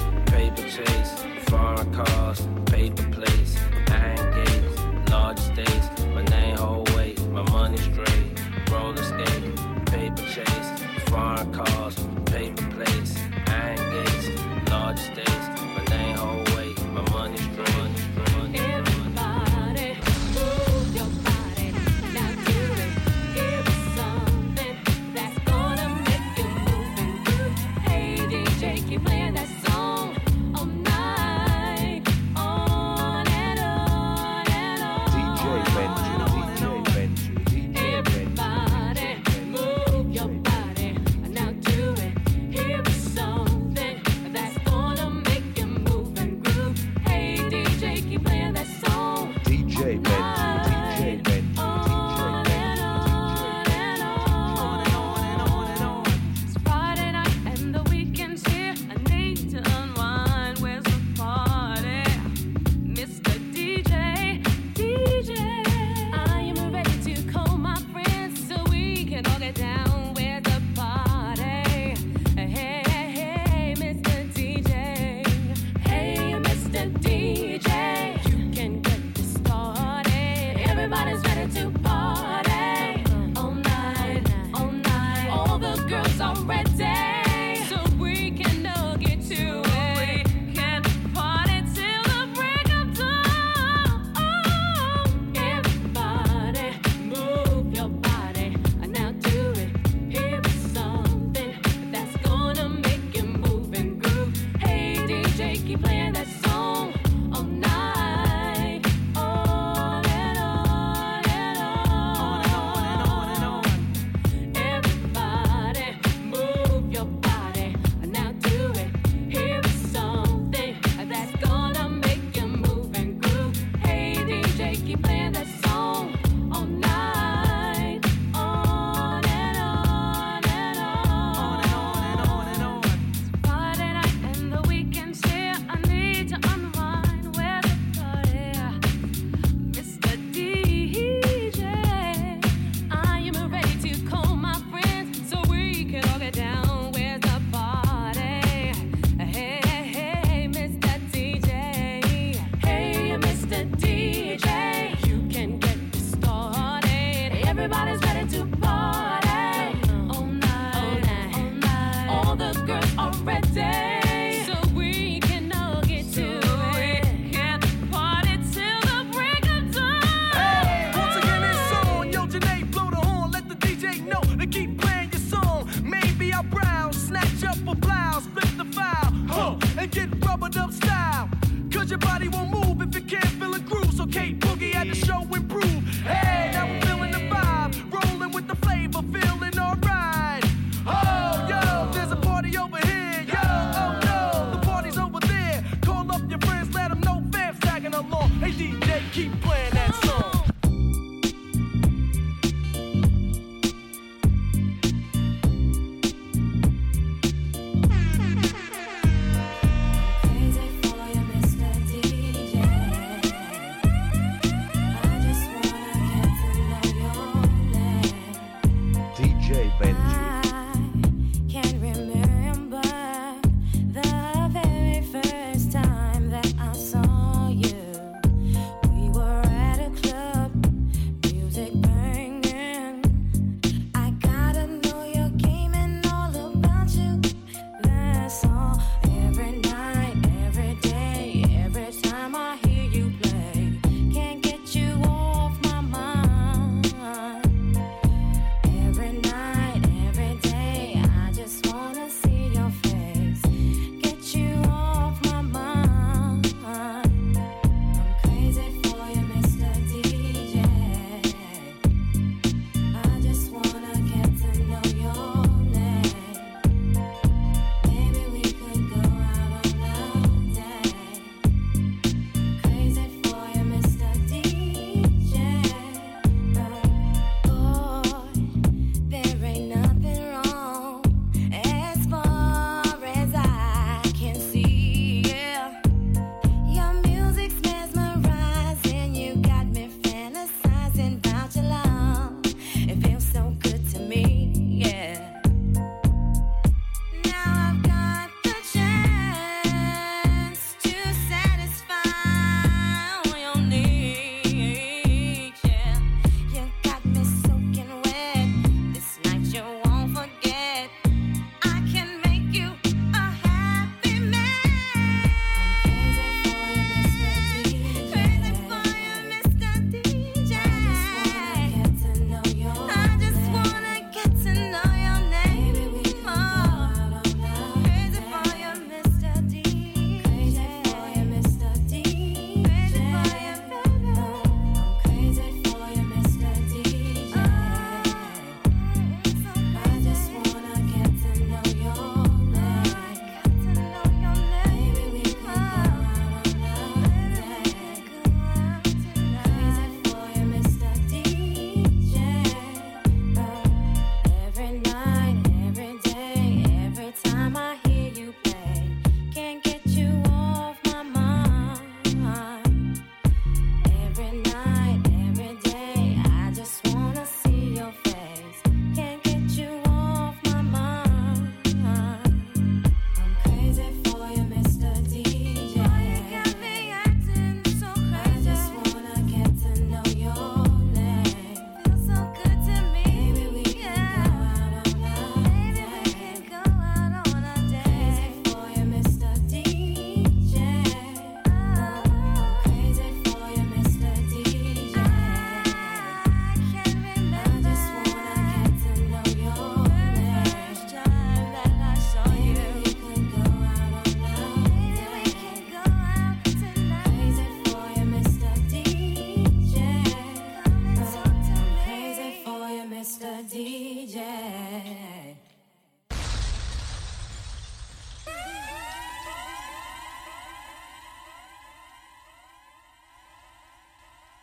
To. 81.52 81.89